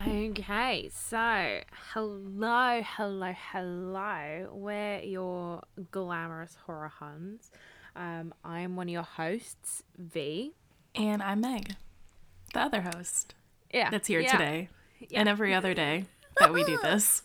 Okay, 0.00 0.88
so 0.92 1.60
hello, 1.92 2.82
hello, 2.82 3.34
hello. 3.52 4.48
We're 4.52 5.00
your 5.00 5.62
glamorous 5.90 6.56
horror 6.64 6.88
huns. 6.88 7.50
Um, 7.96 8.32
I'm 8.44 8.76
one 8.76 8.88
of 8.88 8.92
your 8.92 9.02
hosts, 9.02 9.82
V. 9.98 10.52
And 10.94 11.22
I'm 11.22 11.40
Meg, 11.40 11.74
the 12.54 12.60
other 12.60 12.82
host. 12.82 13.34
Yeah. 13.72 13.90
That's 13.90 14.08
here 14.08 14.20
yeah. 14.20 14.32
today 14.32 14.68
yeah. 15.00 15.20
and 15.20 15.28
every 15.28 15.54
other 15.54 15.74
day 15.74 16.04
that 16.40 16.52
we 16.52 16.64
do 16.64 16.78
this. 16.82 17.22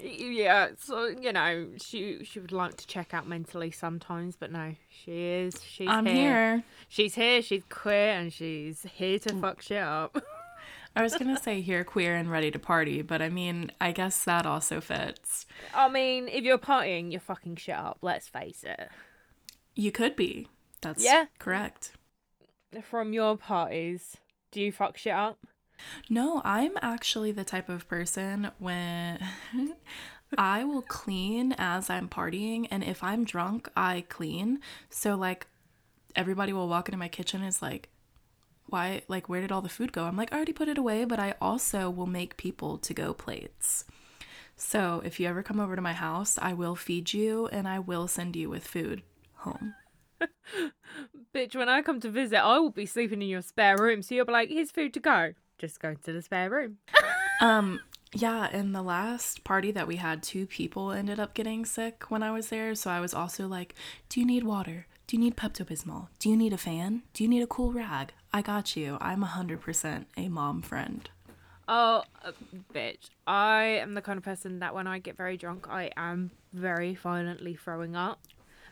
Yeah, 0.00 0.68
so 0.78 1.06
you 1.06 1.32
know, 1.32 1.68
she 1.80 2.24
she 2.24 2.40
would 2.40 2.52
like 2.52 2.76
to 2.76 2.86
check 2.86 3.12
out 3.14 3.28
mentally 3.28 3.70
sometimes, 3.70 4.36
but 4.36 4.52
no, 4.52 4.74
she 4.88 5.12
is. 5.24 5.62
She's 5.62 5.88
I'm 5.88 6.06
here. 6.06 6.14
here. 6.14 6.64
She's 6.88 7.14
here. 7.14 7.42
She's 7.42 7.62
queer, 7.68 8.10
and 8.12 8.32
she's 8.32 8.82
here 8.94 9.18
to 9.20 9.34
fuck 9.40 9.62
shit 9.62 9.82
up. 9.82 10.22
I 10.96 11.02
was 11.02 11.12
to 11.12 11.36
say 11.36 11.60
here, 11.60 11.84
queer 11.84 12.16
and 12.16 12.30
ready 12.30 12.50
to 12.50 12.58
party, 12.58 13.02
but 13.02 13.22
I 13.22 13.28
mean, 13.28 13.70
I 13.80 13.92
guess 13.92 14.24
that 14.24 14.46
also 14.46 14.80
fits. 14.80 15.46
I 15.74 15.88
mean, 15.88 16.26
if 16.28 16.42
you're 16.44 16.58
partying, 16.58 17.12
you're 17.12 17.20
fucking 17.20 17.56
shit 17.56 17.76
up. 17.76 17.98
Let's 18.02 18.26
face 18.26 18.64
it. 18.64 18.88
You 19.76 19.92
could 19.92 20.16
be. 20.16 20.48
That's 20.80 21.04
Yeah. 21.04 21.26
correct. 21.38 21.92
From 22.82 23.12
your 23.12 23.36
parties, 23.36 24.16
do 24.50 24.60
you 24.60 24.72
fuck 24.72 24.96
shit 24.96 25.12
up? 25.12 25.38
No, 26.08 26.42
I'm 26.44 26.72
actually 26.82 27.32
the 27.32 27.44
type 27.44 27.68
of 27.68 27.88
person 27.88 28.50
when 28.58 29.18
I 30.36 30.64
will 30.64 30.82
clean 30.82 31.54
as 31.56 31.88
I'm 31.88 32.08
partying, 32.08 32.68
and 32.70 32.84
if 32.84 33.02
I'm 33.02 33.24
drunk, 33.24 33.68
I 33.76 34.04
clean. 34.08 34.60
So, 34.90 35.14
like, 35.14 35.46
everybody 36.14 36.52
will 36.52 36.68
walk 36.68 36.88
into 36.88 36.98
my 36.98 37.08
kitchen 37.08 37.40
and 37.40 37.48
is 37.48 37.62
like, 37.62 37.88
why, 38.66 39.02
like, 39.08 39.28
where 39.28 39.40
did 39.40 39.52
all 39.52 39.62
the 39.62 39.68
food 39.68 39.92
go? 39.92 40.04
I'm 40.04 40.16
like, 40.16 40.32
I 40.32 40.36
already 40.36 40.52
put 40.52 40.68
it 40.68 40.76
away, 40.76 41.04
but 41.04 41.18
I 41.18 41.34
also 41.40 41.88
will 41.88 42.06
make 42.06 42.36
people 42.36 42.76
to 42.78 42.92
go 42.92 43.14
plates. 43.14 43.84
So, 44.56 45.00
if 45.04 45.18
you 45.18 45.26
ever 45.26 45.42
come 45.42 45.60
over 45.60 45.76
to 45.76 45.82
my 45.82 45.92
house, 45.94 46.38
I 46.42 46.52
will 46.52 46.74
feed 46.74 47.12
you 47.14 47.46
and 47.48 47.66
I 47.66 47.78
will 47.78 48.08
send 48.08 48.36
you 48.36 48.50
with 48.50 48.66
food 48.66 49.02
home. 49.36 49.74
Bitch, 51.34 51.54
when 51.54 51.68
I 51.68 51.80
come 51.82 52.00
to 52.00 52.10
visit, 52.10 52.44
I 52.44 52.58
will 52.58 52.70
be 52.70 52.84
sleeping 52.86 53.22
in 53.22 53.28
your 53.28 53.42
spare 53.42 53.76
room. 53.78 54.02
So 54.02 54.14
you'll 54.14 54.26
be 54.26 54.32
like, 54.32 54.48
here's 54.48 54.72
food 54.72 54.92
to 54.94 55.00
go. 55.00 55.32
Just 55.58 55.80
go 55.80 55.94
to 55.94 56.12
the 56.12 56.22
spare 56.22 56.50
room. 56.50 56.78
Um, 57.40 57.78
yeah, 58.12 58.50
in 58.50 58.72
the 58.72 58.82
last 58.82 59.44
party 59.44 59.70
that 59.70 59.86
we 59.86 59.94
had, 59.94 60.24
two 60.24 60.44
people 60.44 60.90
ended 60.90 61.20
up 61.20 61.34
getting 61.34 61.64
sick 61.64 62.10
when 62.10 62.20
I 62.20 62.32
was 62.32 62.48
there. 62.48 62.74
So 62.74 62.90
I 62.90 62.98
was 62.98 63.14
also 63.14 63.46
like, 63.46 63.76
Do 64.08 64.18
you 64.18 64.26
need 64.26 64.42
water? 64.42 64.86
Do 65.06 65.16
you 65.16 65.20
need 65.20 65.36
Pepto 65.36 65.64
Bismol? 65.64 66.08
Do 66.18 66.28
you 66.28 66.36
need 66.36 66.52
a 66.52 66.58
fan? 66.58 67.02
Do 67.14 67.22
you 67.22 67.30
need 67.30 67.42
a 67.42 67.46
cool 67.46 67.72
rag? 67.72 68.12
I 68.32 68.42
got 68.42 68.76
you. 68.76 68.98
I'm 69.00 69.22
100% 69.22 70.04
a 70.16 70.28
mom 70.28 70.62
friend. 70.62 71.08
Oh, 71.66 72.02
uh, 72.24 72.32
bitch. 72.74 73.10
I 73.26 73.62
am 73.62 73.94
the 73.94 74.02
kind 74.02 74.18
of 74.18 74.24
person 74.24 74.58
that 74.58 74.74
when 74.74 74.86
I 74.86 74.98
get 74.98 75.16
very 75.16 75.36
drunk, 75.36 75.66
I 75.68 75.90
am 75.96 76.30
very 76.52 76.94
violently 76.94 77.54
throwing 77.54 77.94
up 77.94 78.20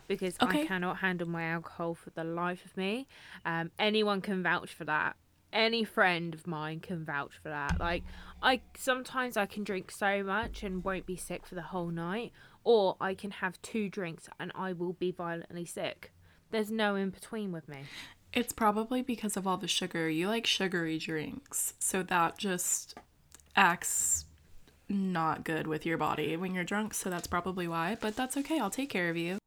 because 0.07 0.35
I 0.39 0.65
cannot 0.65 0.97
handle 0.97 1.27
my 1.27 1.43
alcohol 1.43 1.93
for 1.95 2.09
the 2.11 2.23
life 2.23 2.65
of 2.65 2.75
me. 2.77 3.07
Um, 3.45 3.71
anyone 3.77 4.21
can 4.21 4.41
vouch 4.41 4.73
for 4.73 4.85
that. 4.85 5.15
Any 5.53 5.83
friend 5.83 6.33
of 6.33 6.45
mine 6.45 6.79
can 6.81 7.05
vouch 7.05 7.33
for 7.41 7.49
that. 7.49 7.79
Like, 7.79 8.03
I 8.41 8.61
sometimes 8.77 9.37
I 9.37 9.45
can 9.45 9.63
drink 9.63 9.91
so 9.91 10.23
much 10.23 10.63
and 10.63 10.83
won't 10.83 11.05
be 11.05 11.15
sick 11.15 11.45
for 11.45 11.55
the 11.55 11.61
whole 11.61 11.87
night, 11.87 12.31
or 12.63 12.97
I 12.99 13.13
can 13.13 13.31
have 13.31 13.61
two 13.61 13.89
drinks 13.89 14.27
and 14.39 14.51
I 14.53 14.73
will 14.73 14.93
be 14.93 15.11
violently 15.11 15.65
sick. 15.65 16.11
There's 16.51 16.71
no 16.71 16.95
in 16.95 17.09
between 17.09 17.51
with 17.51 17.67
me. 17.67 17.83
It's 18.33 18.53
probably 18.53 19.01
because 19.01 19.37
of 19.37 19.47
all 19.47 19.57
the 19.57 19.67
sugar. 19.67 20.09
You 20.09 20.27
like 20.27 20.45
sugary 20.45 20.97
drinks. 20.97 21.73
So 21.79 22.03
that 22.03 22.37
just 22.37 22.95
acts 23.55 24.25
not 24.89 25.43
good 25.43 25.67
with 25.67 25.85
your 25.85 25.97
body 25.97 26.37
when 26.37 26.53
you're 26.53 26.63
drunk. 26.63 26.93
So 26.93 27.09
that's 27.09 27.27
probably 27.27 27.67
why. 27.67 27.97
But 27.99 28.15
that's 28.15 28.37
okay. 28.37 28.59
I'll 28.59 28.69
take 28.69 28.89
care 28.89 29.09
of 29.09 29.17
you. 29.17 29.39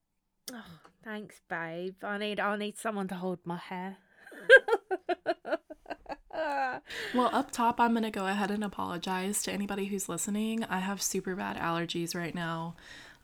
Thanks, 1.04 1.40
babe. 1.48 1.94
I 2.02 2.18
need 2.18 2.40
I 2.40 2.56
need 2.56 2.76
someone 2.76 3.08
to 3.08 3.14
hold 3.14 3.38
my 3.44 3.56
hair. 3.56 3.98
Well, 7.14 7.30
up 7.32 7.50
top, 7.50 7.80
I'm 7.80 7.92
going 7.92 8.02
to 8.04 8.10
go 8.10 8.26
ahead 8.26 8.50
and 8.50 8.62
apologize 8.64 9.42
to 9.44 9.52
anybody 9.52 9.86
who's 9.86 10.08
listening. 10.08 10.64
I 10.64 10.78
have 10.80 11.02
super 11.02 11.34
bad 11.34 11.56
allergies 11.56 12.14
right 12.14 12.34
now. 12.34 12.74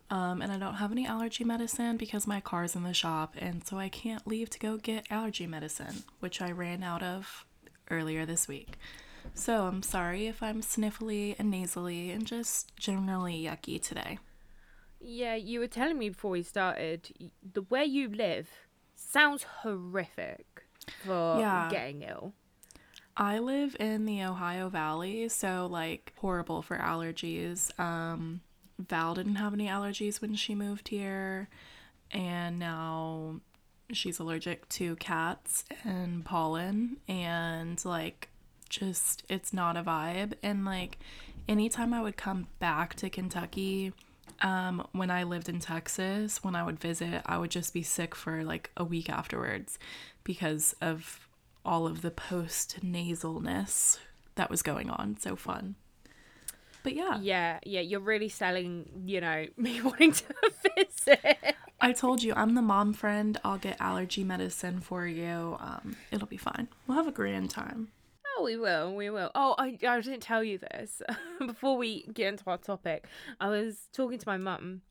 Um, 0.09 0.41
and 0.41 0.53
I 0.53 0.59
don't 0.59 0.75
have 0.75 0.93
any 0.93 1.05
allergy 1.07 1.43
medicine 1.43 1.97
because 1.97 2.27
my 2.29 2.41
car's 2.41 2.77
in 2.77 2.85
the 2.85 2.95
shop, 2.95 3.35
and 3.39 3.67
so 3.67 3.79
I 3.79 3.89
can't 3.89 4.25
leave 4.25 4.49
to 4.51 4.59
go 4.61 4.77
get 4.77 5.05
allergy 5.11 5.49
medicine, 5.49 6.05
which 6.21 6.41
I 6.41 6.53
ran 6.53 6.85
out 6.85 7.03
of 7.03 7.45
earlier 7.91 8.25
this 8.25 8.47
week. 8.47 8.77
So 9.35 9.65
I'm 9.67 9.83
sorry 9.83 10.29
if 10.29 10.45
I'm 10.45 10.63
sniffly 10.63 11.35
and 11.41 11.51
nasally 11.51 12.13
and 12.13 12.25
just 12.25 12.77
generally 12.77 13.43
yucky 13.43 13.83
today. 13.83 14.21
Yeah, 15.01 15.35
you 15.35 15.59
were 15.59 15.67
telling 15.67 15.99
me 15.99 16.11
before 16.11 16.31
we 16.31 16.45
started 16.45 17.13
the 17.43 17.63
where 17.63 17.83
you 17.85 18.09
live 18.09 18.49
sounds 18.95 19.43
horrific 19.63 20.47
for 21.05 21.41
Yeah. 21.41 21.69
getting 21.69 22.03
ill. 22.03 22.33
I 23.17 23.39
live 23.39 23.77
in 23.81 24.05
the 24.05 24.23
Ohio 24.25 24.69
Valley, 24.69 25.29
so 25.29 25.67
like 25.71 26.13
horrible 26.17 26.61
for 26.61 26.77
allergies. 26.77 27.77
Um, 27.81 28.43
Val 28.79 29.15
didn't 29.15 29.37
have 29.37 29.55
any 29.55 29.69
allergies 29.69 30.21
when 30.21 30.35
she 30.35 30.55
moved 30.55 30.89
here, 30.89 31.49
and 32.11 32.59
now 32.59 33.41
she's 33.91 34.19
allergic 34.19 34.69
to 34.71 34.97
cats 34.97 35.65
and 35.83 36.25
pollen, 36.25 36.99
and 37.09 37.83
like 37.87 38.29
just 38.69 39.25
it's 39.31 39.53
not 39.53 39.79
a 39.79 39.83
vibe. 39.83 40.35
And 40.43 40.67
like 40.67 40.99
anytime 41.49 41.95
I 41.95 42.03
would 42.03 42.19
come 42.19 42.49
back 42.59 42.95
to 42.97 43.09
Kentucky, 43.09 43.95
um, 44.43 44.87
when 44.93 45.11
I 45.11 45.23
lived 45.23 45.49
in 45.49 45.61
Texas, 45.61 46.45
when 46.45 46.55
I 46.55 46.65
would 46.65 46.79
visit, 46.79 47.23
I 47.25 47.39
would 47.39 47.51
just 47.51 47.73
be 47.73 47.83
sick 47.83 48.15
for 48.15 48.45
like 48.45 48.71
a 48.77 48.85
week 48.85 49.09
afterwards 49.09 49.79
because 50.23 50.75
of 50.83 51.26
all 51.67 51.87
of 51.87 52.03
the 52.03 52.11
post 52.11 52.79
nasalness 52.83 53.99
that 54.37 54.49
was 54.51 54.63
going 54.63 54.89
on. 54.89 55.19
So 55.19 55.37
fun. 55.37 55.75
But 56.83 56.95
yeah, 56.95 57.19
Yeah, 57.21 57.59
yeah, 57.65 57.81
you're 57.81 58.01
really 58.01 58.29
selling, 58.29 59.03
you 59.07 59.21
know, 59.21 59.47
me 59.57 59.83
wanting 59.83 60.13
to 60.13 60.25
visit. 60.77 61.57
I 61.81 61.93
told 61.93 62.23
you 62.23 62.33
I'm 62.35 62.55
the 62.55 62.63
mom 62.63 62.93
friend. 62.93 63.39
I'll 63.45 63.59
get 63.59 63.77
allergy 63.81 64.23
medicine 64.25 64.81
for 64.81 65.07
you. 65.07 65.57
Um, 65.59 65.97
it'll 66.11 66.29
be 66.29 66.37
fine. 66.37 66.69
We'll 66.87 66.97
have 66.97 67.09
a 67.09 67.13
grand 67.13 67.51
time. 67.51 67.89
Oh, 68.39 68.45
we 68.45 68.57
will, 68.57 68.95
we 68.95 69.11
will. 69.11 69.31
Oh, 69.35 69.55
I, 69.59 69.79
I 69.87 70.01
didn't 70.01 70.21
tell 70.21 70.45
you 70.45 70.59
this 70.59 71.03
before 71.39 71.77
we 71.77 72.05
get 72.13 72.29
into 72.29 72.45
our 72.49 72.59
topic. 72.59 73.07
I 73.41 73.49
was 73.49 73.89
talking 73.93 74.19
to 74.19 74.29
my 74.29 74.37
mum 74.37 74.83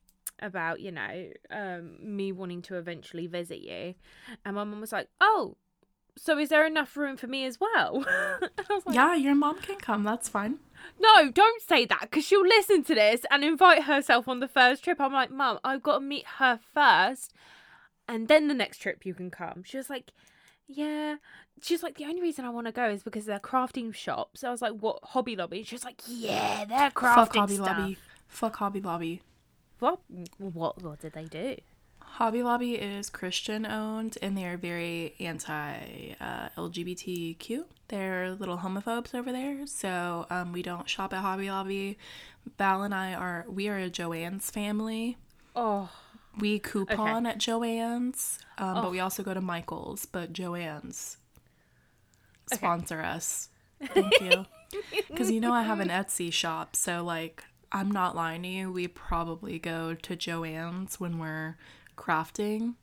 about, 0.41 0.81
you 0.81 0.91
know, 0.91 1.29
um, 1.49 1.95
me 2.01 2.31
wanting 2.31 2.61
to 2.63 2.75
eventually 2.75 3.27
visit 3.27 3.59
you, 3.59 3.93
and 4.43 4.55
my 4.55 4.63
mum 4.63 4.81
was 4.81 4.91
like, 4.91 5.07
"Oh, 5.21 5.57
so 6.17 6.37
is 6.37 6.49
there 6.49 6.65
enough 6.65 6.95
room 6.97 7.17
for 7.17 7.27
me 7.27 7.45
as 7.45 7.59
well?" 7.59 7.97
and 8.07 8.49
I 8.69 8.73
was 8.73 8.85
like, 8.85 8.95
Yeah, 8.95 9.15
your 9.15 9.35
mom 9.35 9.59
can 9.61 9.77
come. 9.77 10.03
That's 10.03 10.29
fine. 10.29 10.59
No, 10.99 11.31
don't 11.31 11.61
say 11.61 11.85
that 11.85 12.01
because 12.01 12.25
she'll 12.25 12.45
listen 12.45 12.83
to 12.83 12.95
this 12.95 13.25
and 13.31 13.43
invite 13.43 13.83
herself 13.83 14.27
on 14.27 14.39
the 14.39 14.47
first 14.47 14.83
trip. 14.83 14.99
I'm 15.01 15.13
like, 15.13 15.31
Mum, 15.31 15.59
I've 15.63 15.81
got 15.83 15.95
to 15.95 16.01
meet 16.01 16.25
her 16.37 16.59
first, 16.73 17.33
and 18.07 18.27
then 18.27 18.47
the 18.47 18.53
next 18.53 18.77
trip 18.77 19.05
you 19.05 19.13
can 19.13 19.31
come. 19.31 19.63
She 19.63 19.77
was 19.77 19.89
like, 19.89 20.11
Yeah. 20.67 21.15
She's 21.61 21.81
like, 21.81 21.97
The 21.97 22.05
only 22.05 22.21
reason 22.21 22.45
I 22.45 22.49
want 22.49 22.67
to 22.67 22.73
go 22.73 22.89
is 22.89 23.01
because 23.01 23.25
they're 23.25 23.39
crafting 23.39 23.93
shops. 23.95 24.43
I 24.43 24.51
was 24.51 24.61
like, 24.61 24.73
What, 24.73 24.99
Hobby 25.03 25.35
Lobby? 25.35 25.63
She 25.63 25.75
was 25.75 25.83
like, 25.85 26.01
Yeah, 26.07 26.65
they're 26.65 26.91
crafting 26.91 27.15
Fuck 27.15 27.35
Hobby 27.35 27.55
stuff. 27.55 27.77
Lobby. 27.77 27.97
Fuck 28.27 28.55
Hobby 28.57 28.81
Lobby. 28.81 29.21
What? 29.79 29.99
What? 30.37 30.81
What 30.83 30.99
did 30.99 31.13
they 31.13 31.25
do? 31.25 31.55
Hobby 32.15 32.43
Lobby 32.43 32.75
is 32.75 33.09
Christian 33.09 33.65
owned 33.65 34.17
and 34.21 34.37
they 34.37 34.45
are 34.45 34.55
very 34.55 35.15
anti 35.19 36.15
uh, 36.21 36.47
LGBTQ. 36.57 37.65
They're 37.89 38.31
little 38.31 38.59
homophobes 38.59 39.13
over 39.13 39.33
there, 39.33 39.67
so 39.67 40.25
um, 40.29 40.53
we 40.53 40.61
don't 40.61 40.87
shop 40.89 41.13
at 41.13 41.19
Hobby 41.19 41.51
Lobby. 41.51 41.97
Val 42.57 42.83
and 42.83 42.95
I 42.95 43.13
are 43.15 43.45
we 43.49 43.67
are 43.67 43.77
a 43.77 43.89
Joann's 43.89 44.49
family. 44.49 45.17
Oh, 45.57 45.89
We 46.39 46.57
coupon 46.57 47.25
at 47.25 47.37
Joann's, 47.37 48.39
um, 48.57 48.75
but 48.75 48.91
we 48.91 49.01
also 49.01 49.21
go 49.21 49.33
to 49.33 49.41
Michael's. 49.41 50.05
But 50.05 50.31
Joann's 50.31 51.17
sponsor 52.49 53.01
us. 53.01 53.49
Thank 53.93 54.21
you. 54.21 54.45
Because 55.07 55.31
you 55.31 55.39
know 55.39 55.53
I 55.53 55.63
have 55.63 55.79
an 55.79 55.87
Etsy 55.89 56.31
shop, 56.33 56.75
so 56.75 57.03
like 57.03 57.43
I'm 57.73 57.91
not 57.91 58.15
lying 58.15 58.43
to 58.43 58.47
you. 58.47 58.71
We 58.71 58.87
probably 58.87 59.59
go 59.59 59.93
to 59.93 60.15
Joann's 60.15 60.99
when 60.99 61.19
we're 61.19 61.57
crafting, 61.95 62.75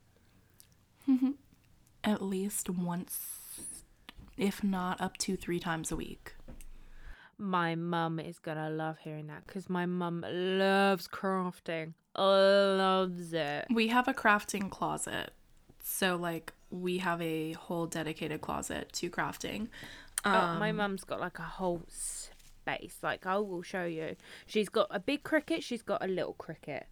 at 2.03 2.21
least 2.21 2.69
once, 2.69 3.73
if 4.37 4.63
not 4.63 4.99
up 5.01 5.17
to 5.17 5.35
three 5.35 5.59
times 5.59 5.91
a 5.91 5.95
week. 5.95 6.33
my 7.37 7.75
mum 7.75 8.19
is 8.19 8.39
gonna 8.39 8.69
love 8.69 8.97
hearing 8.99 9.27
that 9.27 9.45
because 9.45 9.69
my 9.69 9.85
mum 9.85 10.23
loves 10.29 11.07
crafting. 11.07 11.93
Loves 12.17 13.33
it. 13.33 13.65
We 13.73 13.87
have 13.87 14.07
a 14.07 14.13
crafting 14.13 14.69
closet, 14.69 15.31
so 15.83 16.15
like 16.15 16.53
we 16.69 16.99
have 16.99 17.21
a 17.21 17.53
whole 17.53 17.85
dedicated 17.87 18.41
closet 18.41 18.91
to 18.93 19.09
crafting. 19.09 19.67
oh, 20.25 20.29
my 20.59 20.69
Um, 20.69 20.75
mum's 20.77 21.03
got 21.03 21.19
like 21.19 21.39
a 21.39 21.43
whole 21.43 21.81
space. 21.89 22.97
Like 23.01 23.25
I 23.25 23.37
will 23.37 23.61
show 23.63 23.85
you. 23.85 24.15
She's 24.45 24.69
got 24.69 24.87
a 24.91 24.99
big 24.99 25.23
Cricut. 25.23 25.63
She's 25.63 25.81
got 25.83 26.03
a 26.03 26.07
little 26.07 26.35
Cricut. 26.35 26.83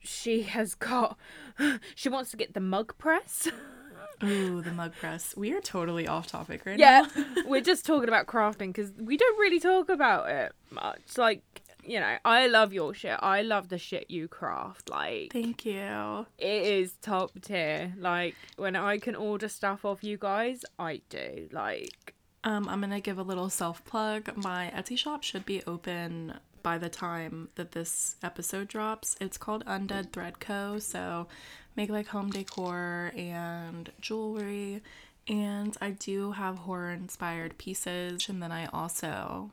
She 0.00 0.42
has 0.42 0.74
got. 0.74 1.18
She 1.94 2.08
wants 2.08 2.30
to 2.32 2.36
get 2.36 2.52
the 2.54 2.60
mug 2.60 2.96
press. 2.98 3.48
Ooh, 4.24 4.62
the 4.62 4.72
mug 4.72 4.92
press. 4.98 5.34
We 5.36 5.52
are 5.54 5.60
totally 5.60 6.06
off 6.08 6.26
topic 6.26 6.64
right 6.66 6.78
Yeah, 6.78 7.06
now. 7.16 7.24
Yeah, 7.36 7.42
we're 7.46 7.60
just 7.60 7.84
talking 7.86 8.08
about 8.08 8.26
crafting 8.26 8.68
because 8.68 8.92
we 8.98 9.16
don't 9.16 9.38
really 9.38 9.60
talk 9.60 9.88
about 9.88 10.28
it 10.30 10.52
much. 10.70 11.18
Like, 11.18 11.42
you 11.84 12.00
know, 12.00 12.16
I 12.24 12.46
love 12.46 12.72
your 12.72 12.94
shit. 12.94 13.18
I 13.20 13.42
love 13.42 13.68
the 13.68 13.78
shit 13.78 14.10
you 14.10 14.26
craft. 14.28 14.88
Like, 14.90 15.32
Thank 15.32 15.64
you. 15.66 16.26
it 16.38 16.62
is 16.62 16.94
top 17.02 17.30
tier. 17.42 17.94
Like, 17.98 18.34
when 18.56 18.74
I 18.76 18.98
can 18.98 19.14
order 19.14 19.48
stuff 19.48 19.84
off 19.84 20.02
you 20.02 20.16
guys, 20.18 20.64
I 20.78 21.00
do. 21.10 21.48
Like, 21.52 22.14
Um, 22.44 22.68
I'm 22.68 22.80
gonna 22.80 23.00
give 23.00 23.18
a 23.18 23.22
little 23.22 23.50
self 23.50 23.84
plug. 23.84 24.36
My 24.36 24.70
Etsy 24.74 24.96
shop 24.98 25.22
should 25.24 25.44
be 25.46 25.62
open 25.66 26.34
by 26.66 26.78
the 26.78 26.88
time 26.88 27.48
that 27.54 27.70
this 27.70 28.16
episode 28.24 28.66
drops. 28.66 29.14
It's 29.20 29.38
called 29.38 29.64
Undead 29.66 30.10
Thread 30.10 30.40
Co. 30.40 30.80
So 30.80 31.28
make 31.76 31.90
like 31.90 32.08
home 32.08 32.28
decor 32.28 33.12
and 33.16 33.88
jewelry. 34.00 34.82
And 35.28 35.76
I 35.80 35.90
do 35.90 36.32
have 36.32 36.58
horror 36.58 36.90
inspired 36.90 37.56
pieces. 37.56 38.28
And 38.28 38.42
then 38.42 38.50
I 38.50 38.66
also, 38.72 39.52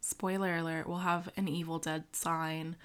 spoiler 0.00 0.56
alert, 0.56 0.88
will 0.88 1.00
have 1.00 1.28
an 1.36 1.46
Evil 1.46 1.78
Dead 1.78 2.04
sign 2.12 2.76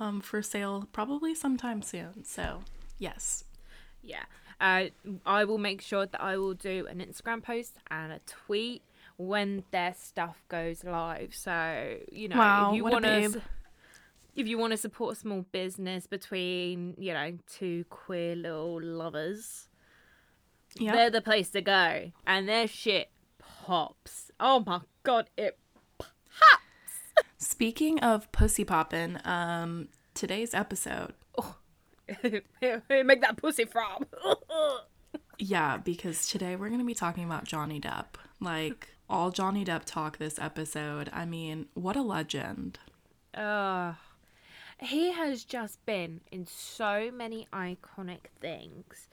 um, 0.00 0.20
for 0.20 0.42
sale 0.42 0.88
probably 0.90 1.32
sometime 1.32 1.82
soon. 1.82 2.24
So, 2.24 2.64
yes. 2.98 3.44
yeah. 4.02 4.24
Uh, 4.60 4.86
I 5.24 5.44
will 5.44 5.58
make 5.58 5.80
sure 5.80 6.06
that 6.06 6.20
I 6.20 6.38
will 6.38 6.54
do 6.54 6.88
an 6.90 6.98
Instagram 6.98 7.40
post 7.40 7.76
and 7.88 8.12
a 8.12 8.20
tweet 8.26 8.82
when 9.20 9.64
their 9.70 9.94
stuff 9.98 10.42
goes 10.48 10.82
live. 10.82 11.34
So, 11.34 11.96
you 12.10 12.28
know, 12.28 12.36
Wow, 12.38 12.70
if 12.70 12.76
you 12.76 12.84
want 12.84 13.04
to. 13.04 13.42
If 14.36 14.46
you 14.46 14.56
want 14.58 14.70
to 14.70 14.76
support 14.76 15.16
a 15.16 15.20
small 15.20 15.44
business 15.52 16.06
between, 16.06 16.94
you 16.96 17.12
know, 17.12 17.36
two 17.48 17.84
queer 17.90 18.36
little 18.36 18.80
lovers, 18.80 19.68
Yeah. 20.76 20.92
they're 20.92 21.10
the 21.10 21.20
place 21.20 21.50
to 21.50 21.60
go. 21.60 22.12
And 22.26 22.48
their 22.48 22.66
shit 22.68 23.10
pops. 23.38 24.30
Oh 24.38 24.62
my 24.64 24.80
god, 25.02 25.28
it 25.36 25.58
pops. 25.98 26.08
Speaking 27.38 27.98
of 28.00 28.30
pussy 28.32 28.64
poppin', 28.64 29.20
um, 29.24 29.88
today's 30.14 30.54
episode 30.54 31.12
make 32.22 33.20
that 33.20 33.36
pussy 33.36 33.64
from. 33.64 34.06
Yeah, 35.42 35.78
because 35.78 36.28
today 36.28 36.54
we're 36.54 36.68
going 36.68 36.80
to 36.80 36.86
be 36.86 36.94
talking 36.94 37.24
about 37.24 37.44
Johnny 37.44 37.80
Depp. 37.80 38.16
Like, 38.40 38.88
all 39.10 39.30
Johnny 39.30 39.64
Depp 39.64 39.82
talk 39.84 40.18
this 40.18 40.38
episode. 40.38 41.10
I 41.12 41.24
mean, 41.26 41.66
what 41.74 41.96
a 41.96 42.02
legend. 42.02 42.78
uh, 43.34 43.94
he 44.82 45.12
has 45.12 45.44
just 45.44 45.84
been 45.84 46.22
in 46.32 46.46
so 46.46 47.10
many 47.12 47.46
iconic 47.52 48.28
things 48.40 49.08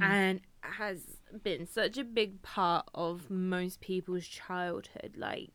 and 0.00 0.40
has 0.60 1.00
been 1.42 1.66
such 1.66 1.98
a 1.98 2.04
big 2.04 2.40
part 2.42 2.88
of 2.94 3.28
most 3.30 3.80
people's 3.80 4.26
childhood. 4.26 5.14
Like, 5.16 5.50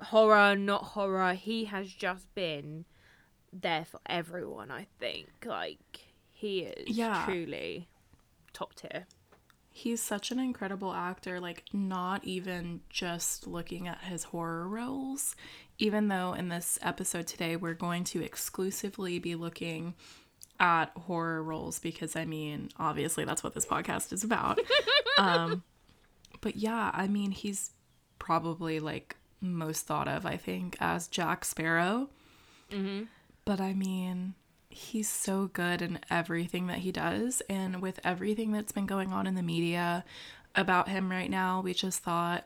horror, 0.00 0.56
not 0.56 0.82
horror, 0.84 1.34
he 1.34 1.64
has 1.66 1.88
just 1.92 2.32
been 2.34 2.84
there 3.52 3.84
for 3.84 4.00
everyone, 4.06 4.70
I 4.70 4.86
think. 5.00 5.28
Like, 5.44 6.00
he 6.32 6.60
is 6.60 6.96
Yeah. 6.96 7.24
truly 7.24 7.88
top 8.52 8.74
tier. 8.74 9.06
He's 9.78 10.02
such 10.02 10.32
an 10.32 10.40
incredible 10.40 10.92
actor, 10.92 11.38
like, 11.38 11.62
not 11.72 12.24
even 12.24 12.80
just 12.90 13.46
looking 13.46 13.86
at 13.86 14.00
his 14.00 14.24
horror 14.24 14.66
roles. 14.66 15.36
Even 15.78 16.08
though 16.08 16.32
in 16.32 16.48
this 16.48 16.80
episode 16.82 17.28
today, 17.28 17.54
we're 17.54 17.74
going 17.74 18.02
to 18.02 18.20
exclusively 18.20 19.20
be 19.20 19.36
looking 19.36 19.94
at 20.58 20.86
horror 21.06 21.44
roles 21.44 21.78
because, 21.78 22.16
I 22.16 22.24
mean, 22.24 22.70
obviously 22.76 23.24
that's 23.24 23.44
what 23.44 23.54
this 23.54 23.66
podcast 23.66 24.12
is 24.12 24.24
about. 24.24 24.58
um, 25.18 25.62
but 26.40 26.56
yeah, 26.56 26.90
I 26.92 27.06
mean, 27.06 27.30
he's 27.30 27.70
probably 28.18 28.80
like 28.80 29.14
most 29.40 29.86
thought 29.86 30.08
of, 30.08 30.26
I 30.26 30.36
think, 30.38 30.76
as 30.80 31.06
Jack 31.06 31.44
Sparrow. 31.44 32.08
But 33.44 33.60
I 33.60 33.74
mean, 33.74 34.34
he's 34.70 35.08
so 35.08 35.50
good 35.52 35.82
in 35.82 35.98
everything 36.10 36.66
that 36.66 36.78
he 36.78 36.92
does. 36.92 37.42
And 37.48 37.80
with 37.82 38.00
everything 38.04 38.52
that's 38.52 38.72
been 38.72 38.86
going 38.86 39.12
on 39.12 39.26
in 39.26 39.34
the 39.34 39.42
media 39.42 40.04
about 40.54 40.88
him 40.88 41.10
right 41.10 41.30
now, 41.30 41.60
we 41.60 41.74
just 41.74 42.00
thought 42.00 42.44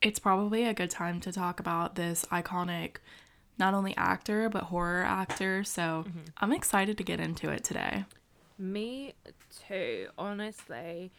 it's 0.00 0.18
probably 0.18 0.64
a 0.64 0.74
good 0.74 0.90
time 0.90 1.20
to 1.20 1.32
talk 1.32 1.60
about 1.60 1.96
this 1.96 2.24
iconic, 2.30 2.96
not 3.58 3.74
only 3.74 3.96
actor, 3.96 4.48
but 4.48 4.64
horror 4.64 5.02
actor. 5.02 5.64
So 5.64 6.04
mm-hmm. 6.06 6.20
I'm 6.38 6.52
excited 6.52 6.96
to 6.98 7.04
get 7.04 7.20
into 7.20 7.50
it 7.50 7.64
today. 7.64 8.04
Me 8.58 9.14
too, 9.66 10.08
honestly. 10.16 11.12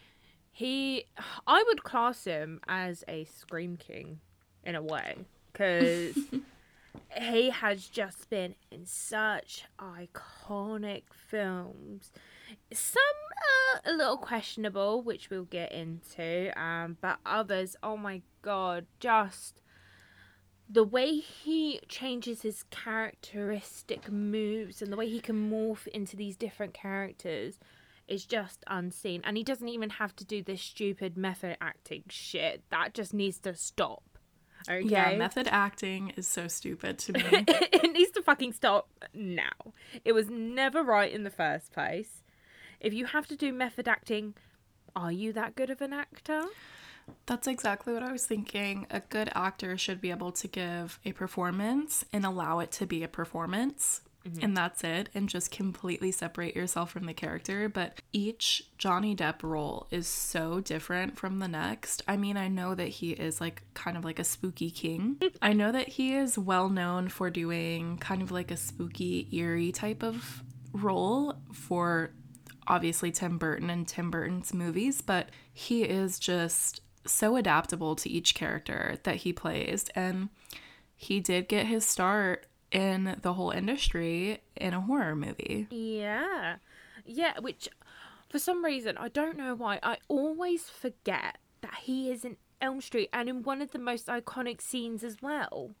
He, 0.52 1.06
I 1.46 1.62
would 1.68 1.82
class 1.82 2.24
him 2.24 2.60
as 2.68 3.04
a 3.08 3.24
Scream 3.24 3.76
King 3.76 4.20
in 4.64 4.74
a 4.74 4.82
way, 4.82 5.16
because 5.52 6.18
he 7.16 7.50
has 7.50 7.86
just 7.86 8.30
been 8.30 8.54
in 8.70 8.86
such 8.86 9.64
iconic 9.78 11.04
films. 11.12 12.12
Some 12.72 13.02
uh, 13.74 13.90
a 13.90 13.92
little 13.92 14.16
questionable, 14.16 15.02
which 15.02 15.30
we'll 15.30 15.44
get 15.44 15.72
into, 15.72 16.52
um, 16.60 16.96
but 17.00 17.18
others, 17.24 17.76
oh 17.82 17.96
my 17.96 18.22
god, 18.42 18.86
just 18.98 19.60
the 20.72 20.84
way 20.84 21.16
he 21.16 21.80
changes 21.88 22.42
his 22.42 22.62
characteristic 22.70 24.10
moves 24.10 24.80
and 24.80 24.92
the 24.92 24.96
way 24.96 25.08
he 25.08 25.18
can 25.18 25.50
morph 25.50 25.88
into 25.88 26.16
these 26.16 26.36
different 26.36 26.72
characters 26.72 27.58
is 28.06 28.24
just 28.24 28.62
unseen. 28.68 29.20
And 29.24 29.36
he 29.36 29.42
doesn't 29.42 29.68
even 29.68 29.90
have 29.90 30.14
to 30.16 30.24
do 30.24 30.42
this 30.42 30.62
stupid 30.62 31.16
method 31.16 31.56
acting 31.60 32.04
shit. 32.08 32.62
That 32.70 32.94
just 32.94 33.12
needs 33.12 33.38
to 33.40 33.54
stop. 33.56 34.09
Okay? 34.68 34.86
Yeah, 34.86 35.16
method 35.16 35.48
acting 35.50 36.12
is 36.16 36.28
so 36.28 36.48
stupid 36.48 36.98
to 37.00 37.12
me. 37.12 37.22
it 37.30 37.92
needs 37.92 38.10
to 38.12 38.22
fucking 38.22 38.52
stop 38.52 38.88
now. 39.14 39.72
It 40.04 40.12
was 40.12 40.28
never 40.28 40.82
right 40.82 41.12
in 41.12 41.24
the 41.24 41.30
first 41.30 41.72
place. 41.72 42.22
If 42.80 42.94
you 42.94 43.06
have 43.06 43.26
to 43.28 43.36
do 43.36 43.52
method 43.52 43.88
acting, 43.88 44.34
are 44.96 45.12
you 45.12 45.32
that 45.34 45.54
good 45.54 45.70
of 45.70 45.80
an 45.80 45.92
actor? 45.92 46.42
That's 47.26 47.46
exactly 47.46 47.92
what 47.92 48.02
I 48.02 48.12
was 48.12 48.26
thinking. 48.26 48.86
A 48.90 49.00
good 49.00 49.30
actor 49.34 49.76
should 49.76 50.00
be 50.00 50.10
able 50.10 50.32
to 50.32 50.48
give 50.48 50.98
a 51.04 51.12
performance 51.12 52.04
and 52.12 52.24
allow 52.24 52.60
it 52.60 52.70
to 52.72 52.86
be 52.86 53.02
a 53.02 53.08
performance. 53.08 54.02
Mm-hmm. 54.26 54.44
And 54.44 54.56
that's 54.56 54.84
it, 54.84 55.08
and 55.14 55.30
just 55.30 55.50
completely 55.50 56.12
separate 56.12 56.54
yourself 56.54 56.90
from 56.90 57.06
the 57.06 57.14
character. 57.14 57.70
But 57.70 58.02
each 58.12 58.64
Johnny 58.76 59.16
Depp 59.16 59.42
role 59.42 59.86
is 59.90 60.06
so 60.06 60.60
different 60.60 61.18
from 61.18 61.38
the 61.38 61.48
next. 61.48 62.02
I 62.06 62.18
mean, 62.18 62.36
I 62.36 62.48
know 62.48 62.74
that 62.74 62.88
he 62.88 63.12
is 63.12 63.40
like 63.40 63.62
kind 63.72 63.96
of 63.96 64.04
like 64.04 64.18
a 64.18 64.24
spooky 64.24 64.70
king. 64.70 65.16
Mm-hmm. 65.20 65.36
I 65.40 65.54
know 65.54 65.72
that 65.72 65.88
he 65.88 66.14
is 66.14 66.36
well 66.36 66.68
known 66.68 67.08
for 67.08 67.30
doing 67.30 67.96
kind 67.96 68.20
of 68.20 68.30
like 68.30 68.50
a 68.50 68.58
spooky, 68.58 69.26
eerie 69.32 69.72
type 69.72 70.02
of 70.02 70.42
role 70.72 71.34
for 71.52 72.12
obviously 72.66 73.10
Tim 73.10 73.38
Burton 73.38 73.70
and 73.70 73.88
Tim 73.88 74.10
Burton's 74.10 74.52
movies, 74.52 75.00
but 75.00 75.30
he 75.52 75.82
is 75.82 76.18
just 76.18 76.82
so 77.06 77.36
adaptable 77.36 77.96
to 77.96 78.10
each 78.10 78.34
character 78.34 78.98
that 79.04 79.16
he 79.16 79.32
plays. 79.32 79.86
And 79.94 80.28
he 80.94 81.20
did 81.20 81.48
get 81.48 81.66
his 81.66 81.86
start 81.86 82.46
in 82.70 83.16
the 83.22 83.34
whole 83.34 83.50
industry 83.50 84.42
in 84.56 84.74
a 84.74 84.80
horror 84.80 85.16
movie. 85.16 85.66
Yeah. 85.70 86.56
Yeah, 87.04 87.38
which 87.40 87.68
for 88.28 88.38
some 88.38 88.64
reason, 88.64 88.96
I 88.96 89.08
don't 89.08 89.36
know 89.36 89.54
why, 89.54 89.80
I 89.82 89.98
always 90.08 90.68
forget 90.68 91.38
that 91.62 91.78
he 91.82 92.10
is 92.10 92.24
in 92.24 92.36
Elm 92.60 92.80
Street 92.80 93.08
and 93.12 93.28
in 93.28 93.42
one 93.42 93.60
of 93.60 93.72
the 93.72 93.78
most 93.78 94.06
iconic 94.06 94.60
scenes 94.60 95.02
as 95.02 95.16
well. 95.20 95.72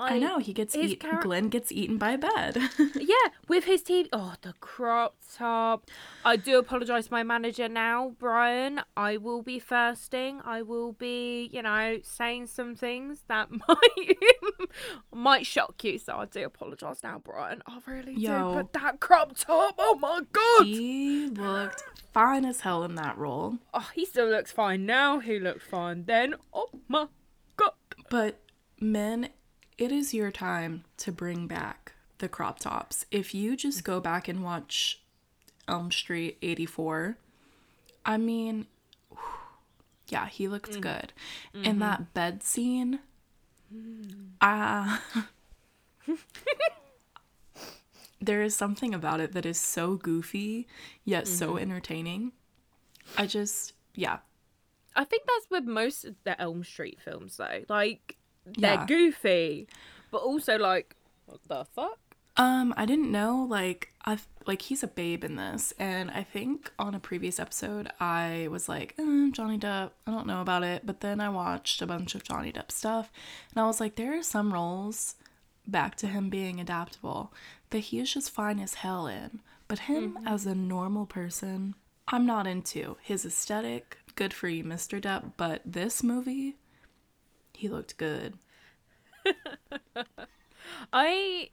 I 0.00 0.18
know 0.18 0.38
he 0.38 0.52
gets 0.52 0.74
his 0.74 0.92
eat- 0.92 1.02
char- 1.02 1.20
Glenn 1.20 1.48
gets 1.48 1.72
eaten 1.72 1.98
by 1.98 2.12
a 2.12 2.18
bed. 2.18 2.56
Yeah, 3.00 3.14
with 3.48 3.64
his 3.64 3.82
TV. 3.82 4.08
Oh, 4.12 4.34
the 4.42 4.52
crop 4.60 5.16
top. 5.34 5.90
I 6.24 6.36
do 6.36 6.58
apologise 6.58 7.06
to 7.06 7.12
my 7.12 7.22
manager 7.22 7.68
now, 7.68 8.14
Brian. 8.18 8.80
I 8.96 9.16
will 9.16 9.42
be 9.42 9.58
thirsting. 9.58 10.40
I 10.44 10.62
will 10.62 10.92
be, 10.92 11.48
you 11.52 11.62
know, 11.62 11.98
saying 12.02 12.46
some 12.48 12.74
things 12.76 13.22
that 13.28 13.48
might 13.68 14.18
might 15.12 15.46
shock 15.46 15.82
you. 15.84 15.98
So 15.98 16.14
I 16.16 16.26
do 16.26 16.44
apologise 16.44 17.02
now, 17.02 17.20
Brian. 17.24 17.62
I 17.66 17.78
really 17.86 18.14
Yo. 18.14 18.50
do. 18.50 18.54
But 18.56 18.72
that 18.74 19.00
crop 19.00 19.36
top, 19.36 19.74
oh 19.78 19.96
my 19.96 20.20
god. 20.32 20.66
he 20.66 21.26
looked 21.28 21.82
fine 22.12 22.44
as 22.44 22.60
hell 22.60 22.84
in 22.84 22.94
that 22.96 23.16
role. 23.18 23.58
Oh, 23.74 23.88
he 23.94 24.04
still 24.04 24.28
looks 24.28 24.52
fine 24.52 24.86
now. 24.86 25.18
He 25.20 25.38
looked 25.38 25.62
fine 25.62 26.04
then. 26.04 26.34
Oh 26.52 26.68
my 26.88 27.06
god. 27.56 27.72
But 28.10 28.40
men, 28.80 29.30
it 29.78 29.92
is 29.92 30.12
your 30.12 30.30
time 30.32 30.84
to 30.98 31.12
bring 31.12 31.46
back 31.46 31.92
the 32.18 32.28
crop 32.28 32.58
tops. 32.58 33.06
If 33.10 33.32
you 33.34 33.56
just 33.56 33.84
go 33.84 34.00
back 34.00 34.28
and 34.28 34.42
watch 34.42 35.00
Elm 35.68 35.92
Street 35.92 36.36
84, 36.42 37.16
I 38.04 38.16
mean, 38.16 38.66
yeah, 40.08 40.26
he 40.26 40.48
looked 40.48 40.72
mm. 40.72 40.80
good. 40.80 41.12
in 41.54 41.62
mm-hmm. 41.62 41.78
that 41.78 42.12
bed 42.12 42.42
scene, 42.42 42.98
mm. 43.74 44.30
Ah. 44.40 45.02
there 48.20 48.42
is 48.42 48.54
something 48.56 48.92
about 48.94 49.20
it 49.20 49.32
that 49.32 49.46
is 49.46 49.60
so 49.60 49.94
goofy 49.94 50.66
yet 51.04 51.28
so 51.28 51.50
mm-hmm. 51.50 51.58
entertaining. 51.58 52.32
I 53.16 53.26
just 53.26 53.74
yeah. 53.94 54.18
I 54.96 55.04
think 55.04 55.22
that's 55.26 55.50
with 55.50 55.64
most 55.64 56.04
of 56.04 56.16
the 56.24 56.40
Elm 56.40 56.64
Street 56.64 56.98
films, 57.00 57.36
though. 57.36 57.62
Like, 57.68 58.17
they're 58.56 58.74
Yeah. 58.74 58.86
goofy, 58.86 59.68
but 60.10 60.18
also 60.18 60.56
like, 60.58 60.94
what 61.26 61.40
the 61.46 61.64
fuck? 61.64 61.98
Um, 62.36 62.72
I 62.76 62.86
didn't 62.86 63.10
know 63.10 63.44
like 63.48 63.92
I've 64.04 64.28
like 64.46 64.62
he's 64.62 64.82
a 64.84 64.86
babe 64.86 65.24
in 65.24 65.34
this, 65.36 65.72
and 65.78 66.10
I 66.10 66.22
think 66.22 66.72
on 66.78 66.94
a 66.94 67.00
previous 67.00 67.38
episode 67.40 67.90
I 68.00 68.46
was 68.50 68.68
like, 68.68 68.94
eh, 68.98 69.28
Johnny 69.32 69.58
Depp, 69.58 69.90
I 70.06 70.10
don't 70.12 70.26
know 70.26 70.40
about 70.40 70.62
it, 70.62 70.86
but 70.86 71.00
then 71.00 71.20
I 71.20 71.28
watched 71.28 71.82
a 71.82 71.86
bunch 71.86 72.14
of 72.14 72.22
Johnny 72.22 72.52
Depp 72.52 72.70
stuff, 72.70 73.10
and 73.50 73.60
I 73.60 73.66
was 73.66 73.80
like, 73.80 73.96
there 73.96 74.16
are 74.16 74.22
some 74.22 74.52
roles, 74.54 75.16
back 75.66 75.96
to 75.96 76.06
him 76.06 76.30
being 76.30 76.60
adaptable, 76.60 77.32
that 77.70 77.80
he 77.80 77.98
is 77.98 78.14
just 78.14 78.30
fine 78.30 78.60
as 78.60 78.74
hell 78.74 79.06
in, 79.08 79.40
but 79.66 79.80
him 79.80 80.16
as 80.24 80.46
a 80.46 80.54
normal 80.54 81.04
person, 81.06 81.74
I'm 82.06 82.24
not 82.24 82.46
into 82.46 82.96
his 83.02 83.26
aesthetic. 83.26 83.98
Good 84.14 84.32
for 84.32 84.48
you, 84.48 84.64
Mr. 84.64 84.98
Depp, 85.00 85.32
but 85.36 85.60
this 85.66 86.02
movie, 86.02 86.56
he 87.58 87.68
looked 87.68 87.96
good. 87.96 88.38
I 90.92 91.50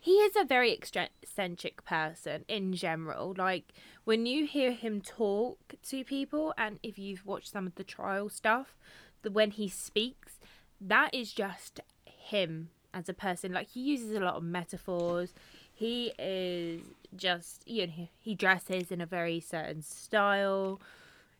he 0.00 0.10
is 0.10 0.34
a 0.36 0.44
very 0.44 0.72
eccentric 0.72 1.84
person 1.84 2.44
in 2.48 2.72
general. 2.72 3.32
Like 3.38 3.72
when 4.02 4.26
you 4.26 4.44
hear 4.44 4.72
him 4.72 5.00
talk 5.00 5.76
to 5.84 6.04
people, 6.04 6.52
and 6.58 6.80
if 6.82 6.98
you've 6.98 7.24
watched 7.24 7.52
some 7.52 7.64
of 7.64 7.76
the 7.76 7.84
trial 7.84 8.28
stuff, 8.28 8.76
the 9.22 9.30
when 9.30 9.52
he 9.52 9.68
speaks, 9.68 10.40
that 10.80 11.14
is 11.14 11.32
just 11.32 11.78
him 12.04 12.70
as 12.92 13.08
a 13.08 13.14
person. 13.14 13.52
Like 13.52 13.68
he 13.68 13.82
uses 13.82 14.16
a 14.16 14.20
lot 14.20 14.34
of 14.34 14.42
metaphors. 14.42 15.32
He 15.72 16.12
is 16.18 16.82
just 17.14 17.62
you 17.68 17.86
know 17.86 17.92
he, 17.92 18.10
he 18.18 18.34
dresses 18.34 18.90
in 18.90 19.00
a 19.00 19.06
very 19.06 19.38
certain 19.38 19.80
style. 19.82 20.80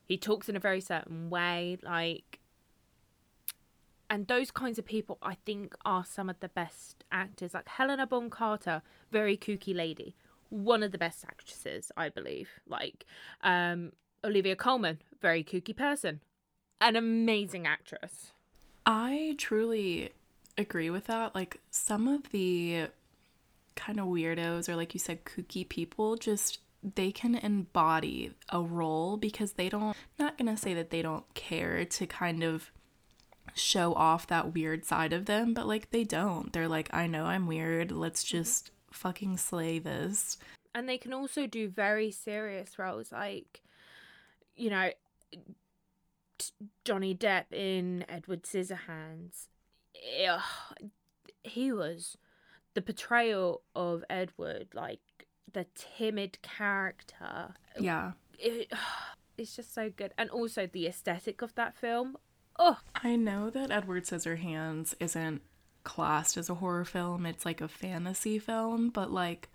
He 0.04 0.16
talks 0.16 0.49
in 0.49 0.54
a 0.54 0.61
very 0.61 0.81
certain 0.81 1.28
way. 1.28 1.78
Like 1.83 2.38
and 4.14 4.28
those 4.28 4.52
kinds 4.52 4.78
of 4.78 4.87
people 4.87 5.18
i 5.23 5.35
think 5.44 5.75
are 5.85 6.04
some 6.04 6.30
of 6.30 6.38
the 6.38 6.49
best 6.49 7.02
actors. 7.11 7.52
Like 7.52 7.68
helena 7.68 8.06
bonham 8.06 8.30
carter 8.30 8.83
very 9.11 9.37
kooky 9.37 9.75
lady. 9.75 10.14
One 10.50 10.83
of 10.85 10.92
the 10.92 10.99
best 10.99 11.25
actresses 11.25 11.90
i 11.97 12.09
believe. 12.09 12.49
Like 12.68 13.06
um 13.42 13.92
olivia 14.25 14.56
colman 14.56 15.00
very 15.21 15.42
kooky 15.42 15.76
person. 15.76 16.21
An 16.80 16.97
amazing 16.97 17.66
actress. 17.66 18.33
I 18.87 19.35
truly 19.38 20.11
agree 20.59 20.90
with 20.90 21.06
that. 21.06 21.35
Like 21.35 21.61
some 21.71 22.06
of 22.06 22.30
the 22.30 22.88
kind 23.75 23.99
of 23.99 24.06
weirdos 24.06 24.68
or 24.68 24.76
like 24.76 24.94
you 24.94 25.00
said 25.00 25.25
kooky 25.25 25.68
people 25.68 26.16
just 26.16 26.61
they 26.94 27.11
can 27.11 27.35
embody 27.35 28.33
a 28.50 28.61
role 28.61 29.16
because 29.16 29.52
they 29.52 29.68
don't 29.68 29.97
not 30.18 30.37
going 30.38 30.54
to 30.54 30.61
say 30.61 30.75
that 30.75 30.90
they 30.90 31.02
don't 31.02 31.25
care 31.35 31.85
to 31.85 32.06
kind 32.06 32.44
of 32.44 32.71
show 33.54 33.94
off 33.94 34.26
that 34.26 34.52
weird 34.54 34.84
side 34.84 35.12
of 35.12 35.26
them, 35.26 35.54
but 35.54 35.66
like 35.66 35.90
they 35.90 36.04
don't. 36.04 36.52
They're 36.52 36.68
like 36.68 36.88
I 36.92 37.06
know 37.06 37.25
I'm 37.25 37.46
weird. 37.46 37.90
Let's 37.92 38.25
mm-hmm. 38.25 38.38
just 38.38 38.70
fucking 38.90 39.37
slay 39.38 39.78
this. 39.78 40.38
and 40.75 40.88
they 40.88 40.99
can 40.99 41.12
also 41.12 41.46
do 41.46 41.68
very 41.68 42.11
serious 42.11 42.78
roles 42.78 43.11
like 43.12 43.61
you 44.56 44.70
know 44.70 44.90
t- 46.38 46.52
johnny 46.84 47.14
depp 47.14 47.44
in 47.52 48.04
edward 48.08 48.42
scissorhands 48.44 49.49
Ugh, 50.28 50.40
he 51.42 51.73
was 51.73 52.16
the 52.75 52.82
portrayal 52.82 53.62
of 53.75 54.04
edward 54.11 54.68
like 54.75 55.00
the 55.52 55.66
timid 55.75 56.38
character 56.42 57.54
Yeah. 57.78 58.12
it, 58.38 58.73
it's 59.38 59.56
just 59.56 59.75
so 59.75 59.90
good 59.90 60.12
and 60.18 60.30
also 60.30 60.66
the 60.66 60.87
aesthetic 60.87 61.42
of 61.42 61.54
that 61.56 61.76
film 61.76 62.16
oh 62.58 62.78
I 63.02 63.16
know 63.16 63.50
that 63.50 63.70
Edward 63.70 64.04
Scissorhands 64.04 64.94
isn't 65.00 65.42
classed 65.82 66.37
as 66.37 66.49
a 66.49 66.54
horror 66.54 66.84
film, 66.84 67.26
it's 67.26 67.44
like 67.44 67.61
a 67.61 67.68
fantasy 67.68 68.38
film, 68.38 68.90
but 68.90 69.11
like 69.11 69.49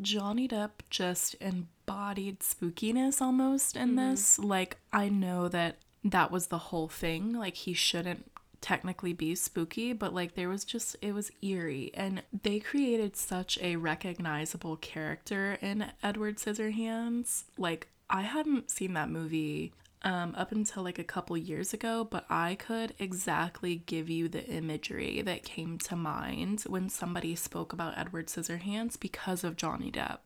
Johnny 0.00 0.48
Depp 0.48 0.70
just 0.88 1.34
embodied 1.40 2.40
spookiness 2.40 3.20
almost 3.20 3.76
in 3.76 3.90
mm-hmm. 3.90 4.10
this. 4.10 4.38
Like, 4.38 4.78
I 4.92 5.08
know 5.08 5.48
that 5.48 5.78
that 6.04 6.30
was 6.30 6.46
the 6.46 6.58
whole 6.58 6.88
thing. 6.88 7.32
Like, 7.32 7.56
he 7.56 7.72
shouldn't 7.72 8.30
technically 8.60 9.12
be 9.12 9.34
spooky, 9.34 9.92
but 9.92 10.14
like, 10.14 10.34
there 10.34 10.48
was 10.48 10.64
just, 10.64 10.96
it 11.02 11.12
was 11.12 11.32
eerie. 11.42 11.90
And 11.94 12.22
they 12.42 12.60
created 12.60 13.16
such 13.16 13.58
a 13.60 13.76
recognizable 13.76 14.76
character 14.76 15.58
in 15.60 15.86
Edward 16.02 16.36
Scissorhands. 16.36 17.44
Like, 17.58 17.88
I 18.08 18.22
hadn't 18.22 18.70
seen 18.70 18.94
that 18.94 19.10
movie 19.10 19.72
um, 20.02 20.34
up 20.36 20.52
until 20.52 20.82
like 20.82 20.98
a 20.98 21.04
couple 21.04 21.36
years 21.36 21.72
ago, 21.74 22.06
but 22.10 22.24
I 22.30 22.54
could 22.54 22.94
exactly 22.98 23.76
give 23.76 24.08
you 24.08 24.28
the 24.28 24.44
imagery 24.46 25.22
that 25.22 25.42
came 25.42 25.78
to 25.80 25.96
mind 25.96 26.62
when 26.62 26.88
somebody 26.88 27.34
spoke 27.34 27.72
about 27.72 27.98
Edward 27.98 28.28
Scissorhands 28.28 28.98
because 28.98 29.44
of 29.44 29.56
Johnny 29.56 29.90
Depp. 29.90 30.20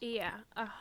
yeah 0.00 0.32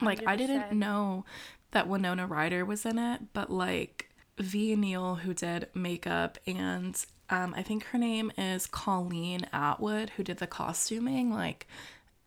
Like, 0.02 0.24
I 0.28 0.36
didn't 0.36 0.78
know 0.78 1.26
that 1.72 1.88
Winona 1.88 2.28
Ryder 2.28 2.66
was 2.66 2.86
in 2.86 3.00
it, 3.00 3.22
but 3.34 3.50
like 3.50 4.10
Ve 4.38 4.76
Neill, 4.76 5.16
who 5.16 5.34
did 5.34 5.70
makeup, 5.74 6.38
and 6.46 7.04
um, 7.30 7.54
I 7.58 7.64
think 7.64 7.86
her 7.86 7.98
name 7.98 8.32
is 8.38 8.68
Colleen 8.68 9.48
Atwood, 9.52 10.12
who 10.12 10.24
did 10.24 10.38
the 10.38 10.48
costuming, 10.48 11.32
like 11.32 11.68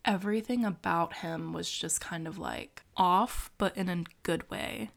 everything 0.03 0.65
about 0.65 1.13
him 1.17 1.53
was 1.53 1.69
just 1.69 2.01
kind 2.01 2.27
of 2.27 2.37
like 2.37 2.81
off, 2.95 3.51
but 3.57 3.75
in 3.77 3.89
a 3.89 4.03
good 4.23 4.49
way. 4.49 4.89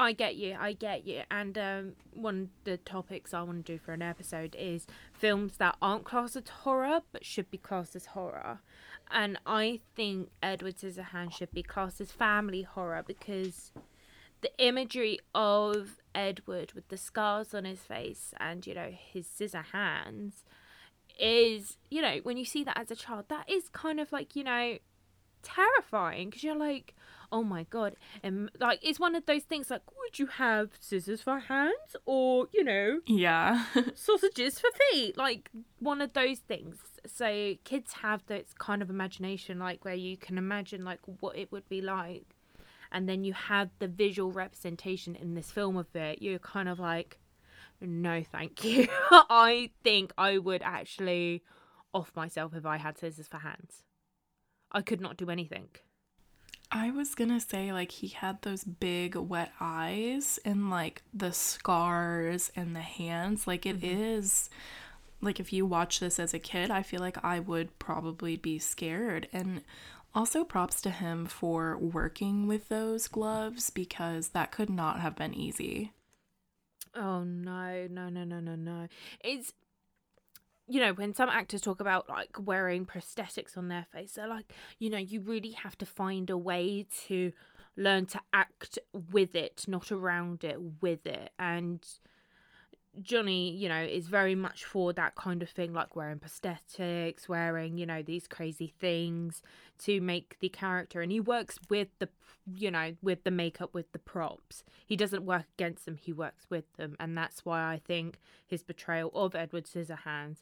I 0.00 0.12
get 0.12 0.36
you, 0.36 0.56
I 0.58 0.72
get 0.72 1.06
you. 1.06 1.24
And 1.30 1.58
um, 1.58 1.92
one 2.14 2.40
of 2.40 2.64
the 2.64 2.78
topics 2.78 3.34
I 3.34 3.42
want 3.42 3.66
to 3.66 3.72
do 3.74 3.78
for 3.78 3.92
an 3.92 4.00
episode 4.00 4.56
is 4.58 4.86
films 5.12 5.58
that 5.58 5.76
aren't 5.82 6.04
classed 6.04 6.36
as 6.36 6.48
horror 6.48 7.00
but 7.12 7.22
should 7.22 7.50
be 7.50 7.58
classed 7.58 7.94
as 7.94 8.06
horror. 8.06 8.60
And 9.10 9.38
I 9.44 9.80
think 9.94 10.30
Edward 10.42 10.78
Scissorhands 10.78 11.34
should 11.34 11.52
be 11.52 11.62
classed 11.62 12.00
as 12.00 12.12
family 12.12 12.62
horror 12.62 13.04
because 13.06 13.72
the 14.40 14.50
imagery 14.56 15.18
of 15.34 16.00
Edward 16.14 16.72
with 16.72 16.88
the 16.88 16.96
scars 16.96 17.52
on 17.52 17.66
his 17.66 17.80
face 17.80 18.32
and, 18.40 18.66
you 18.66 18.74
know, 18.74 18.90
his 18.90 19.26
scissor 19.26 19.66
hands 19.72 20.44
is, 21.18 21.76
you 21.90 22.00
know, 22.00 22.20
when 22.22 22.38
you 22.38 22.46
see 22.46 22.64
that 22.64 22.78
as 22.78 22.90
a 22.90 22.96
child, 22.96 23.26
that 23.28 23.50
is 23.50 23.68
kind 23.68 24.00
of 24.00 24.12
like, 24.12 24.34
you 24.34 24.44
know, 24.44 24.78
terrifying 25.42 26.30
because 26.30 26.42
you're 26.44 26.56
like, 26.56 26.94
oh 27.32 27.42
my 27.44 27.64
god, 27.70 27.94
and 28.22 28.50
like 28.58 28.78
it's 28.82 28.98
one 28.98 29.14
of 29.14 29.26
those 29.26 29.44
things 29.44 29.70
like, 29.70 29.82
would 29.98 30.18
you 30.18 30.26
have 30.26 30.70
scissors 30.80 31.22
for 31.22 31.38
hands 31.38 31.96
or 32.04 32.48
you 32.52 32.64
know 32.64 33.00
Yeah. 33.06 33.64
sausages 33.94 34.58
for 34.58 34.70
feet? 34.90 35.16
Like 35.16 35.50
one 35.78 36.00
of 36.00 36.12
those 36.12 36.38
things. 36.40 36.76
So 37.06 37.54
kids 37.64 37.92
have 38.02 38.26
this 38.26 38.52
kind 38.58 38.82
of 38.82 38.90
imagination, 38.90 39.58
like 39.58 39.84
where 39.84 39.94
you 39.94 40.16
can 40.16 40.38
imagine 40.38 40.84
like 40.84 41.00
what 41.20 41.36
it 41.36 41.50
would 41.52 41.68
be 41.68 41.80
like, 41.80 42.36
and 42.92 43.08
then 43.08 43.24
you 43.24 43.32
have 43.32 43.70
the 43.78 43.88
visual 43.88 44.32
representation 44.32 45.14
in 45.14 45.34
this 45.34 45.50
film 45.50 45.76
of 45.76 45.94
it. 45.94 46.20
You're 46.20 46.38
kind 46.40 46.68
of 46.68 46.78
like, 46.78 47.18
no, 47.80 48.22
thank 48.22 48.64
you. 48.70 48.88
I 49.10 49.70
think 49.82 50.12
I 50.18 50.38
would 50.38 50.62
actually 50.62 51.42
off 51.94 52.12
myself 52.14 52.52
if 52.54 52.66
I 52.66 52.76
had 52.76 52.98
scissors 52.98 53.26
for 53.26 53.38
hands. 53.38 53.84
I 54.72 54.82
could 54.82 55.00
not 55.00 55.16
do 55.16 55.30
anything. 55.30 55.68
I 56.72 56.92
was 56.92 57.16
gonna 57.16 57.40
say, 57.40 57.72
like, 57.72 57.90
he 57.90 58.08
had 58.08 58.42
those 58.42 58.62
big 58.62 59.16
wet 59.16 59.52
eyes 59.60 60.38
and, 60.44 60.70
like, 60.70 61.02
the 61.12 61.32
scars 61.32 62.52
and 62.54 62.76
the 62.76 62.80
hands. 62.80 63.46
Like, 63.46 63.66
it 63.66 63.80
mm-hmm. 63.80 64.02
is, 64.02 64.50
like, 65.20 65.40
if 65.40 65.52
you 65.52 65.66
watch 65.66 65.98
this 65.98 66.20
as 66.20 66.32
a 66.32 66.38
kid, 66.38 66.70
I 66.70 66.82
feel 66.82 67.00
like 67.00 67.24
I 67.24 67.40
would 67.40 67.76
probably 67.80 68.36
be 68.36 68.60
scared. 68.60 69.28
And 69.32 69.62
also, 70.14 70.44
props 70.44 70.80
to 70.82 70.90
him 70.90 71.26
for 71.26 71.76
working 71.76 72.46
with 72.46 72.68
those 72.68 73.08
gloves 73.08 73.70
because 73.70 74.28
that 74.28 74.52
could 74.52 74.70
not 74.70 75.00
have 75.00 75.16
been 75.16 75.34
easy. 75.34 75.92
Oh 76.94 77.24
no, 77.24 77.86
no, 77.88 78.08
no, 78.08 78.24
no, 78.24 78.40
no, 78.40 78.54
no. 78.54 78.88
It's 79.22 79.52
you 80.70 80.80
know, 80.80 80.92
when 80.92 81.14
some 81.14 81.28
actors 81.28 81.60
talk 81.60 81.80
about 81.80 82.08
like 82.08 82.36
wearing 82.38 82.86
prosthetics 82.86 83.58
on 83.58 83.68
their 83.68 83.86
face, 83.92 84.12
they're 84.12 84.28
like, 84.28 84.52
you 84.78 84.88
know, 84.88 84.98
you 84.98 85.20
really 85.20 85.50
have 85.50 85.76
to 85.78 85.86
find 85.86 86.30
a 86.30 86.38
way 86.38 86.86
to 87.06 87.32
learn 87.76 88.06
to 88.06 88.20
act 88.32 88.78
with 89.12 89.34
it, 89.34 89.64
not 89.66 89.90
around 89.90 90.44
it, 90.44 90.58
with 90.80 91.06
it. 91.06 91.30
And 91.38 91.84
Johnny, 93.00 93.50
you 93.52 93.68
know, 93.68 93.80
is 93.80 94.08
very 94.08 94.34
much 94.34 94.64
for 94.64 94.92
that 94.92 95.14
kind 95.14 95.42
of 95.42 95.48
thing, 95.48 95.72
like 95.72 95.94
wearing 95.94 96.18
prosthetics, 96.18 97.28
wearing, 97.28 97.78
you 97.78 97.86
know, 97.86 98.02
these 98.02 98.26
crazy 98.26 98.74
things 98.80 99.42
to 99.78 100.00
make 100.00 100.38
the 100.40 100.48
character. 100.48 101.00
And 101.00 101.12
he 101.12 101.20
works 101.20 101.58
with 101.68 101.88
the, 101.98 102.08
you 102.52 102.70
know, 102.70 102.96
with 103.00 103.22
the 103.24 103.30
makeup, 103.30 103.72
with 103.72 103.92
the 103.92 103.98
props. 103.98 104.64
He 104.84 104.96
doesn't 104.96 105.24
work 105.24 105.44
against 105.56 105.84
them, 105.84 105.96
he 105.96 106.12
works 106.12 106.46
with 106.50 106.64
them. 106.76 106.96
And 106.98 107.16
that's 107.16 107.44
why 107.44 107.72
I 107.72 107.80
think 107.84 108.18
his 108.46 108.62
portrayal 108.62 109.10
of 109.14 109.34
Edward 109.34 109.66
Scissorhands 109.66 110.38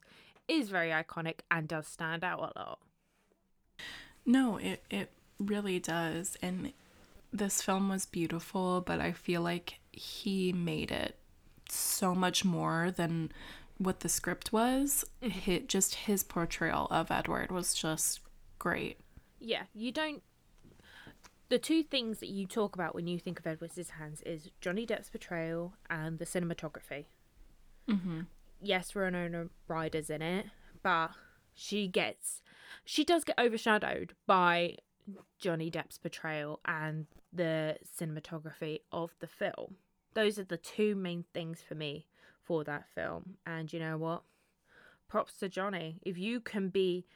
is 0.49 0.71
very 0.71 0.91
iconic 0.91 1.41
and 1.51 1.69
does 1.69 1.87
stand 1.87 2.25
out 2.25 2.39
a 2.39 2.59
lot. 2.59 2.79
No, 4.25 4.57
it, 4.57 4.83
it 4.91 5.11
really 5.39 5.79
does. 5.79 6.39
And 6.41 6.73
this 7.31 7.61
film 7.61 7.91
was 7.91 8.07
beautiful, 8.07 8.81
but 8.81 9.01
I 9.01 9.13
feel 9.13 9.43
like 9.43 9.81
he 9.93 10.53
made 10.53 10.91
it 10.91 11.18
so 11.71 12.15
much 12.15 12.45
more 12.45 12.91
than 12.91 13.31
what 13.79 14.01
the 14.01 14.09
script 14.09 14.53
was. 14.53 15.05
Hit 15.21 15.69
just 15.69 15.95
his 15.95 16.23
portrayal 16.23 16.89
of 16.91 17.11
Edward 17.11 17.51
was 17.53 17.75
just 17.75 18.21
great. 18.59 18.99
Yeah, 19.41 19.65
you 19.75 19.93
don't. 19.93 20.23
The 21.49 21.59
two 21.59 21.83
things 21.83 22.19
that 22.19 22.29
you 22.29 22.47
talk 22.47 22.75
about 22.75 22.95
when 22.95 23.07
you 23.07 23.19
think 23.19 23.39
of 23.39 23.47
Edward's 23.47 23.91
hands 23.91 24.21
is 24.23 24.51
Johnny 24.61 24.85
Depp's 24.85 25.09
portrayal 25.09 25.75
and 25.89 26.19
the 26.19 26.27
cinematography. 26.27 27.07
Mm-hmm. 27.89 28.23
Yes, 28.61 28.95
Winona 28.95 29.47
Ryder's 29.67 30.11
in 30.11 30.21
it, 30.21 30.47
but 30.83 31.13
she 31.55 31.89
gets, 31.89 32.43
she 32.85 33.03
does 33.03 33.25
get 33.25 33.39
overshadowed 33.39 34.15
by 34.27 34.77
Johnny 35.39 35.71
Depp's 35.71 35.97
portrayal 35.97 36.61
and 36.67 37.07
the 37.33 37.77
cinematography 37.99 38.81
of 38.93 39.15
the 39.21 39.27
film. 39.27 39.77
Those 40.15 40.39
are 40.39 40.45
the 40.45 40.57
two 40.57 40.95
main 40.95 41.25
things 41.33 41.63
for 41.67 41.75
me 41.75 42.07
for 42.43 42.65
that 42.65 42.87
film. 42.95 43.37
And 43.47 43.73
you 43.73 43.79
know 43.79 43.97
what? 43.97 44.23
Props 45.09 45.35
to 45.39 45.49
Johnny. 45.49 46.01
If 46.03 46.19
you 46.19 46.41
can 46.41 46.69
be 46.69 47.07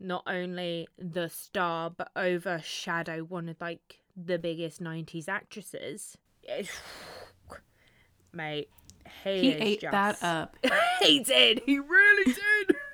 not 0.00 0.22
only 0.26 0.86
the 0.96 1.28
star 1.28 1.90
but 1.90 2.10
overshadow 2.14 3.24
one 3.24 3.48
of 3.48 3.60
like 3.60 4.00
the 4.16 4.38
biggest 4.38 4.82
90s 4.82 5.28
actresses, 5.28 6.16
mate, 8.32 8.68
he, 9.24 9.40
He 9.40 9.52
ate 9.52 9.80
just... 9.80 9.92
that 9.92 10.22
up. 10.22 10.56
he 11.02 11.20
did. 11.20 11.62
He 11.66 11.78
really 11.78 12.32
did. 12.32 12.76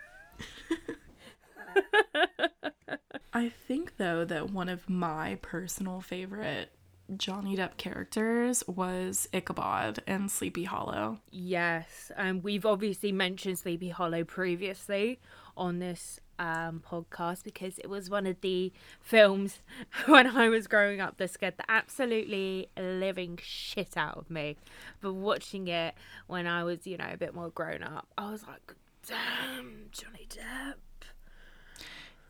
I 3.32 3.48
think 3.48 3.96
though 3.96 4.24
that 4.24 4.50
one 4.50 4.68
of 4.68 4.88
my 4.88 5.38
personal 5.42 6.00
favorite 6.00 6.70
Johnny 7.16 7.56
Depp 7.56 7.76
characters 7.76 8.64
was 8.66 9.28
Ichabod 9.32 10.02
and 10.06 10.30
Sleepy 10.30 10.64
Hollow. 10.64 11.20
Yes, 11.30 12.10
and 12.16 12.38
um, 12.38 12.42
we've 12.42 12.64
obviously 12.64 13.12
mentioned 13.12 13.58
Sleepy 13.58 13.90
Hollow 13.90 14.24
previously 14.24 15.20
on 15.56 15.78
this 15.78 16.18
um, 16.38 16.82
podcast 16.88 17.44
because 17.44 17.78
it 17.78 17.88
was 17.88 18.10
one 18.10 18.26
of 18.26 18.40
the 18.40 18.72
films 19.00 19.60
when 20.06 20.26
I 20.26 20.48
was 20.48 20.66
growing 20.66 21.00
up 21.00 21.18
that 21.18 21.30
scared 21.30 21.56
the 21.56 21.70
absolutely 21.70 22.68
living 22.78 23.38
shit 23.42 23.96
out 23.96 24.16
of 24.16 24.30
me. 24.30 24.56
But 25.00 25.14
watching 25.14 25.68
it 25.68 25.94
when 26.26 26.46
I 26.46 26.64
was, 26.64 26.86
you 26.86 26.96
know, 26.96 27.10
a 27.12 27.16
bit 27.16 27.34
more 27.34 27.50
grown 27.50 27.82
up, 27.82 28.08
I 28.16 28.30
was 28.30 28.44
like, 28.46 28.74
damn, 29.06 29.86
Johnny 29.92 30.26
Depp. 30.28 30.74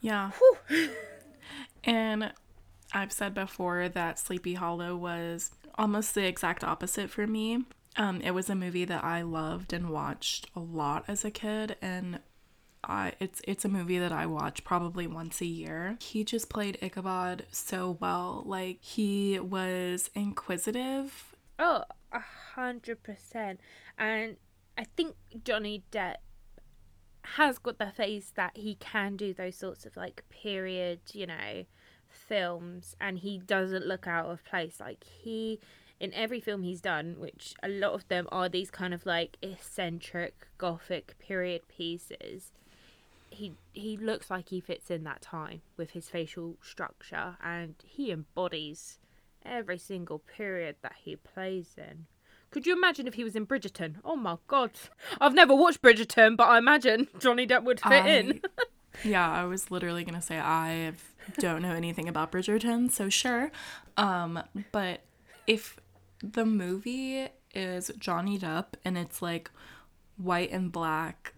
Yeah. 0.00 0.32
and 1.84 2.32
I've 2.94 3.12
said 3.12 3.34
before 3.34 3.88
that 3.88 4.18
Sleepy 4.20 4.54
Hollow 4.54 4.96
was 4.96 5.50
almost 5.76 6.14
the 6.14 6.24
exact 6.24 6.62
opposite 6.62 7.10
for 7.10 7.26
me. 7.26 7.64
Um, 7.96 8.20
it 8.20 8.30
was 8.30 8.48
a 8.48 8.54
movie 8.54 8.84
that 8.84 9.04
I 9.04 9.22
loved 9.22 9.72
and 9.72 9.90
watched 9.90 10.48
a 10.54 10.60
lot 10.60 11.04
as 11.08 11.24
a 11.24 11.30
kid, 11.30 11.76
and 11.82 12.20
I 12.82 13.12
it's 13.18 13.40
it's 13.44 13.64
a 13.64 13.68
movie 13.68 13.98
that 13.98 14.12
I 14.12 14.26
watch 14.26 14.64
probably 14.64 15.06
once 15.06 15.40
a 15.40 15.46
year. 15.46 15.96
He 16.00 16.24
just 16.24 16.48
played 16.48 16.78
Ichabod 16.80 17.46
so 17.50 17.98
well. 18.00 18.42
Like 18.46 18.78
he 18.80 19.38
was 19.40 20.10
inquisitive. 20.14 21.34
Oh, 21.58 21.84
a 22.12 22.20
hundred 22.54 23.02
percent. 23.02 23.60
And 23.98 24.36
I 24.78 24.84
think 24.96 25.16
Johnny 25.44 25.84
Depp 25.90 26.16
has 27.22 27.58
got 27.58 27.78
the 27.78 27.90
face 27.90 28.32
that 28.36 28.56
he 28.56 28.74
can 28.76 29.16
do 29.16 29.32
those 29.32 29.56
sorts 29.56 29.86
of 29.86 29.96
like 29.96 30.24
period, 30.28 31.00
you 31.12 31.26
know, 31.26 31.64
films 32.28 32.96
and 33.00 33.18
he 33.18 33.38
doesn't 33.38 33.86
look 33.86 34.06
out 34.06 34.26
of 34.26 34.44
place. 34.44 34.80
Like 34.80 35.04
he 35.04 35.60
in 36.00 36.12
every 36.14 36.40
film 36.40 36.62
he's 36.62 36.80
done, 36.80 37.16
which 37.18 37.54
a 37.62 37.68
lot 37.68 37.92
of 37.92 38.06
them 38.08 38.28
are 38.32 38.48
these 38.48 38.70
kind 38.70 38.92
of 38.92 39.06
like 39.06 39.36
eccentric 39.42 40.46
gothic 40.58 41.16
period 41.18 41.62
pieces, 41.68 42.52
he 43.30 43.52
he 43.72 43.96
looks 43.96 44.30
like 44.30 44.48
he 44.48 44.60
fits 44.60 44.90
in 44.90 45.04
that 45.04 45.20
time 45.22 45.62
with 45.76 45.90
his 45.90 46.08
facial 46.08 46.56
structure 46.62 47.36
and 47.42 47.74
he 47.84 48.10
embodies 48.10 48.98
every 49.44 49.78
single 49.78 50.18
period 50.18 50.76
that 50.82 50.94
he 51.04 51.16
plays 51.16 51.74
in. 51.76 52.06
Could 52.50 52.66
you 52.66 52.72
imagine 52.76 53.08
if 53.08 53.14
he 53.14 53.24
was 53.24 53.34
in 53.34 53.46
Bridgerton? 53.46 53.96
Oh 54.04 54.14
my 54.14 54.36
god. 54.46 54.70
I've 55.20 55.34
never 55.34 55.54
watched 55.54 55.82
Bridgerton, 55.82 56.36
but 56.36 56.44
I 56.48 56.58
imagine 56.58 57.08
Johnny 57.18 57.46
Depp 57.46 57.64
would 57.64 57.80
fit 57.80 57.90
I- 58.04 58.08
in. 58.08 58.40
Yeah, 59.02 59.30
I 59.30 59.44
was 59.44 59.70
literally 59.70 60.04
gonna 60.04 60.22
say 60.22 60.38
I 60.38 60.92
don't 61.38 61.62
know 61.62 61.72
anything 61.72 62.08
about 62.08 62.30
Bridgerton, 62.32 62.90
so 62.90 63.08
sure. 63.08 63.50
Um, 63.96 64.42
but 64.72 65.00
if 65.46 65.78
the 66.22 66.44
movie 66.44 67.28
is 67.54 67.90
Johnny 67.98 68.38
Depp 68.38 68.66
and 68.84 68.96
it's 68.98 69.22
like 69.22 69.50
white 70.16 70.50
and 70.50 70.70
black, 70.70 71.34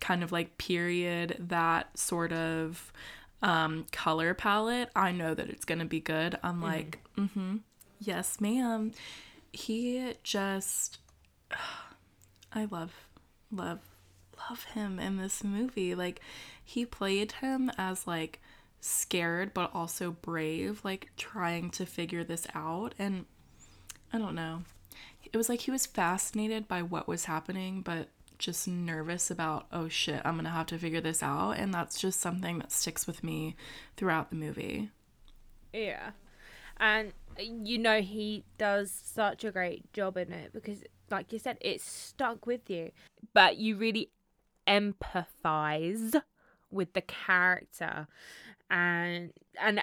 kind 0.00 0.22
of 0.22 0.32
like 0.32 0.58
period, 0.58 1.36
that 1.38 1.96
sort 1.98 2.32
of 2.32 2.92
um, 3.42 3.86
color 3.92 4.34
palette, 4.34 4.90
I 4.94 5.12
know 5.12 5.34
that 5.34 5.48
it's 5.48 5.64
gonna 5.64 5.84
be 5.84 6.00
good. 6.00 6.38
I'm 6.42 6.60
like, 6.60 7.00
mm-hmm, 7.16 7.58
yes, 8.00 8.40
ma'am. 8.40 8.92
He 9.52 10.14
just, 10.22 10.98
I 12.52 12.66
love, 12.70 12.92
love, 13.50 13.80
love 14.50 14.64
him 14.64 14.98
in 14.98 15.16
this 15.16 15.42
movie. 15.44 15.94
Like, 15.94 16.20
he 16.66 16.84
played 16.84 17.30
him 17.30 17.70
as 17.78 18.08
like 18.08 18.40
scared 18.80 19.54
but 19.54 19.70
also 19.72 20.10
brave, 20.10 20.80
like 20.82 21.10
trying 21.16 21.70
to 21.70 21.86
figure 21.86 22.24
this 22.24 22.46
out. 22.54 22.92
And 22.98 23.24
I 24.12 24.18
don't 24.18 24.34
know. 24.34 24.64
It 25.32 25.36
was 25.36 25.48
like 25.48 25.60
he 25.60 25.70
was 25.70 25.86
fascinated 25.86 26.66
by 26.66 26.82
what 26.82 27.06
was 27.06 27.26
happening, 27.26 27.82
but 27.82 28.08
just 28.38 28.66
nervous 28.66 29.30
about, 29.30 29.66
oh 29.72 29.88
shit, 29.88 30.20
I'm 30.24 30.34
gonna 30.34 30.50
have 30.50 30.66
to 30.66 30.78
figure 30.78 31.00
this 31.00 31.22
out. 31.22 31.52
And 31.52 31.72
that's 31.72 32.00
just 32.00 32.20
something 32.20 32.58
that 32.58 32.72
sticks 32.72 33.06
with 33.06 33.22
me 33.22 33.54
throughout 33.96 34.30
the 34.30 34.36
movie. 34.36 34.90
Yeah. 35.72 36.10
And 36.78 37.12
you 37.38 37.78
know 37.78 38.00
he 38.00 38.44
does 38.58 38.90
such 38.90 39.44
a 39.44 39.52
great 39.52 39.92
job 39.92 40.16
in 40.16 40.32
it 40.32 40.52
because 40.52 40.82
like 41.12 41.32
you 41.32 41.38
said 41.38 41.58
it's 41.60 41.88
stuck 41.88 42.44
with 42.44 42.68
you. 42.68 42.90
But 43.32 43.56
you 43.56 43.76
really 43.76 44.10
empathize 44.66 46.20
with 46.76 46.92
the 46.92 47.00
character. 47.02 48.06
And 48.68 49.32
and 49.60 49.80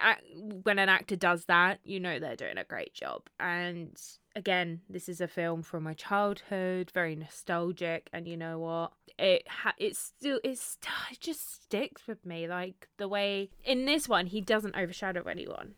when 0.63 0.77
an 0.77 0.89
actor 0.89 1.15
does 1.15 1.45
that 1.45 1.79
you 1.85 1.99
know 2.01 2.19
they're 2.19 2.35
doing 2.35 2.57
a 2.57 2.63
great 2.65 2.93
job. 2.93 3.23
And 3.39 3.97
again 4.35 4.81
this 4.89 5.07
is 5.07 5.21
a 5.21 5.27
film 5.27 5.61
from 5.63 5.83
my 5.83 5.93
childhood 5.93 6.91
very 6.93 7.15
nostalgic 7.15 8.09
and 8.11 8.27
you 8.27 8.35
know 8.37 8.59
what? 8.59 8.91
It 9.17 9.47
ha- 9.47 9.75
it's 9.77 9.99
still 9.99 10.39
it's 10.43 10.77
it 11.11 11.19
just 11.21 11.63
sticks 11.63 12.07
with 12.07 12.25
me 12.25 12.47
like 12.47 12.89
the 12.97 13.07
way 13.07 13.51
in 13.63 13.85
this 13.85 14.09
one 14.09 14.25
he 14.27 14.41
doesn't 14.41 14.75
overshadow 14.75 15.23
anyone 15.23 15.75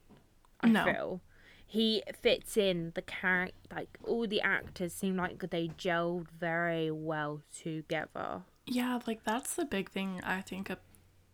i 0.62 0.68
No. 0.70 0.84
feel. 0.86 1.22
He 1.68 2.02
fits 2.22 2.58
in 2.58 2.92
the 2.96 3.02
character 3.04 3.56
like 3.76 3.98
all 4.04 4.26
the 4.28 4.42
actors 4.42 4.94
seem 4.94 5.16
like 5.18 5.40
they 5.52 5.68
gelled 5.68 6.28
very 6.32 6.90
well 6.90 7.42
together. 7.56 8.42
Yeah, 8.68 9.00
like 9.06 9.24
that's 9.24 9.54
the 9.56 9.66
big 9.66 9.92
thing 9.92 10.22
I 10.24 10.42
think 10.42 10.72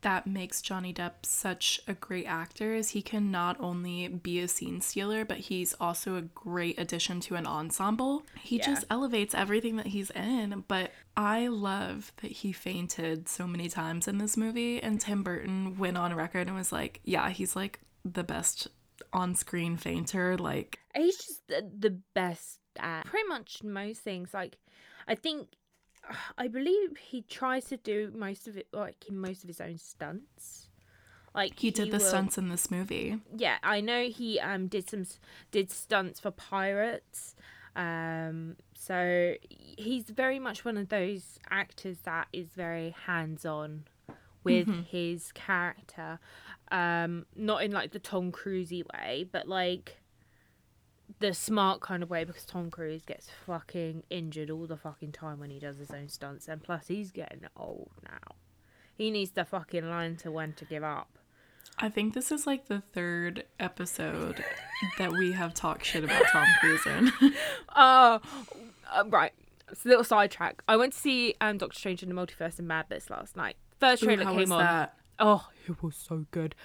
that 0.02 0.26
makes 0.28 0.62
Johnny 0.62 0.94
Depp 0.94 1.26
such 1.26 1.80
a 1.88 1.94
great 1.94 2.26
actor 2.26 2.74
is 2.74 2.90
he 2.90 3.02
can 3.02 3.32
not 3.32 3.56
only 3.60 4.08
be 4.08 4.40
a 4.40 4.48
scene 4.48 4.82
stealer, 4.82 5.24
but 5.26 5.38
he's 5.38 5.74
also 5.80 6.16
a 6.16 6.22
great 6.22 6.80
addition 6.80 7.20
to 7.22 7.36
an 7.36 7.46
ensemble. 7.46 8.24
He 8.40 8.58
Yeah. 8.58 8.66
just 8.68 8.86
elevates 8.90 9.34
everything 9.36 9.76
that 9.78 9.88
he's 9.88 10.10
in. 10.12 10.64
But 10.68 10.92
I 11.16 11.48
love 11.48 12.12
that 12.22 12.32
he 12.32 12.52
fainted 12.52 13.28
so 13.30 13.46
many 13.48 13.70
times 13.70 14.08
in 14.08 14.18
this 14.18 14.36
movie, 14.38 14.82
and 14.82 15.00
Tim 15.00 15.24
Burton 15.24 15.78
went 15.78 15.98
on 15.98 16.14
record 16.16 16.48
and 16.48 16.56
was 16.56 16.72
like, 16.72 17.02
"Yeah, 17.04 17.30
he's 17.30 17.56
like 17.56 17.80
the 18.04 18.24
best 18.24 18.68
on-screen 19.14 19.78
fainter." 19.78 20.38
Like, 20.38 20.80
he's 20.96 21.18
just 21.18 21.48
the, 21.48 21.70
the 21.78 22.00
best 22.14 22.60
at 22.80 23.06
pretty 23.06 23.28
much 23.28 23.62
most 23.64 24.00
things 24.00 24.34
like 24.34 24.58
i 25.10 25.14
think 25.14 25.50
i 26.38 26.48
believe 26.48 26.98
he 26.98 27.22
tries 27.24 27.66
to 27.66 27.78
do 27.78 28.12
most 28.16 28.48
of 28.48 28.58
it 28.58 28.68
like 28.74 29.06
in 29.08 29.18
most 29.18 29.44
of 29.44 29.48
his 29.48 29.62
own 29.62 29.78
stunts 29.78 30.68
like 31.34 31.58
he 31.60 31.72
did 31.72 31.90
the 31.92 31.98
will- 31.98 32.04
stunts 32.06 32.38
in 32.38 32.50
this 32.50 32.70
movie. 32.72 33.20
yeah 33.38 33.58
i 33.64 33.80
know 33.80 34.06
he 34.06 34.40
um 34.40 34.68
did 34.68 34.90
some 34.90 35.06
did 35.52 35.70
stunts 35.72 36.20
for 36.20 36.32
pirates 36.32 37.36
Um, 37.74 38.58
so 38.76 39.36
he's 39.50 40.10
very 40.10 40.40
much 40.40 40.66
one 40.66 40.76
of 40.76 40.90
those 40.90 41.40
actors 41.50 42.00
that 42.04 42.28
is 42.34 42.48
very 42.50 42.90
hands 43.06 43.46
on 43.46 43.86
with 44.44 44.68
Mhm. 44.68 44.84
his 44.88 45.32
character. 45.32 46.20
Um, 46.70 47.26
not 47.34 47.64
in 47.64 47.72
like 47.72 47.92
the 47.92 48.00
Tom 48.00 48.30
Cruisey 48.34 48.84
way, 48.94 49.24
but 49.32 49.48
like 49.48 50.01
the 51.20 51.34
smart 51.34 51.82
kind 51.82 52.04
of 52.04 52.10
way 52.10 52.24
because 52.24 52.46
Tom 52.46 52.70
Cruise 52.72 53.04
gets 53.04 53.30
fucking 53.46 54.04
injured 54.10 54.50
all 54.50 54.66
the 54.66 54.78
fucking 54.78 55.12
time 55.12 55.40
when 55.40 55.50
he 55.50 55.60
does 55.60 55.78
his 55.78 55.92
own 55.92 56.08
stunts, 56.10 56.48
and 56.48 56.64
plus 56.64 56.88
he's 56.88 57.12
getting 57.12 57.42
old 57.56 57.92
now. 58.04 58.36
He 58.96 59.12
needs 59.12 59.32
to 59.32 59.46
fucking 59.46 59.86
learn 59.86 60.16
to 60.18 60.32
when 60.32 60.54
to 60.54 60.66
give 60.66 60.84
up. 60.84 61.18
I 61.80 61.90
think 61.90 62.14
this 62.14 62.32
is 62.32 62.46
like 62.46 62.68
the 62.68 62.82
third 62.94 63.46
episode 63.60 64.44
that 64.98 65.12
we 65.12 65.32
have 65.32 65.54
talked 65.54 65.86
shit 65.86 66.04
about 66.04 66.24
Tom 66.32 66.46
Cruise 66.60 66.86
in. 66.86 67.12
Oh, 67.76 68.20
uh, 68.92 69.04
right. 69.08 69.32
It's 69.72 69.86
a 69.86 69.88
little 69.88 70.04
sidetrack. 70.04 70.62
I 70.68 70.76
went 70.76 70.94
to 70.94 71.00
see 71.00 71.36
um, 71.42 71.58
Doctor 71.58 71.78
Strange 71.78 72.04
in 72.04 72.10
the 72.10 72.16
Multiverse 72.16 72.60
of 72.60 72.66
Madness 72.66 73.10
last 73.10 73.36
night. 73.36 73.56
First 73.80 74.04
Ooh, 74.04 74.08
trailer 74.08 74.26
how 74.26 74.32
came 74.32 74.42
was 74.42 74.52
on. 74.52 74.60
that? 74.60 74.94
Oh, 75.18 75.48
it 75.68 75.82
was 75.82 75.96
so 75.96 76.26
good. 76.32 76.56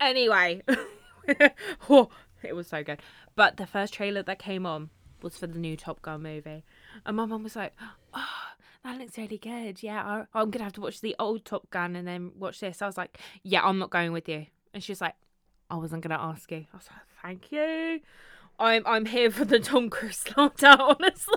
Anyway, 0.00 0.62
oh, 1.90 2.08
it 2.42 2.56
was 2.56 2.66
so 2.66 2.82
good. 2.82 3.00
But 3.36 3.56
the 3.56 3.66
first 3.66 3.94
trailer 3.94 4.22
that 4.22 4.38
came 4.38 4.64
on 4.66 4.90
was 5.22 5.36
for 5.36 5.46
the 5.46 5.58
new 5.58 5.76
Top 5.76 6.02
Gun 6.02 6.22
movie, 6.22 6.64
and 7.04 7.16
my 7.16 7.24
mum 7.26 7.42
was 7.42 7.56
like, 7.56 7.74
"Oh, 8.12 8.26
that 8.84 8.98
looks 8.98 9.16
really 9.18 9.38
good. 9.38 9.82
Yeah, 9.82 10.02
I, 10.34 10.38
I'm 10.38 10.50
gonna 10.50 10.64
have 10.64 10.72
to 10.74 10.80
watch 10.80 11.00
the 11.00 11.16
old 11.18 11.44
Top 11.44 11.68
Gun 11.70 11.96
and 11.96 12.06
then 12.06 12.32
watch 12.38 12.60
this." 12.60 12.80
I 12.82 12.86
was 12.86 12.96
like, 12.98 13.18
"Yeah, 13.42 13.62
I'm 13.64 13.78
not 13.78 13.90
going 13.90 14.12
with 14.12 14.28
you," 14.28 14.46
and 14.72 14.82
she 14.84 14.92
was 14.92 15.00
like, 15.00 15.14
"I 15.70 15.76
wasn't 15.76 16.02
gonna 16.02 16.20
ask 16.20 16.50
you." 16.52 16.66
I 16.72 16.76
was 16.76 16.88
like, 16.90 17.00
"Thank 17.22 17.50
you." 17.52 18.00
I'm 18.58 18.82
I'm 18.86 19.06
here 19.06 19.30
for 19.32 19.44
the 19.44 19.58
Tom 19.58 19.90
Cruise 19.90 20.16
slaughter, 20.26 20.76
honestly. 20.78 21.34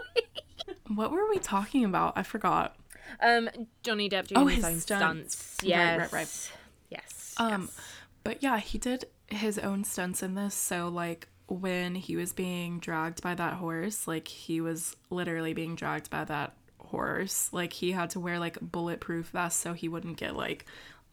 What 0.93 1.11
were 1.11 1.27
we 1.29 1.39
talking 1.39 1.83
about? 1.85 2.13
I 2.15 2.23
forgot. 2.23 2.75
Um, 3.21 3.49
Johnny 3.83 4.09
Depp 4.09 4.27
doing 4.27 4.41
Oh, 4.41 4.45
his, 4.47 4.57
his 4.57 4.65
own 4.65 4.79
stunts. 4.81 5.35
stunts. 5.37 5.57
Right, 5.63 5.69
Yes. 5.69 5.99
right, 5.99 6.13
right. 6.13 6.51
Yes. 6.89 7.33
Um, 7.37 7.61
yes. 7.63 7.79
But 8.23 8.43
yeah, 8.43 8.59
he 8.59 8.77
did 8.77 9.05
his 9.27 9.57
own 9.57 9.83
stunts 9.85 10.21
in 10.21 10.35
this. 10.35 10.53
So, 10.53 10.89
like, 10.89 11.29
when 11.47 11.95
he 11.95 12.15
was 12.15 12.33
being 12.33 12.79
dragged 12.79 13.21
by 13.21 13.35
that 13.35 13.53
horse, 13.53 14.07
like, 14.07 14.27
he 14.27 14.61
was 14.61 14.95
literally 15.09 15.53
being 15.53 15.75
dragged 15.75 16.09
by 16.09 16.23
that 16.25 16.53
horse. 16.79 17.49
Like, 17.51 17.73
he 17.73 17.91
had 17.91 18.09
to 18.11 18.19
wear, 18.19 18.39
like, 18.39 18.57
bulletproof 18.61 19.27
vests 19.29 19.61
so 19.61 19.73
he 19.73 19.87
wouldn't 19.87 20.17
get, 20.17 20.35
like, 20.35 20.65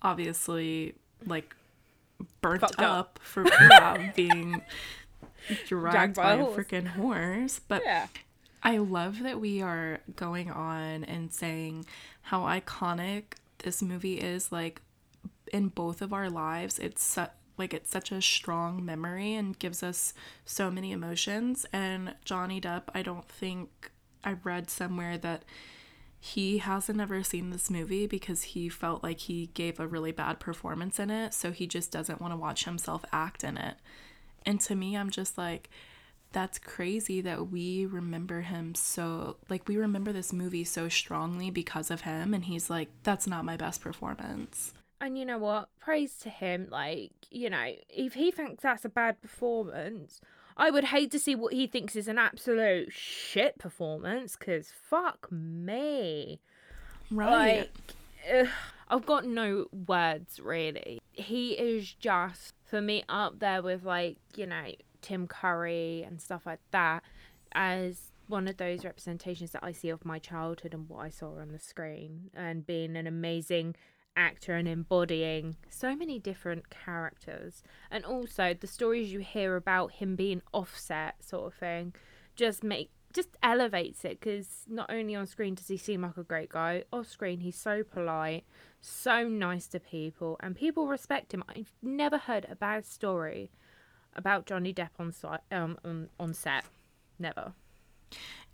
obviously, 0.03 0.94
like, 1.27 1.55
burnt 2.40 2.62
up, 2.62 2.81
up. 2.81 3.18
for 3.23 3.44
yeah, 3.47 4.11
being 4.16 4.62
dragged, 5.66 5.92
Dragged 5.92 6.16
by, 6.16 6.37
by 6.37 6.42
a 6.42 6.47
freaking 6.47 6.87
horse. 6.87 7.61
But 7.66 7.83
yeah. 7.85 8.09
I 8.62 8.79
love 8.79 9.23
that 9.23 9.40
we 9.40 9.61
are 9.62 10.01
going 10.16 10.51
on 10.51 11.05
and 11.05 11.33
saying 11.33 11.87
how 12.23 12.42
iconic 12.42 13.35
this 13.59 13.83
movie 13.83 14.18
is 14.18 14.51
like 14.51 14.81
in 15.53 15.68
both 15.68 16.01
of 16.01 16.12
our 16.12 16.31
lives. 16.31 16.79
It's 16.79 17.03
su- 17.03 17.27
like 17.57 17.73
it's 17.73 17.90
such 17.90 18.11
a 18.11 18.23
strong 18.23 18.85
memory 18.85 19.35
and 19.35 19.59
gives 19.59 19.83
us 19.83 20.14
so 20.45 20.71
many 20.71 20.93
emotions 20.93 21.67
and 21.73 22.14
Johnny 22.25 22.61
Depp, 22.61 22.85
I 22.95 23.03
don't 23.03 23.29
think 23.29 23.90
I 24.25 24.37
read 24.43 24.71
somewhere 24.71 25.19
that 25.19 25.45
he 26.19 26.57
hasn't 26.59 27.01
ever 27.01 27.23
seen 27.23 27.51
this 27.51 27.69
movie 27.69 28.07
because 28.07 28.43
he 28.43 28.71
felt 28.71 29.03
like 29.03 29.21
he 29.21 29.51
gave 29.53 29.79
a 29.79 29.87
really 29.87 30.11
bad 30.11 30.40
performance 30.40 30.99
in 30.99 31.11
it, 31.11 31.35
so 31.35 31.53
he 31.53 31.67
just 31.67 31.90
doesn't 31.93 32.19
want 32.19 32.33
to 32.33 32.38
watch 32.38 32.64
himself 32.64 33.05
act 33.12 33.45
in 33.45 33.59
it. 33.59 33.75
And 34.47 34.59
to 34.62 34.75
me, 34.75 34.97
I'm 34.97 35.11
just 35.11 35.37
like, 35.37 35.69
that's 36.33 36.59
crazy 36.59 37.21
that 37.21 37.51
we 37.51 37.85
remember 37.85 38.40
him 38.40 38.75
so, 38.75 39.37
like, 39.51 39.69
we 39.69 39.77
remember 39.77 40.12
this 40.12 40.33
movie 40.33 40.64
so 40.64 40.88
strongly 40.88 41.51
because 41.51 41.90
of 41.90 42.01
him. 42.01 42.33
And 42.33 42.47
he's 42.47 42.71
like, 42.71 42.88
that's 43.03 43.27
not 43.27 43.45
my 43.45 43.59
best 43.59 43.83
performance. 43.83 44.73
And 45.05 45.19
you 45.19 45.27
know 45.27 45.37
what? 45.37 45.69
Praise 45.79 46.17
to 46.21 46.31
him. 46.31 46.67
Like, 46.71 47.12
you 47.31 47.51
know, 47.51 47.73
if 47.90 48.14
he 48.14 48.31
thinks 48.31 48.62
that's 48.62 48.87
a 48.87 48.88
bad 48.88 49.21
performance, 49.21 50.19
I 50.57 50.71
would 50.71 50.85
hate 50.85 51.11
to 51.11 51.19
see 51.19 51.35
what 51.35 51.53
he 51.53 51.67
thinks 51.67 51.95
is 51.95 52.09
an 52.09 52.17
absolute 52.17 52.90
shit 52.90 53.59
performance 53.59 54.35
because 54.35 54.71
fuck 54.71 55.31
me. 55.31 56.40
Right. 57.11 57.59
Like, 57.59 58.47
ugh, 58.47 58.49
I've 58.88 59.05
got 59.05 59.27
no 59.27 59.67
words 59.87 60.40
really. 60.40 61.03
He 61.12 61.51
is 61.53 61.93
just, 61.93 62.55
for 62.64 62.81
me, 62.81 63.05
up 63.07 63.40
there 63.40 63.61
with 63.61 63.85
like, 63.85 64.17
you 64.35 64.47
know, 64.47 64.69
Tim 65.03 65.27
Curry 65.27 66.03
and 66.03 66.19
stuff 66.19 66.47
like 66.47 66.61
that 66.71 67.03
as 67.53 68.11
one 68.27 68.49
of 68.49 68.57
those 68.57 68.87
representations 68.87 69.51
that 69.51 69.62
I 69.62 69.73
see 69.73 69.90
of 69.90 70.07
my 70.07 70.19
childhood 70.19 70.73
and 70.73 70.88
what 70.88 71.05
I 71.05 71.11
saw 71.11 71.38
on 71.38 71.53
the 71.53 71.59
screen 71.59 72.31
and 72.35 72.67
being 72.67 72.97
an 72.97 73.07
amazing 73.07 73.77
actor 74.16 74.55
and 74.55 74.68
embodying 74.68 75.57
so 75.68 75.94
many 75.94 76.18
different 76.18 76.70
characters. 76.70 77.62
And 77.90 78.05
also 78.05 78.55
the 78.55 78.66
stories 78.66 79.12
you 79.12 79.20
hear 79.20 79.57
about 79.57 79.92
him 79.92 80.16
being 80.16 80.42
offset 80.53 81.16
sort 81.24 81.46
of 81.46 81.55
thing 81.55 81.94
just 82.37 82.64
make 82.64 82.90
just 83.12 83.37
elevates 83.44 84.05
it 84.05 84.18
because 84.18 84.64
not 84.68 84.90
only 84.90 85.14
on 85.14 85.24
screen 85.24 85.55
does 85.55 85.68
he 85.68 85.77
seem 85.77 86.03
like 86.03 86.16
a 86.16 86.24
great 86.24 86.48
guy 86.48 86.83
off 86.92 87.07
screen 87.07 87.38
he's 87.38 87.57
so 87.57 87.85
polite 87.85 88.44
so 88.81 89.29
nice 89.29 89.68
to 89.68 89.81
people 89.81 90.37
and 90.40 90.57
people 90.57 90.88
respect 90.88 91.33
him. 91.33 91.42
I've 91.48 91.72
never 91.81 92.18
heard 92.18 92.46
a 92.50 92.57
bad 92.57 92.85
story 92.85 93.50
about 94.14 94.46
johnny 94.46 94.74
depp 94.74 94.90
on 94.98 95.12
site 95.12 95.40
um 95.50 95.79
on, 95.85 96.09
on 96.18 96.35
set. 96.35 96.64
Never. 97.18 97.53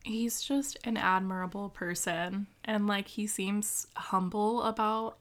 He's 0.05 0.43
just 0.43 0.79
an 0.85 0.97
admirable 0.97 1.71
person 1.71 2.47
and 2.65 2.87
like 2.87 3.09
he 3.09 3.27
seems 3.27 3.87
humble 3.97 4.63
about 4.63 5.17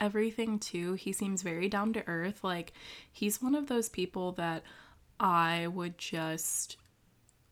everything 0.00 0.58
too. 0.58 0.94
He 0.94 1.12
seems 1.12 1.42
very 1.42 1.68
down 1.68 1.92
to 1.94 2.06
earth. 2.06 2.44
Like 2.44 2.72
he's 3.12 3.42
one 3.42 3.54
of 3.54 3.66
those 3.66 3.88
people 3.88 4.32
that 4.32 4.62
i 5.20 5.66
would 5.68 5.96
just 5.96 6.76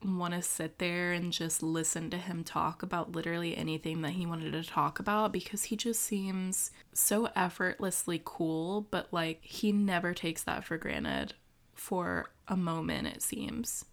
want 0.03 0.33
to 0.33 0.41
sit 0.41 0.79
there 0.79 1.13
and 1.13 1.31
just 1.31 1.63
listen 1.63 2.09
to 2.09 2.17
him 2.17 2.43
talk 2.43 2.83
about 2.83 3.13
literally 3.13 3.55
anything 3.55 4.01
that 4.01 4.11
he 4.11 4.25
wanted 4.25 4.51
to 4.51 4.61
talk 4.61 4.99
about 4.99 5.31
because 5.31 5.63
he 5.63 5.77
just 5.77 6.01
seems 6.01 6.71
so 6.93 7.29
effortlessly 7.37 8.21
cool 8.25 8.81
but 8.91 9.07
like 9.11 9.39
he 9.41 9.71
never 9.71 10.13
takes 10.13 10.43
that 10.43 10.65
for 10.65 10.77
granted 10.77 11.33
for 11.73 12.29
a 12.47 12.57
moment 12.57 13.07
it 13.07 13.21
seems. 13.21 13.85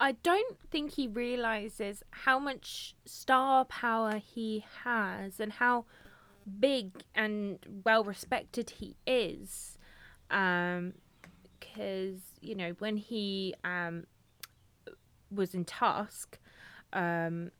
I 0.00 0.12
don't 0.12 0.58
think 0.70 0.92
he 0.92 1.06
realizes 1.06 2.02
how 2.10 2.38
much 2.38 2.96
star 3.04 3.64
power 3.64 4.18
he 4.18 4.64
has 4.82 5.38
and 5.38 5.52
how 5.52 5.84
big 6.60 7.02
and 7.14 7.58
well 7.84 8.04
respected 8.04 8.70
he 8.70 8.96
is. 9.06 9.78
Um, 10.30 10.94
because 11.58 12.20
you 12.40 12.54
know 12.54 12.74
when 12.78 12.96
he 12.96 13.54
um 13.64 14.06
was 15.30 15.54
in 15.54 15.64
Tusk, 15.64 16.38
um, 16.92 17.50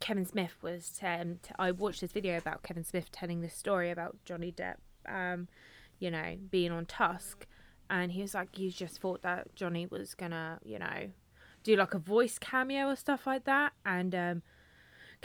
Kevin 0.00 0.24
Smith 0.26 0.56
was. 0.62 0.98
Um, 1.02 1.38
t- 1.42 1.54
I 1.58 1.72
watched 1.72 2.00
this 2.00 2.12
video 2.12 2.36
about 2.36 2.62
Kevin 2.62 2.84
Smith 2.84 3.10
telling 3.10 3.40
this 3.40 3.54
story 3.54 3.90
about 3.90 4.16
Johnny 4.24 4.52
Depp. 4.52 4.76
Um, 5.08 5.48
you 5.98 6.10
know, 6.10 6.36
being 6.50 6.72
on 6.72 6.86
Tusk, 6.86 7.46
and 7.88 8.12
he 8.12 8.22
was 8.22 8.34
like, 8.34 8.54
he 8.54 8.70
just 8.70 9.00
thought 9.00 9.22
that 9.22 9.54
Johnny 9.54 9.86
was 9.86 10.14
gonna, 10.14 10.58
you 10.62 10.78
know, 10.78 11.10
do 11.62 11.76
like 11.76 11.94
a 11.94 11.98
voice 11.98 12.38
cameo 12.38 12.88
or 12.88 12.96
stuff 12.96 13.26
like 13.26 13.44
that. 13.44 13.72
And 13.84 14.14
um, 14.14 14.42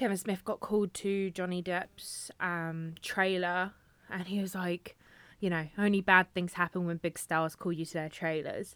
Kevin 0.01 0.17
Smith 0.17 0.43
got 0.43 0.61
called 0.61 0.95
to 0.95 1.29
Johnny 1.29 1.61
Depp's 1.61 2.31
um, 2.39 2.95
trailer, 3.03 3.73
and 4.09 4.25
he 4.25 4.41
was 4.41 4.55
like, 4.55 4.97
you 5.39 5.47
know, 5.47 5.67
only 5.77 6.01
bad 6.01 6.33
things 6.33 6.53
happen 6.53 6.87
when 6.87 6.97
big 6.97 7.19
stars 7.19 7.55
call 7.55 7.71
you 7.71 7.85
to 7.85 7.93
their 7.93 8.09
trailers. 8.09 8.75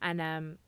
And 0.00 0.20
um, 0.20 0.58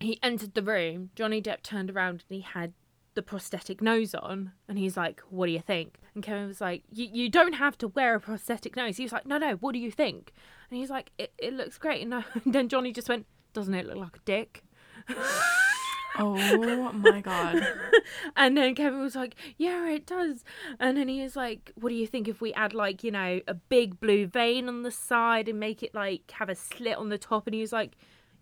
he 0.00 0.18
entered 0.22 0.54
the 0.54 0.62
room. 0.62 1.10
Johnny 1.14 1.42
Depp 1.42 1.60
turned 1.62 1.90
around 1.90 2.24
and 2.26 2.36
he 2.36 2.40
had 2.40 2.72
the 3.12 3.20
prosthetic 3.20 3.82
nose 3.82 4.14
on, 4.14 4.52
and 4.66 4.78
he's 4.78 4.96
like, 4.96 5.20
"What 5.28 5.44
do 5.44 5.52
you 5.52 5.60
think?" 5.60 5.98
And 6.14 6.24
Kevin 6.24 6.48
was 6.48 6.62
like, 6.62 6.82
"You 6.90 7.28
don't 7.28 7.56
have 7.56 7.76
to 7.78 7.88
wear 7.88 8.14
a 8.14 8.20
prosthetic 8.20 8.76
nose." 8.76 8.96
He 8.96 9.02
was 9.02 9.12
like, 9.12 9.26
"No, 9.26 9.36
no, 9.36 9.56
what 9.56 9.74
do 9.74 9.78
you 9.78 9.90
think?" 9.90 10.32
And 10.70 10.78
he's 10.80 10.88
like, 10.88 11.10
"It 11.18 11.34
it 11.36 11.52
looks 11.52 11.76
great." 11.76 12.00
And, 12.00 12.14
I, 12.14 12.24
and 12.46 12.54
then 12.54 12.70
Johnny 12.70 12.94
just 12.94 13.10
went, 13.10 13.26
"Doesn't 13.52 13.74
it 13.74 13.86
look 13.86 13.98
like 13.98 14.16
a 14.16 14.20
dick?" 14.24 14.64
oh 16.18 16.92
my 16.92 17.20
god 17.20 17.66
And 18.36 18.56
then 18.56 18.74
Kevin 18.74 19.00
was 19.00 19.14
like, 19.14 19.34
"Yeah, 19.56 19.88
it 19.88 20.06
does." 20.06 20.44
And 20.78 20.96
then 20.96 21.08
he 21.08 21.22
was 21.22 21.36
like, 21.36 21.72
"What 21.74 21.90
do 21.90 21.94
you 21.94 22.06
think 22.06 22.28
if 22.28 22.40
we 22.40 22.52
add 22.54 22.74
like 22.74 23.04
you 23.04 23.10
know 23.10 23.40
a 23.46 23.54
big 23.54 24.00
blue 24.00 24.26
vein 24.26 24.68
on 24.68 24.82
the 24.82 24.90
side 24.90 25.48
and 25.48 25.58
make 25.60 25.82
it 25.82 25.94
like 25.94 26.30
have 26.32 26.48
a 26.48 26.54
slit 26.54 26.96
on 26.96 27.08
the 27.08 27.18
top?" 27.18 27.46
And 27.46 27.54
he 27.54 27.60
was 27.60 27.72
like, 27.72 27.92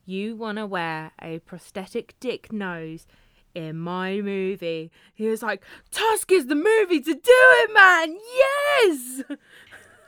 "You 0.04 0.36
want 0.36 0.58
to 0.58 0.66
wear 0.66 1.12
a 1.20 1.38
prosthetic 1.40 2.14
dick 2.20 2.52
nose?" 2.52 3.06
In 3.52 3.78
my 3.78 4.20
movie, 4.20 4.92
he 5.12 5.26
was 5.26 5.42
like, 5.42 5.64
Tusk 5.90 6.30
is 6.30 6.46
the 6.46 6.54
movie 6.54 7.00
to 7.00 7.12
do 7.12 7.20
it, 7.24 7.74
man. 7.74 8.16
Yes. 8.38 9.22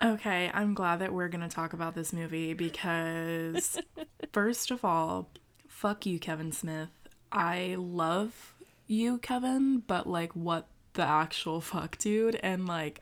Okay, 0.01 0.49
I'm 0.55 0.75
glad 0.75 1.01
that 1.01 1.13
we're 1.13 1.27
going 1.27 1.49
to 1.49 1.53
talk 1.53 1.73
about 1.73 1.97
this 1.97 2.13
movie 2.13 2.55
because, 2.55 3.81
first 4.33 4.71
of 4.71 4.85
all, 4.85 5.29
fuck 5.67 6.07
you, 6.07 6.21
Kevin 6.21 6.53
Smith. 6.53 7.02
I 7.33 7.77
love 7.79 8.55
you, 8.87 9.19
Kevin, 9.19 9.83
but 9.87 10.07
like, 10.07 10.33
what 10.35 10.69
the 10.93 11.03
actual 11.03 11.61
fuck, 11.73 11.99
dude? 11.99 12.39
And 12.43 12.67
like, 12.67 13.01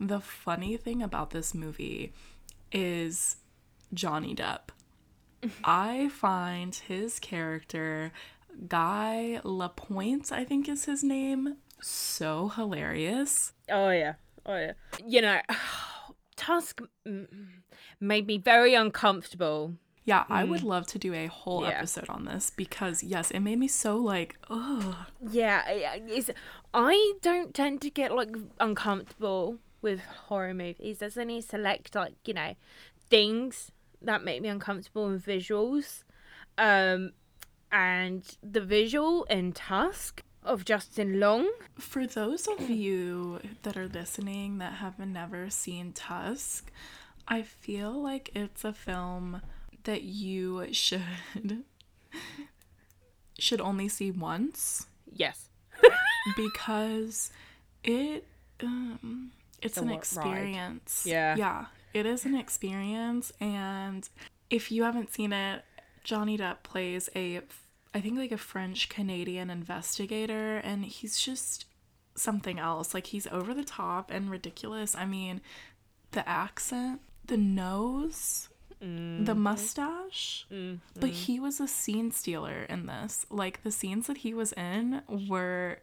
the 0.00 0.20
funny 0.20 0.76
thing 0.76 1.02
about 1.02 1.30
this 1.30 1.54
movie 1.54 2.12
is 2.72 3.36
Johnny 3.92 4.34
Depp. 4.34 4.70
I 5.64 6.08
find 6.08 6.74
his 6.74 7.18
character, 7.18 8.12
Guy 8.68 9.40
Lapointe, 9.44 10.32
I 10.32 10.44
think 10.44 10.68
is 10.68 10.86
his 10.86 11.04
name, 11.04 11.56
so 11.80 12.48
hilarious. 12.48 13.52
Oh 13.70 13.90
yeah, 13.90 14.14
oh 14.46 14.56
yeah. 14.56 14.72
You 15.06 15.20
know, 15.22 15.40
Tusk 16.36 16.80
made 18.00 18.26
me 18.26 18.38
very 18.38 18.74
uncomfortable. 18.74 19.74
Yeah, 20.06 20.24
I 20.28 20.44
would 20.44 20.62
love 20.62 20.86
to 20.88 20.98
do 20.98 21.12
a 21.14 21.26
whole 21.26 21.62
Yeah. 21.62 21.70
episode 21.78 22.08
on 22.08 22.24
this 22.24 22.50
because 22.50 23.02
yes, 23.02 23.30
it 23.32 23.40
made 23.40 23.58
me 23.58 23.68
so 23.68 23.96
like, 23.96 24.38
ugh. 24.48 24.94
Yeah, 25.20 25.62
I- 25.66 26.00
it's, 26.06 26.30
I 26.72 27.12
don't 27.22 27.52
tend 27.52 27.82
to 27.82 27.90
get 27.90 28.14
like 28.14 28.30
uncomfortable 28.60 29.58
with 29.82 30.00
horror 30.28 30.54
movies. 30.54 30.98
There's 30.98 31.18
only 31.18 31.40
select 31.40 31.94
like 31.94 32.14
you 32.24 32.34
know 32.34 32.54
things 33.10 33.72
that 34.00 34.22
make 34.24 34.40
me 34.42 34.48
uncomfortable 34.48 35.08
in 35.08 35.18
visuals, 35.20 36.04
um, 36.56 37.12
and 37.72 38.36
the 38.42 38.60
visual 38.60 39.24
in 39.24 39.52
Tusk 39.52 40.22
of 40.44 40.64
Justin 40.64 41.18
Long. 41.18 41.50
For 41.78 42.06
those 42.06 42.46
of 42.46 42.70
you 42.70 43.40
that 43.64 43.76
are 43.76 43.88
listening 43.88 44.58
that 44.58 44.74
have 44.74 44.98
never 45.00 45.50
seen 45.50 45.92
Tusk, 45.92 46.70
I 47.26 47.42
feel 47.42 47.90
like 47.92 48.30
it's 48.36 48.64
a 48.64 48.72
film 48.72 49.42
that 49.86 50.02
you 50.02 50.66
should 50.72 51.64
should 53.38 53.60
only 53.60 53.88
see 53.88 54.10
once 54.10 54.86
Yes. 55.12 55.48
because 56.36 57.30
it 57.84 58.26
um 58.62 59.30
it's 59.62 59.76
an 59.78 59.86
wa- 59.86 59.90
ride. 59.92 59.98
experience. 59.98 61.04
Yeah. 61.06 61.36
Yeah, 61.36 61.66
it 61.94 62.06
is 62.06 62.24
an 62.24 62.34
experience 62.34 63.32
and 63.40 64.08
if 64.50 64.70
you 64.70 64.84
haven't 64.84 65.12
seen 65.12 65.32
it, 65.32 65.64
Johnny 66.04 66.36
Depp 66.38 66.62
plays 66.62 67.08
a 67.16 67.40
I 67.94 68.00
think 68.00 68.18
like 68.18 68.32
a 68.32 68.36
French 68.38 68.88
Canadian 68.88 69.48
investigator 69.50 70.56
and 70.58 70.84
he's 70.84 71.18
just 71.18 71.64
something 72.14 72.58
else. 72.58 72.92
Like 72.94 73.06
he's 73.06 73.26
over 73.28 73.54
the 73.54 73.64
top 73.64 74.10
and 74.10 74.30
ridiculous. 74.30 74.94
I 74.94 75.06
mean, 75.06 75.40
the 76.12 76.26
accent, 76.28 77.00
the 77.26 77.36
nose, 77.38 78.48
the 78.80 79.34
mustache. 79.34 80.46
But 80.98 81.10
he 81.10 81.40
was 81.40 81.60
a 81.60 81.68
scene 81.68 82.10
stealer 82.10 82.64
in 82.68 82.86
this. 82.86 83.26
Like 83.30 83.62
the 83.62 83.70
scenes 83.70 84.06
that 84.06 84.18
he 84.18 84.34
was 84.34 84.52
in 84.52 85.02
were 85.28 85.78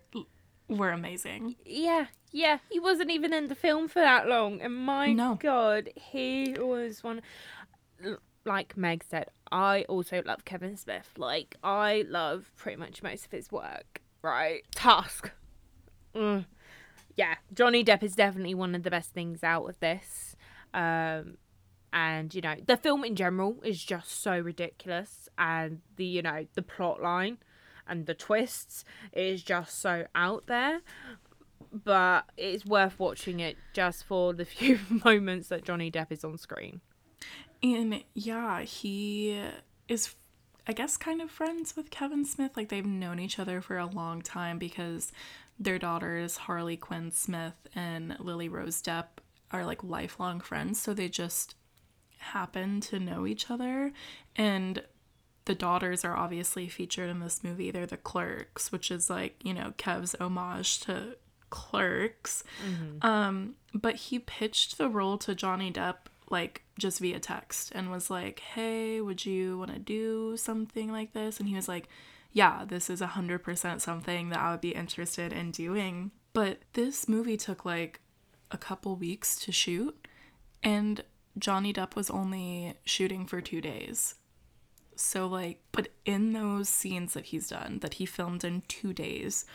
were 0.70 0.92
amazing. 0.92 1.56
Yeah, 1.66 2.06
yeah. 2.32 2.60
He 2.70 2.80
wasn't 2.80 3.12
even 3.12 3.34
in 3.34 3.48
the 3.48 3.56
film 3.56 3.88
for 3.88 4.00
that 4.00 4.28
long, 4.28 4.62
and 4.62 4.76
my 4.76 5.12
No. 5.14 5.36
god, 5.36 5.90
he 5.96 6.56
was 6.60 7.04
one. 7.04 7.22
Like 8.46 8.76
Meg 8.76 9.04
said, 9.10 9.30
I 9.52 9.84
also 9.88 10.22
love 10.26 10.44
Kevin 10.46 10.76
Smith. 10.76 11.10
Like 11.18 11.56
I 11.64 12.06
love 12.10 12.52
pretty 12.58 12.78
much 12.78 13.02
most 13.02 13.26
of 13.26 13.32
his 13.32 13.52
work. 13.52 14.02
Right, 14.22 14.64
Tusk. 14.76 15.32
Mm. 16.16 16.46
Yeah, 17.16 17.36
Johnny 17.54 17.84
Depp 17.84 18.04
is 18.04 18.16
definitely 18.16 18.54
one 18.56 18.76
of 18.76 18.84
the 18.84 18.90
best 18.92 19.12
things 19.12 19.44
out 19.44 19.70
of 19.70 19.80
this. 19.80 20.36
Um, 20.74 21.38
and 21.94 22.36
you 22.36 22.42
know 22.42 22.56
the 22.66 22.76
film 22.76 23.06
in 23.06 23.16
general 23.16 23.58
is 23.64 23.84
just 23.84 24.22
so 24.22 24.38
ridiculous, 24.38 25.30
and 25.38 25.80
the 25.96 26.06
you 26.06 26.22
know 26.22 26.46
the 26.56 26.62
plot 26.62 27.02
line 27.02 27.38
and 27.88 28.06
the 28.06 28.14
twists 28.14 28.86
is 29.12 29.44
just 29.44 29.80
so 29.82 30.06
out 30.16 30.48
there 30.48 30.80
but 31.74 32.26
it's 32.38 32.66
worth 32.66 33.00
watching 33.00 33.40
it 33.40 33.58
just 33.74 34.04
for 34.04 34.34
the 34.34 34.46
few 34.46 34.80
moments 35.04 35.48
that 35.50 35.64
Johnny 35.64 35.90
Depp 35.90 36.12
is 36.12 36.24
on 36.24 36.38
screen. 36.38 36.82
And 37.62 38.04
yeah, 38.14 38.62
he 38.62 39.42
is, 39.88 40.14
I 40.68 40.74
guess, 40.74 40.98
kind 40.98 41.22
of 41.22 41.32
friends 41.32 41.76
with 41.76 41.90
Kevin 41.90 42.26
Smith. 42.26 42.52
Like 42.56 42.70
they've 42.70 42.86
known 42.86 43.20
each 43.20 43.40
other 43.40 43.62
for 43.62 43.78
a 43.78 43.86
long 43.86 44.22
time 44.22 44.60
because 44.60 45.12
their 45.58 45.80
daughters, 45.80 46.38
Harley 46.38 46.78
Quinn 46.78 47.12
Smith 47.12 47.68
and 47.74 48.18
Lily 48.20 48.50
Rose 48.50 48.82
Depp, 48.82 49.06
are 49.52 49.66
like 49.66 49.84
lifelong 49.84 50.42
friends. 50.42 50.82
So 50.82 50.94
they 50.94 51.08
just 51.08 51.56
happen 52.24 52.82
to 52.82 53.00
know 53.00 53.26
each 53.28 53.50
other. 53.52 53.92
And 54.36 54.84
the 55.46 55.56
daughters 55.56 56.06
are 56.06 56.16
obviously 56.16 56.68
featured 56.68 57.10
in 57.10 57.20
this 57.20 57.44
movie. 57.44 57.70
They're 57.72 57.86
the 57.86 57.98
clerks, 57.98 58.72
which 58.72 58.90
is 58.90 59.10
like, 59.10 59.36
you 59.44 59.54
know, 59.54 59.74
Kev's 59.78 60.16
homage 60.20 60.80
to 60.82 61.18
clerks. 61.50 62.44
Um, 63.06 63.56
but 63.74 63.96
he 63.96 64.20
pitched 64.20 64.78
the 64.78 64.90
role 64.90 65.18
to 65.20 65.36
Johnny 65.36 65.72
Depp 65.72 65.96
like 66.30 66.64
just 66.80 67.00
via 67.00 67.20
text 67.20 67.72
and 67.76 67.92
was 67.92 68.10
like, 68.10 68.40
"Hey, 68.40 69.02
would 69.02 69.26
you 69.26 69.60
want 69.60 69.72
to 69.74 69.80
do 69.80 70.36
something 70.38 70.92
like 70.92 71.14
this?" 71.14 71.40
And 71.40 71.48
he 71.48 71.56
was 71.56 71.68
like, 71.68 71.88
"Yeah, 72.32 72.66
this 72.66 72.90
is 72.90 73.02
100% 73.02 73.82
something 73.82 74.30
that 74.30 74.40
I 74.40 74.52
would 74.52 74.62
be 74.62 74.74
interested 74.74 75.32
in 75.32 75.52
doing." 75.52 76.12
But 76.34 76.62
this 76.74 77.08
movie 77.08 77.38
took 77.38 77.66
like 77.66 78.02
a 78.50 78.58
couple 78.58 78.96
weeks 78.96 79.36
to 79.42 79.52
shoot 79.52 80.08
and 80.64 81.04
Johnny 81.38 81.74
Depp 81.74 81.96
was 81.96 82.10
only 82.10 82.76
shooting 82.86 83.26
for 83.26 83.42
2 83.42 83.62
days. 83.62 84.16
So 84.96 85.28
like, 85.28 85.60
but 85.72 85.90
in 86.06 86.34
those 86.34 86.70
scenes 86.70 87.14
that 87.14 87.26
he's 87.26 87.50
done 87.50 87.80
that 87.80 87.96
he 87.96 88.06
filmed 88.06 88.44
in 88.44 88.62
2 88.68 88.94
days, 88.94 89.46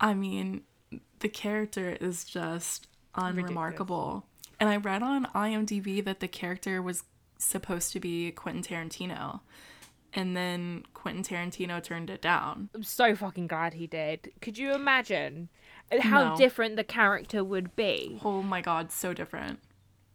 I 0.00 0.14
mean, 0.14 0.62
the 1.20 1.28
character 1.28 1.96
is 2.00 2.24
just 2.24 2.88
unremarkable. 3.14 4.26
And 4.58 4.68
I 4.68 4.76
read 4.76 5.02
on 5.02 5.26
IMDb 5.26 6.04
that 6.04 6.20
the 6.20 6.28
character 6.28 6.82
was 6.82 7.04
supposed 7.38 7.92
to 7.92 8.00
be 8.00 8.32
Quentin 8.32 8.62
Tarantino. 8.62 9.40
And 10.12 10.36
then 10.36 10.84
Quentin 10.94 11.24
Tarantino 11.24 11.82
turned 11.82 12.08
it 12.08 12.22
down. 12.22 12.70
I'm 12.74 12.84
so 12.84 13.16
fucking 13.16 13.48
glad 13.48 13.74
he 13.74 13.88
did. 13.88 14.32
Could 14.40 14.58
you 14.58 14.72
imagine 14.72 15.48
how 16.00 16.30
No. 16.30 16.36
different 16.36 16.76
the 16.76 16.84
character 16.84 17.42
would 17.42 17.74
be? 17.74 18.20
Oh 18.24 18.42
my 18.42 18.60
god, 18.60 18.92
so 18.92 19.12
different. 19.12 19.60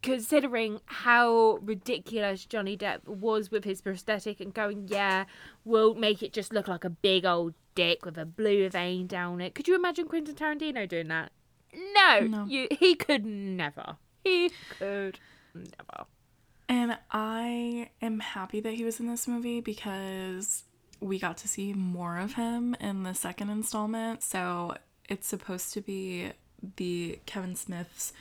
Considering 0.02 0.80
how 0.86 1.60
ridiculous 1.62 2.46
Johnny 2.46 2.78
Depp 2.78 3.06
was 3.06 3.52
with 3.52 3.66
his 3.66 3.82
prosthetic 3.82 4.40
and 4.40 4.54
going, 4.54 4.88
yeah, 4.88 5.26
we'll 5.66 5.94
make 5.94 6.24
it 6.24 6.32
just 6.32 6.54
look 6.54 6.68
like 6.68 6.86
a 6.86 6.90
big 6.90 7.26
old 7.26 7.54
dick 7.76 8.06
with 8.06 8.18
a 8.18 8.26
blue 8.26 8.70
vein 8.70 9.08
down 9.08 9.42
it. 9.42 9.56
Could 9.56 9.68
you 9.68 9.76
imagine 9.76 10.08
Quentin 10.08 10.36
Tarantino 10.36 10.88
doing 10.88 11.10
that? 11.10 11.32
No, 11.96 12.20
No. 12.22 12.46
You, 12.46 12.68
he 12.72 12.96
could 12.96 13.26
never. 13.26 13.98
He 14.24 14.52
could 14.78 15.20
never. 15.54 16.06
And 16.68 16.98
I 17.12 17.90
am 18.02 18.20
happy 18.20 18.60
that 18.62 18.74
he 18.74 18.86
was 18.86 19.00
in 19.00 19.08
this 19.08 19.28
movie 19.28 19.60
because 19.60 20.64
we 21.00 21.18
got 21.18 21.38
to 21.38 21.48
see 21.48 21.74
more 21.74 22.18
of 22.18 22.34
him 22.34 22.76
in 22.80 23.04
the 23.04 23.14
second 23.14 23.50
installment. 23.50 24.22
So 24.24 24.76
it's 25.08 25.28
supposed 25.28 25.74
to 25.74 25.82
be 25.82 26.32
the 26.76 27.20
Kevin 27.26 27.56
Smith's 27.56 28.14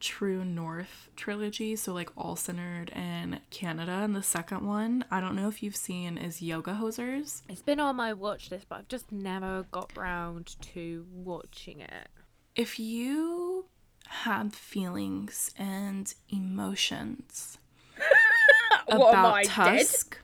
True 0.00 0.44
North 0.44 1.10
trilogy. 1.14 1.76
So, 1.76 1.92
like, 1.92 2.10
all 2.16 2.34
centered 2.36 2.88
in 2.90 3.40
Canada. 3.50 3.92
And 3.92 4.16
the 4.16 4.22
second 4.22 4.66
one, 4.66 5.04
I 5.10 5.20
don't 5.20 5.36
know 5.36 5.48
if 5.48 5.62
you've 5.62 5.76
seen, 5.76 6.16
is 6.18 6.40
Yoga 6.42 6.72
Hosers. 6.80 7.42
It's 7.48 7.62
been 7.62 7.78
on 7.80 7.96
my 7.96 8.12
watch 8.12 8.50
list, 8.50 8.66
but 8.68 8.78
I've 8.78 8.88
just 8.88 9.12
never 9.12 9.64
got 9.70 9.96
round 9.96 10.56
to 10.72 11.06
watching 11.12 11.80
it. 11.80 12.08
If 12.56 12.78
you 12.80 13.66
had 14.08 14.52
feelings 14.54 15.52
and 15.56 16.12
emotions 16.28 17.58
about 18.88 19.44
Tusk. 19.44 20.18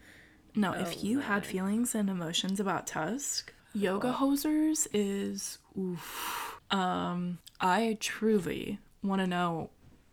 No, 0.54 0.74
Oh, 0.74 0.80
if 0.80 1.04
you 1.04 1.20
had 1.20 1.44
feelings 1.44 1.94
and 1.94 2.08
emotions 2.08 2.58
about 2.58 2.86
Tusk, 2.86 3.52
Yoga 3.74 4.16
Hosers 4.18 4.86
is 4.94 5.58
oof. 5.78 6.58
Um, 6.70 7.38
I 7.60 7.98
truly 8.00 8.78
want 9.06 9.20
to 9.20 9.26
know 9.26 9.70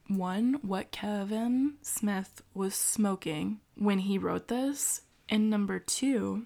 one 0.07 0.59
what 0.61 0.91
Kevin 0.91 1.75
Smith 1.81 2.41
was 2.53 2.75
smoking 2.75 3.59
when 3.75 3.99
he 3.99 4.17
wrote 4.17 4.47
this, 4.47 5.01
and 5.29 5.49
number 5.49 5.79
two, 5.79 6.45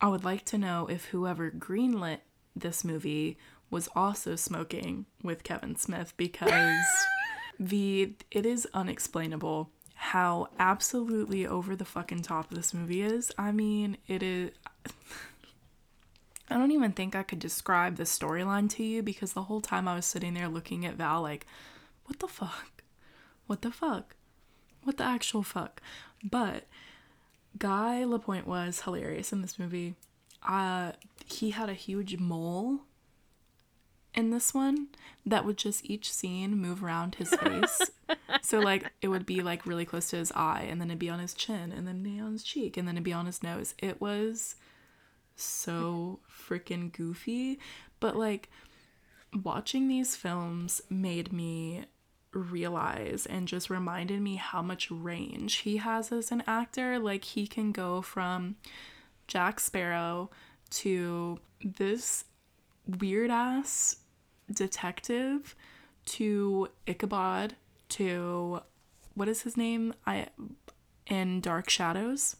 I 0.00 0.08
would 0.08 0.24
like 0.24 0.44
to 0.46 0.58
know 0.58 0.86
if 0.86 1.06
whoever 1.06 1.50
greenlit 1.50 2.20
this 2.56 2.84
movie 2.84 3.38
was 3.70 3.88
also 3.94 4.36
smoking 4.36 5.06
with 5.22 5.44
Kevin 5.44 5.76
Smith 5.76 6.14
because 6.16 6.84
the 7.58 8.14
it 8.30 8.46
is 8.46 8.68
unexplainable 8.74 9.70
how 9.94 10.48
absolutely 10.58 11.46
over 11.46 11.74
the 11.74 11.84
fucking 11.84 12.22
top 12.22 12.50
this 12.50 12.74
movie 12.74 13.02
is. 13.02 13.32
I 13.38 13.52
mean, 13.52 13.96
it 14.06 14.22
is 14.22 14.50
I 16.50 16.58
don't 16.58 16.72
even 16.72 16.92
think 16.92 17.16
I 17.16 17.22
could 17.22 17.38
describe 17.38 17.96
the 17.96 18.02
storyline 18.04 18.68
to 18.70 18.84
you 18.84 19.02
because 19.02 19.32
the 19.32 19.44
whole 19.44 19.60
time 19.60 19.88
I 19.88 19.94
was 19.94 20.04
sitting 20.04 20.34
there 20.34 20.48
looking 20.48 20.84
at 20.84 20.96
Val 20.96 21.22
like, 21.22 21.46
what 22.06 22.18
the 22.20 22.28
fuck? 22.28 22.82
What 23.46 23.62
the 23.62 23.70
fuck? 23.70 24.16
What 24.82 24.96
the 24.98 25.04
actual 25.04 25.42
fuck? 25.42 25.80
But 26.22 26.64
Guy 27.58 28.04
Lapointe 28.04 28.46
was 28.46 28.82
hilarious 28.82 29.32
in 29.32 29.42
this 29.42 29.58
movie. 29.58 29.94
Uh, 30.46 30.92
he 31.26 31.50
had 31.50 31.68
a 31.68 31.74
huge 31.74 32.18
mole 32.18 32.80
in 34.14 34.30
this 34.30 34.54
one 34.54 34.88
that 35.26 35.44
would 35.44 35.56
just 35.56 35.84
each 35.84 36.12
scene 36.12 36.56
move 36.56 36.84
around 36.84 37.16
his 37.16 37.34
face. 37.34 37.90
so 38.42 38.60
like 38.60 38.92
it 39.00 39.08
would 39.08 39.26
be 39.26 39.42
like 39.42 39.66
really 39.66 39.84
close 39.84 40.10
to 40.10 40.16
his 40.16 40.32
eye 40.32 40.66
and 40.68 40.80
then 40.80 40.88
it'd 40.88 40.98
be 40.98 41.10
on 41.10 41.18
his 41.18 41.34
chin 41.34 41.72
and 41.72 41.86
then 41.86 42.20
on 42.22 42.32
his 42.32 42.44
cheek 42.44 42.76
and 42.76 42.86
then 42.86 42.96
it'd 42.96 43.04
be 43.04 43.12
on 43.12 43.26
his 43.26 43.42
nose. 43.42 43.74
It 43.78 44.00
was 44.00 44.56
so 45.36 46.20
freaking 46.30 46.92
goofy, 46.92 47.58
but 48.00 48.16
like 48.16 48.50
watching 49.42 49.88
these 49.88 50.14
films 50.14 50.80
made 50.88 51.32
me 51.32 51.86
realize 52.34 53.26
and 53.26 53.48
just 53.48 53.70
reminded 53.70 54.20
me 54.20 54.36
how 54.36 54.62
much 54.62 54.90
range 54.90 55.56
he 55.56 55.78
has 55.78 56.12
as 56.12 56.30
an 56.30 56.42
actor. 56.46 56.98
Like 56.98 57.24
he 57.24 57.46
can 57.46 57.72
go 57.72 58.02
from 58.02 58.56
Jack 59.26 59.60
Sparrow 59.60 60.30
to 60.70 61.38
this 61.62 62.24
weird 62.86 63.30
ass 63.30 63.96
detective 64.52 65.54
to 66.06 66.68
Ichabod 66.86 67.54
to 67.90 68.60
what 69.14 69.28
is 69.28 69.42
his 69.42 69.56
name? 69.56 69.94
I 70.06 70.26
in 71.06 71.40
Dark 71.40 71.70
Shadows. 71.70 72.36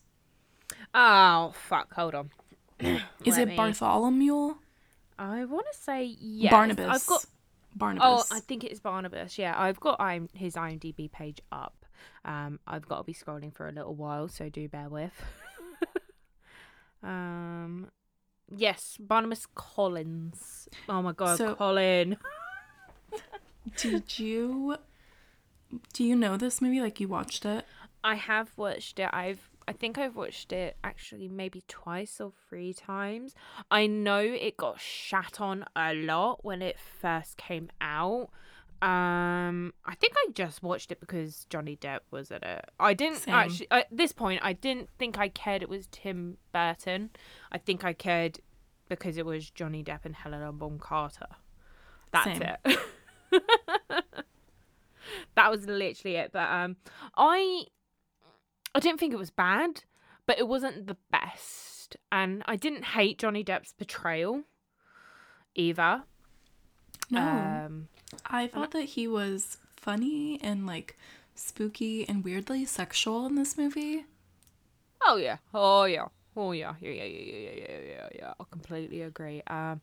Oh 0.93 1.53
fuck! 1.69 1.93
Hold 1.95 2.15
on. 2.15 2.31
Is 2.81 3.37
Let 3.37 3.39
it 3.43 3.49
me- 3.49 3.57
Bartholomew? 3.57 4.57
I 5.19 5.45
want 5.45 5.67
to 5.73 5.79
say 5.79 6.17
yes. 6.21 6.51
Barnabas. 6.51 6.89
I've 6.89 7.07
got. 7.07 7.25
Barnabas. 7.75 8.29
Oh, 8.31 8.37
I 8.37 8.41
think 8.41 8.65
it's 8.65 8.81
Barnabas. 8.81 9.39
Yeah, 9.39 9.55
I've 9.57 9.81
got 9.81 10.01
I'm, 10.01 10.29
his 10.33 10.55
IMDb 10.55 11.11
page 11.11 11.41
up. 11.51 11.85
Um, 12.25 12.61
I've 12.67 12.87
got 12.87 12.99
to 12.99 13.05
be 13.05 13.15
scrolling 13.15 13.53
for 13.53 13.69
a 13.69 13.73
little 13.73 13.95
while, 13.95 14.29
so 14.29 14.49
do 14.49 14.69
bear 14.69 14.89
with. 14.89 15.13
um, 17.03 17.89
yes, 18.55 18.97
Barnabas 19.01 19.47
Collins. 19.55 20.69
Oh 20.89 21.03
my 21.03 21.13
god, 21.13 21.39
So- 21.39 21.55
Colin. 21.55 22.17
Did 23.79 24.19
you 24.19 24.77
do 25.93 26.05
you 26.05 26.15
know 26.15 26.37
this 26.37 26.61
movie? 26.61 26.81
Like 26.81 27.01
you 27.01 27.09
watched 27.09 27.45
it? 27.47 27.65
I 28.03 28.17
have 28.17 28.51
watched 28.57 28.99
it. 28.99 29.09
I've 29.13 29.49
I 29.67 29.73
think 29.73 29.99
I've 29.99 30.17
watched 30.17 30.53
it 30.53 30.77
actually 30.85 31.29
maybe 31.29 31.63
twice 31.69 32.21
or 32.21 32.33
three 32.49 32.73
times. 32.73 33.35
I 33.71 33.87
know 33.87 34.19
it 34.19 34.57
got 34.57 34.81
shat 34.81 35.41
on 35.41 35.65
a 35.75 35.95
lot 35.95 36.45
when 36.45 36.63
it 36.63 36.77
first 37.01 37.37
came 37.37 37.71
out. 37.81 38.31
Um, 38.83 39.73
I 39.87 39.95
think 39.95 40.13
I 40.17 40.33
just 40.35 40.63
watched 40.63 40.93
it 40.93 41.01
because 41.01 41.47
Johnny 41.49 41.77
Depp 41.77 42.01
was 42.11 42.31
in 42.31 42.43
it. 42.43 42.67
I 42.79 42.93
didn't 42.93 43.19
Same. 43.19 43.35
actually 43.35 43.69
at 43.71 43.87
this 43.91 44.13
point. 44.13 44.41
I 44.43 44.53
didn't 44.53 44.91
think 44.99 45.19
I 45.19 45.29
cared 45.29 45.63
it 45.63 45.69
was 45.69 45.87
Tim 45.91 46.37
Burton. 46.53 47.11
I 47.51 47.59
think 47.59 47.85
I 47.85 47.95
cared 47.95 48.41
because 48.89 49.17
it 49.17 49.25
was 49.25 49.49
Johnny 49.49 49.83
Depp 49.83 50.01
and 50.05 50.15
Helena 50.15 50.53
Bonham 50.53 50.79
Carter. 50.79 51.29
That's 52.13 52.39
Same. 52.39 52.43
it. 52.43 52.79
that 55.35 55.51
was 55.51 55.67
literally 55.67 56.17
it. 56.17 56.31
But 56.33 56.51
um, 56.51 56.77
I 57.17 57.65
I 58.75 58.81
didn't 58.81 58.99
think 58.99 59.13
it 59.13 59.19
was 59.19 59.31
bad, 59.31 59.85
but 60.27 60.39
it 60.39 60.49
wasn't 60.49 60.87
the 60.87 60.97
best. 61.11 61.97
And 62.11 62.43
I 62.47 62.57
didn't 62.57 62.85
hate 62.85 63.19
Johnny 63.19 63.45
Depp's 63.45 63.73
portrayal 63.73 64.43
either. 65.55 66.03
No. 67.11 67.21
Um, 67.21 67.89
I 68.27 68.47
thought 68.47 68.73
that 68.73 68.83
he 68.83 69.07
was 69.07 69.59
funny 69.77 70.41
and 70.43 70.67
like 70.67 70.97
spooky 71.35 72.09
and 72.09 72.25
weirdly 72.25 72.65
sexual 72.65 73.27
in 73.27 73.35
this 73.35 73.57
movie. 73.57 74.07
Oh 75.03 75.17
yeah. 75.17 75.37
Oh 75.53 75.85
yeah. 75.85 76.07
Oh 76.37 76.53
yeah. 76.53 76.75
Yeah 76.81 76.91
yeah 76.91 77.05
yeah 77.05 77.25
yeah 77.25 77.51
yeah 77.57 77.79
yeah 77.87 78.09
yeah. 78.15 78.33
I 78.41 78.45
completely 78.51 79.03
agree. 79.03 79.43
Um 79.47 79.81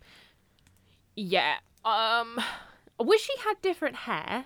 yeah. 1.16 1.56
Um 1.86 2.40
I 3.00 3.04
wish 3.04 3.28
he 3.28 3.42
had 3.42 3.62
different 3.62 3.96
hair. 3.96 4.46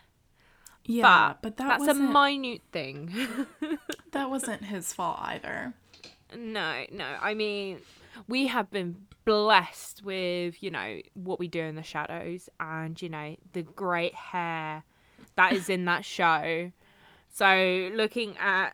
Yeah, 0.87 1.33
but, 1.33 1.41
but 1.41 1.57
that 1.57 1.67
that's 1.67 1.87
wasn't... 1.87 2.09
a 2.09 2.13
minute 2.13 2.61
thing. 2.71 3.27
that 4.15 4.29
wasn't 4.29 4.63
his 4.63 4.93
fault 4.93 5.17
either. 5.21 5.73
No, 6.35 6.85
no. 6.91 7.17
I 7.21 7.33
mean, 7.33 7.79
we 8.29 8.47
have 8.47 8.71
been 8.71 8.95
blessed 9.25 10.03
with, 10.05 10.63
you 10.63 10.71
know, 10.71 11.01
what 11.15 11.37
we 11.37 11.49
do 11.49 11.59
in 11.59 11.75
the 11.75 11.83
shadows 11.83 12.49
and, 12.59 12.99
you 13.01 13.09
know, 13.09 13.35
the 13.51 13.63
great 13.63 14.15
hair 14.15 14.85
that 15.35 15.51
is 15.51 15.69
in 15.69 15.83
that 15.85 16.05
show. 16.05 16.71
So 17.33 17.91
looking 17.93 18.37
at 18.37 18.69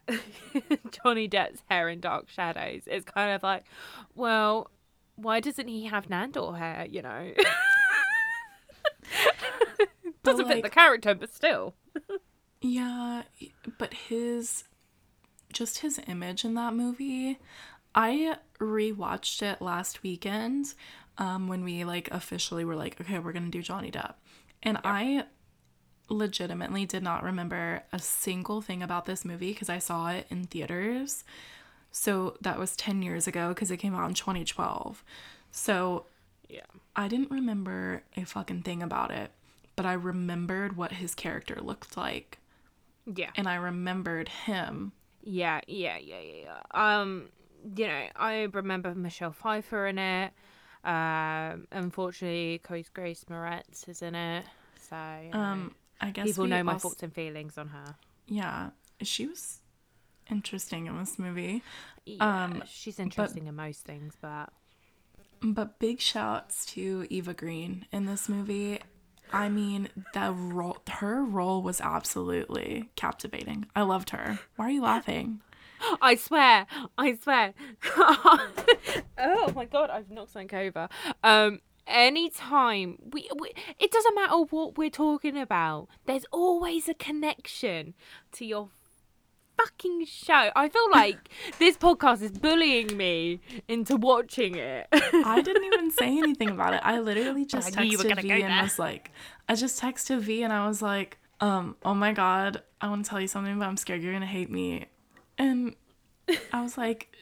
Johnny 1.03 1.27
Depp's 1.27 1.63
hair 1.67 1.89
in 1.89 1.99
Dark 2.01 2.29
Shadows, 2.29 2.83
it's 2.85 3.05
kind 3.05 3.33
of 3.33 3.41
like, 3.41 3.63
well, 4.13 4.69
why 5.15 5.39
doesn't 5.39 5.67
he 5.67 5.85
have 5.85 6.07
Nandor 6.07 6.55
hair, 6.55 6.85
you 6.87 7.01
know? 7.01 7.31
Doesn't 10.23 10.47
fit 10.47 10.61
the 10.61 10.69
character, 10.69 11.15
but 11.15 11.33
still. 11.33 11.73
Yeah, 12.61 13.23
but 13.79 13.91
his 13.95 14.65
just 15.51 15.79
his 15.79 15.99
image 16.07 16.43
in 16.45 16.53
that 16.55 16.73
movie. 16.73 17.37
I 17.93 18.37
rewatched 18.59 19.41
it 19.41 19.61
last 19.61 20.01
weekend 20.03 20.73
um, 21.17 21.47
when 21.47 21.63
we 21.63 21.83
like 21.83 22.09
officially 22.11 22.63
were 22.65 22.75
like, 22.75 22.99
okay, 23.01 23.19
we're 23.19 23.33
gonna 23.33 23.49
do 23.49 23.61
Johnny 23.61 23.91
Depp, 23.91 24.13
and 24.63 24.77
I 24.83 25.25
legitimately 26.09 26.85
did 26.85 27.03
not 27.03 27.23
remember 27.23 27.83
a 27.93 27.99
single 27.99 28.61
thing 28.61 28.83
about 28.83 29.05
this 29.05 29.23
movie 29.23 29.53
because 29.53 29.69
I 29.69 29.79
saw 29.79 30.09
it 30.09 30.27
in 30.29 30.45
theaters. 30.45 31.23
So 31.91 32.37
that 32.41 32.59
was 32.59 32.75
10 32.75 33.01
years 33.01 33.27
ago 33.27 33.49
because 33.49 33.71
it 33.71 33.77
came 33.77 33.95
out 33.95 34.07
in 34.09 34.13
2012. 34.15 35.03
So 35.51 36.05
Yeah. 36.49 36.61
I 36.95 37.07
didn't 37.07 37.31
remember 37.31 38.03
a 38.17 38.25
fucking 38.25 38.63
thing 38.63 38.83
about 38.83 39.11
it, 39.11 39.31
but 39.77 39.85
I 39.85 39.93
remembered 39.93 40.75
what 40.75 40.93
his 40.93 41.15
character 41.15 41.57
looked 41.61 41.95
like 41.95 42.39
Yeah. 43.05 43.31
and 43.35 43.47
I 43.47 43.55
remembered 43.55 44.27
him. 44.29 44.91
Yeah, 45.23 45.61
yeah, 45.67 45.97
yeah, 45.97 46.19
yeah. 46.19 46.59
Um, 46.71 47.29
you 47.75 47.87
know, 47.87 48.07
I 48.15 48.43
remember 48.51 48.93
Michelle 48.95 49.31
Pfeiffer 49.33 49.87
in 49.87 49.97
it. 49.99 50.31
Um, 50.83 51.67
unfortunately, 51.71 52.59
Chloe 52.63 52.85
Grace 52.93 53.23
Moretz 53.29 53.87
is 53.87 54.01
in 54.01 54.15
it, 54.15 54.45
so 54.79 54.95
you 55.23 55.29
know, 55.31 55.39
Um, 55.39 55.75
I 55.99 56.09
guess 56.09 56.25
people 56.25 56.47
know 56.47 56.63
my 56.63 56.73
also- 56.73 56.89
thoughts 56.89 57.03
and 57.03 57.13
feelings 57.13 57.57
on 57.57 57.67
her. 57.69 57.95
Yeah, 58.25 58.71
she 59.01 59.27
was 59.27 59.59
interesting 60.29 60.87
in 60.87 60.97
this 60.97 61.19
movie. 61.19 61.61
Yeah, 62.05 62.45
Um, 62.45 62.63
she's 62.65 62.97
interesting 62.99 63.45
in 63.45 63.55
most 63.55 63.85
things, 63.85 64.15
but 64.19 64.51
But 65.43 65.77
big 65.79 65.99
shouts 65.99 66.65
to 66.73 67.05
Eva 67.11 67.33
Green 67.35 67.85
in 67.91 68.05
this 68.05 68.27
movie. 68.29 68.79
I 69.33 69.49
mean, 69.49 69.89
the 70.13 70.31
role, 70.31 70.77
her 70.89 71.23
role 71.23 71.61
was 71.61 71.81
absolutely 71.81 72.89
captivating. 72.95 73.65
I 73.75 73.83
loved 73.83 74.11
her. 74.11 74.39
Why 74.55 74.67
are 74.67 74.71
you 74.71 74.81
laughing? 74.81 75.41
I 76.01 76.15
swear, 76.15 76.67
I 76.97 77.15
swear. 77.15 77.53
oh 77.97 79.51
my 79.55 79.65
god, 79.65 79.89
I've 79.89 80.09
knocked 80.09 80.31
something 80.31 80.53
over. 80.57 80.89
Um, 81.23 81.59
anytime 81.87 82.97
we, 83.11 83.29
we, 83.37 83.51
it 83.79 83.91
doesn't 83.91 84.15
matter 84.15 84.37
what 84.37 84.77
we're 84.77 84.89
talking 84.89 85.37
about. 85.37 85.87
There's 86.05 86.25
always 86.31 86.87
a 86.87 86.93
connection 86.93 87.93
to 88.33 88.45
your 88.45 88.69
fucking 89.63 90.05
show. 90.05 90.49
I 90.55 90.69
feel 90.69 90.87
like 90.91 91.29
this 91.59 91.77
podcast 91.77 92.21
is 92.21 92.31
bullying 92.31 92.95
me 92.95 93.41
into 93.67 93.95
watching 93.95 94.55
it. 94.55 94.87
I 94.91 95.41
didn't 95.45 95.63
even 95.65 95.91
say 95.91 96.17
anything 96.17 96.49
about 96.49 96.73
it. 96.73 96.81
I 96.83 96.99
literally 96.99 97.45
just 97.45 97.77
I 97.77 97.81
knew 97.81 97.91
you 97.91 97.97
were 97.97 98.03
texted 98.03 98.21
V 98.23 98.31
and 98.31 98.53
there. 98.53 98.63
was 98.63 98.79
like, 98.79 99.11
I 99.47 99.55
just 99.55 99.81
texted 99.81 100.19
V 100.19 100.43
and 100.43 100.53
I 100.53 100.67
was 100.67 100.81
like, 100.81 101.17
um, 101.39 101.75
oh 101.83 101.93
my 101.93 102.13
god, 102.13 102.61
I 102.79 102.87
want 102.87 103.03
to 103.05 103.09
tell 103.09 103.19
you 103.19 103.27
something, 103.27 103.57
but 103.57 103.67
I'm 103.67 103.77
scared 103.77 104.01
you're 104.01 104.13
gonna 104.13 104.25
hate 104.25 104.51
me. 104.51 104.85
And 105.37 105.75
I 106.53 106.61
was 106.61 106.77
like, 106.77 107.15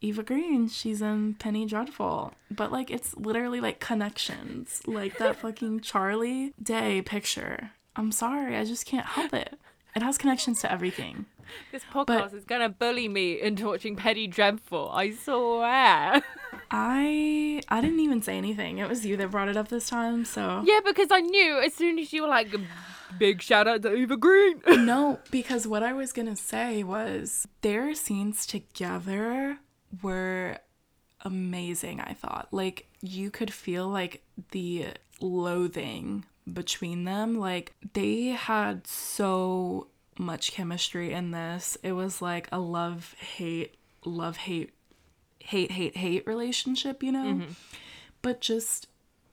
Eva 0.00 0.22
Green, 0.22 0.68
she's 0.68 1.02
in 1.02 1.34
Penny 1.34 1.66
Dreadful. 1.66 2.34
But 2.50 2.70
like, 2.70 2.90
it's 2.90 3.16
literally 3.16 3.60
like 3.60 3.80
connections, 3.80 4.80
like 4.86 5.18
that 5.18 5.36
fucking 5.40 5.80
Charlie 5.80 6.54
Day 6.62 7.02
picture. 7.02 7.72
I'm 7.96 8.12
sorry, 8.12 8.56
I 8.56 8.64
just 8.64 8.86
can't 8.86 9.06
help 9.06 9.34
it. 9.34 9.58
It 9.96 10.02
has 10.02 10.16
connections 10.18 10.60
to 10.60 10.70
everything. 10.70 11.26
this 11.72 11.84
podcast 11.84 12.34
is 12.34 12.44
gonna 12.44 12.68
bully 12.68 13.08
me 13.08 13.40
into 13.40 13.66
watching 13.66 13.96
Penny 13.96 14.26
Dreadful. 14.26 14.90
I 14.92 15.10
swear. 15.10 16.22
I 16.70 17.62
I 17.68 17.80
didn't 17.80 18.00
even 18.00 18.22
say 18.22 18.36
anything. 18.36 18.78
It 18.78 18.88
was 18.88 19.04
you 19.04 19.16
that 19.16 19.30
brought 19.30 19.48
it 19.48 19.56
up 19.56 19.68
this 19.68 19.88
time, 19.88 20.24
so 20.24 20.62
yeah, 20.64 20.80
because 20.84 21.08
I 21.10 21.20
knew 21.20 21.58
as 21.60 21.74
soon 21.74 21.98
as 21.98 22.12
you 22.12 22.22
were 22.22 22.28
like, 22.28 22.54
big 23.18 23.42
shout 23.42 23.66
out 23.66 23.82
to 23.82 23.94
Eva 23.94 24.16
Green. 24.16 24.60
No, 24.88 25.18
because 25.30 25.66
what 25.66 25.82
I 25.82 25.92
was 25.92 26.12
gonna 26.12 26.36
say 26.36 26.82
was 26.82 27.46
their 27.62 27.94
scenes 27.94 28.46
together 28.46 29.58
were 30.02 30.58
amazing, 31.22 32.00
I 32.00 32.14
thought. 32.14 32.48
Like 32.52 32.86
you 33.00 33.30
could 33.30 33.52
feel 33.52 33.88
like 33.88 34.22
the 34.50 34.86
loathing 35.20 36.24
between 36.52 37.04
them. 37.04 37.38
Like 37.38 37.74
they 37.92 38.26
had 38.28 38.86
so 38.86 39.88
much 40.18 40.52
chemistry 40.52 41.12
in 41.12 41.30
this. 41.30 41.76
It 41.82 41.92
was 41.92 42.20
like 42.20 42.48
a 42.52 42.58
love 42.58 43.14
hate, 43.18 43.76
love 44.04 44.36
hate 44.38 44.72
hate, 45.48 45.72
hate, 45.72 45.96
hate 45.96 46.26
relationship, 46.26 47.02
you 47.02 47.10
know? 47.10 47.24
Mm-hmm. 47.24 47.52
But 48.20 48.40
just, 48.42 48.86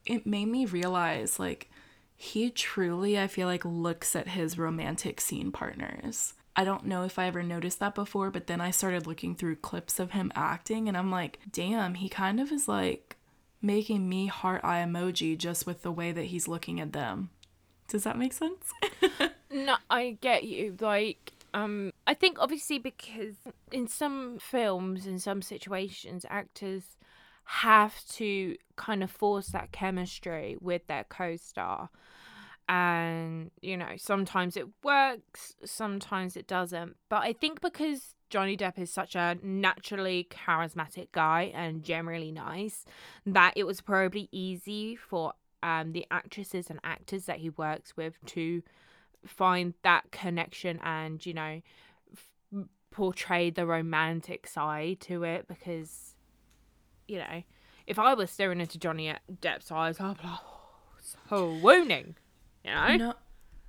it 0.06 0.26
made 0.26 0.48
me 0.48 0.66
realize 0.66 1.40
like, 1.40 1.70
he 2.16 2.50
truly, 2.50 3.20
I 3.20 3.28
feel 3.28 3.48
like, 3.48 3.66
looks 3.66 4.16
at 4.16 4.30
his 4.30 4.58
romantic 4.58 5.20
scene 5.20 5.52
partners. 5.52 6.34
I 6.56 6.64
don't 6.64 6.86
know 6.86 7.04
if 7.04 7.20
I 7.20 7.28
ever 7.28 7.44
noticed 7.44 7.80
that 7.82 7.96
before, 7.96 8.32
but 8.32 8.48
then 8.48 8.62
I 8.62 8.72
started 8.72 9.06
looking 9.06 9.36
through 9.36 9.58
clips 9.58 10.00
of 10.00 10.12
him 10.12 10.32
acting 10.36 10.88
and 10.88 10.96
I'm 10.96 11.12
like, 11.12 11.40
damn, 11.52 11.96
he 11.96 12.08
kind 12.08 12.40
of 12.40 12.50
is 12.50 12.70
like 12.70 13.18
making 13.62 14.08
me 14.08 14.28
heart 14.28 14.62
eye 14.64 14.86
emoji 14.86 15.38
just 15.38 15.68
with 15.68 15.82
the 15.82 15.92
way 15.92 16.14
that 16.14 16.26
he's 16.26 16.48
looking 16.48 16.80
at 16.80 16.94
them. 16.94 17.30
Does 17.90 18.06
that 18.06 18.18
make 18.18 18.32
sense? 18.32 18.72
No, 19.56 19.78
I 19.90 20.18
get 20.20 20.44
you. 20.44 20.76
Like, 20.82 21.32
um, 21.54 21.94
I 22.06 22.14
think 22.14 22.40
obviously 22.40 22.78
because 22.78 23.36
in 23.72 23.88
some 23.88 24.38
films, 24.38 25.08
in 25.08 25.18
some 25.18 25.42
situations, 25.42 26.26
actors 26.30 26.98
have 27.46 28.06
to 28.08 28.58
kind 28.76 29.02
of 29.02 29.10
force 29.10 29.48
that 29.50 29.72
chemistry 29.72 30.58
with 30.60 30.86
their 30.88 31.06
co-star, 31.06 31.90
and 32.68 33.52
you 33.62 33.78
know 33.78 33.94
sometimes 33.98 34.58
it 34.58 34.68
works, 34.84 35.56
sometimes 35.64 36.36
it 36.36 36.48
doesn't. 36.48 36.98
But 37.08 37.24
I 37.24 37.32
think 37.32 37.62
because 37.62 38.16
Johnny 38.30 38.58
Depp 38.58 38.78
is 38.78 38.92
such 38.92 39.16
a 39.16 39.38
naturally 39.42 40.28
charismatic 40.30 41.14
guy 41.14 41.52
and 41.56 41.82
generally 41.82 42.32
nice, 42.34 42.84
that 43.26 43.54
it 43.56 43.66
was 43.66 43.80
probably 43.80 44.28
easy 44.34 44.98
for 44.98 45.34
um 45.64 45.94
the 45.94 46.06
actresses 46.12 46.70
and 46.70 46.80
actors 46.84 47.26
that 47.26 47.38
he 47.38 47.52
works 47.52 47.96
with 47.96 48.16
to 48.26 48.62
find 49.26 49.74
that 49.84 50.12
connection 50.12 50.80
and 50.84 51.26
you 51.26 51.34
know 51.34 51.62
f- 52.14 52.66
portray 52.92 53.50
the 53.50 53.66
romantic 53.66 54.48
side 54.48 55.00
to 55.02 55.24
it 55.24 55.48
because 55.48 56.16
you 57.08 57.18
know 57.18 57.44
if 57.88 58.00
I 58.00 58.14
was 58.14 58.32
staring 58.32 58.62
into 58.62 58.78
Johnny 58.80 59.14
Depp's 59.42 59.72
eyes 59.72 60.00
I'd 60.00 60.18
be 60.18 60.24
like 60.28 60.40
oh, 60.44 60.82
so 61.30 61.54
wooning 61.62 62.16
you 62.64 62.72
know 62.72 62.96
No, 62.98 63.14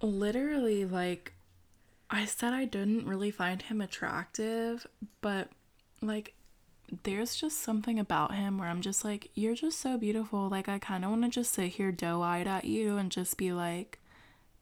literally, 0.00 0.84
like, 0.84 1.32
I 2.10 2.24
said 2.24 2.52
I 2.52 2.64
didn't 2.64 3.06
really 3.06 3.30
find 3.30 3.60
him 3.62 3.80
attractive, 3.80 4.86
but 5.20 5.50
like, 6.02 6.34
there's 7.02 7.34
just 7.34 7.60
something 7.60 7.98
about 7.98 8.34
him 8.34 8.58
where 8.58 8.68
I'm 8.68 8.80
just 8.80 9.04
like, 9.04 9.30
you're 9.34 9.54
just 9.54 9.80
so 9.80 9.98
beautiful. 9.98 10.48
Like, 10.48 10.68
I 10.68 10.78
kind 10.78 11.04
of 11.04 11.10
want 11.10 11.24
to 11.24 11.28
just 11.28 11.52
sit 11.52 11.72
here 11.72 11.90
doe 11.90 12.22
eyed 12.22 12.46
at 12.46 12.64
you 12.64 12.96
and 12.96 13.10
just 13.10 13.36
be 13.36 13.52
like, 13.52 13.98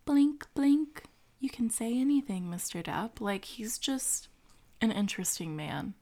blink, 0.04 0.46
blink. 0.54 1.04
You 1.40 1.50
can 1.50 1.68
say 1.70 1.98
anything, 1.98 2.44
Mr. 2.46 2.82
Depp. 2.82 3.20
Like, 3.20 3.44
he's 3.44 3.78
just 3.78 4.28
an 4.80 4.90
interesting 4.90 5.56
man. 5.56 5.94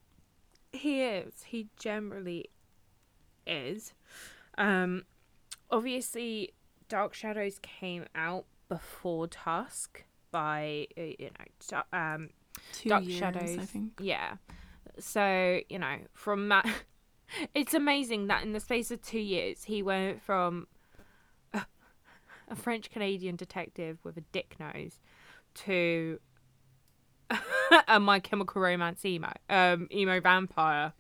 he 0.73 1.03
is 1.03 1.43
he 1.45 1.69
generally 1.79 2.49
is 3.47 3.93
um 4.57 5.05
obviously 5.71 6.53
Dark 6.89 7.13
Shadows 7.15 7.59
came 7.63 8.07
out 8.15 8.45
before 8.69 9.27
Tusk 9.27 10.05
by 10.31 10.87
uh, 10.97 11.03
you 11.03 11.31
know 11.71 11.83
um 11.93 12.31
Two 12.73 12.89
Dark 12.91 13.05
years, 13.05 13.19
Shadows. 13.19 13.59
I 13.59 13.65
think. 13.65 13.93
Yeah. 14.01 14.37
So, 14.99 15.61
you 15.71 15.79
know, 15.79 15.97
from 16.13 16.49
that, 16.51 16.67
it's 17.55 17.73
amazing 17.75 18.27
that 18.27 18.43
in 18.43 18.53
the 18.53 18.61
space 18.61 18.91
of 18.91 19.01
two 19.01 19.19
years, 19.21 19.65
he 19.65 19.83
went 19.83 20.23
from 20.23 20.67
a 22.53 22.57
French 22.57 22.91
Canadian 22.91 23.37
detective 23.37 23.99
with 24.05 24.17
a 24.17 24.21
dick 24.33 24.57
nose 24.61 25.01
to 25.55 26.21
a 27.89 27.99
My 27.99 28.21
Chemical 28.21 28.61
Romance 28.61 29.05
emo, 29.05 29.33
um, 29.49 29.89
emo 29.93 30.21
vampire. 30.21 30.93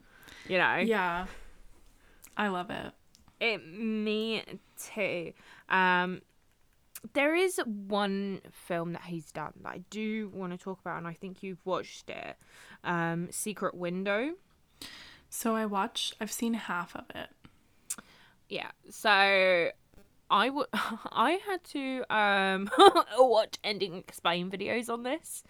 You 0.48 0.59
know, 0.59 0.76
Yeah. 0.76 1.26
I 2.36 2.48
love 2.48 2.70
it. 2.70 2.92
it 3.40 3.66
me 3.66 4.42
too. 4.94 5.32
Um, 5.68 6.22
there 7.12 7.34
is 7.34 7.61
one 7.66 8.40
film 8.50 8.92
that 8.94 9.03
he's 9.03 9.30
done 9.32 9.53
that 9.62 9.68
I 9.68 9.78
do 9.90 10.30
want 10.32 10.53
to 10.53 10.59
talk 10.59 10.80
about, 10.80 10.98
and 10.98 11.07
I 11.07 11.12
think 11.12 11.42
you've 11.42 11.64
watched 11.66 12.09
it. 12.09 12.36
Um, 12.84 13.28
Secret 13.30 13.74
Window. 13.74 14.32
So 15.28 15.55
I 15.55 15.66
watched, 15.66 16.14
I've 16.20 16.32
seen 16.32 16.55
half 16.55 16.94
of 16.96 17.05
it. 17.14 17.28
Yeah. 18.48 18.70
So 18.90 19.68
I 20.33 20.49
would 20.51 20.66
I 20.72 21.39
had 21.47 21.62
to 21.64 22.05
um 22.14 22.70
watch 23.18 23.59
ending 23.62 23.95
explain 23.97 24.51
videos 24.51 24.89
on 24.93 25.03
this 25.05 25.45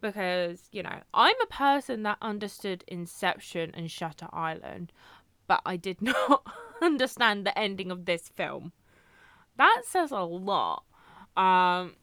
because, 0.00 0.68
you 0.72 0.82
know, 0.82 0.98
I'm 1.14 1.40
a 1.42 1.46
person 1.46 2.02
that 2.02 2.18
understood 2.20 2.84
Inception 2.88 3.70
and 3.74 3.90
Shutter 3.90 4.28
Island, 4.32 4.92
but 5.46 5.62
I 5.64 5.76
did 5.76 6.02
not 6.12 6.46
understand 6.82 7.46
the 7.46 7.56
ending 7.58 7.90
of 7.90 8.04
this 8.04 8.28
film. 8.28 8.72
That 9.56 9.82
says 9.86 10.10
a 10.10 10.20
lot. 10.20 10.82
Um 11.36 11.94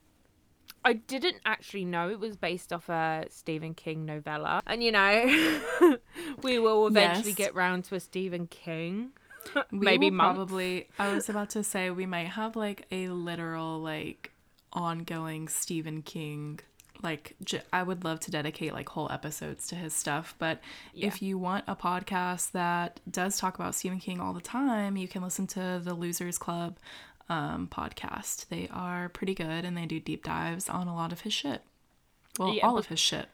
I 0.84 0.94
didn't 0.94 1.42
actually 1.46 1.86
know 1.86 2.10
it 2.10 2.20
was 2.20 2.38
based 2.38 2.74
off 2.74 2.90
a 2.90 3.26
Stephen 3.30 3.76
King 3.76 4.04
novella. 4.06 4.62
And 4.66 4.82
you 4.82 4.92
know, 4.92 5.98
we 6.42 6.58
will 6.58 6.88
eventually 6.88 7.30
Yes. 7.32 7.38
get 7.38 7.54
round 7.56 7.84
to 7.86 7.96
a 7.96 8.00
Stephen 8.00 8.48
King. 8.48 9.12
Maybe 9.72 10.10
months. 10.10 10.36
probably. 10.38 10.88
I 11.00 11.14
was 11.14 11.30
about 11.30 11.50
to 11.52 11.64
say 11.64 11.90
we 11.90 12.06
might 12.06 12.28
have 12.28 12.56
like 12.56 12.86
a 12.92 13.10
literal 13.10 13.80
like 13.80 14.32
ongoing 14.74 15.48
Stephen 15.48 16.02
King. 16.02 16.60
Like 17.04 17.36
j- 17.44 17.64
I 17.74 17.82
would 17.82 18.04
love 18.04 18.20
to 18.22 18.32
dedicate 18.32 18.74
like 18.74 18.88
whole 18.90 19.12
episodes 19.12 19.68
to 19.70 19.76
his 19.76 19.94
stuff, 19.96 20.36
but 20.38 20.60
if 20.94 21.22
you 21.22 21.38
want 21.40 21.64
a 21.68 21.76
podcast 21.76 22.52
that 22.52 23.00
does 23.10 23.40
talk 23.40 23.56
about 23.56 23.74
Stephen 23.74 24.00
King 24.00 24.20
all 24.22 24.34
the 24.34 24.42
time, 24.42 24.96
you 24.98 25.08
can 25.08 25.24
listen 25.24 25.48
to 25.48 25.82
the 25.84 25.96
Losers 25.96 26.38
Club 26.38 26.78
um, 27.28 27.68
podcast. 27.72 28.50
They 28.50 28.70
are 28.72 29.10
pretty 29.10 29.34
good 29.34 29.66
and 29.66 29.76
they 29.76 29.88
do 29.88 30.00
deep 30.00 30.24
dives 30.24 30.70
on 30.70 30.88
a 30.88 30.94
lot 30.96 31.12
of 31.12 31.22
his 31.22 31.34
shit. 31.34 31.64
Well, 32.38 32.54
Yeah, 32.54 32.68
all 32.68 32.78
of 32.78 32.86
his 32.86 33.00
shit. 33.00 33.28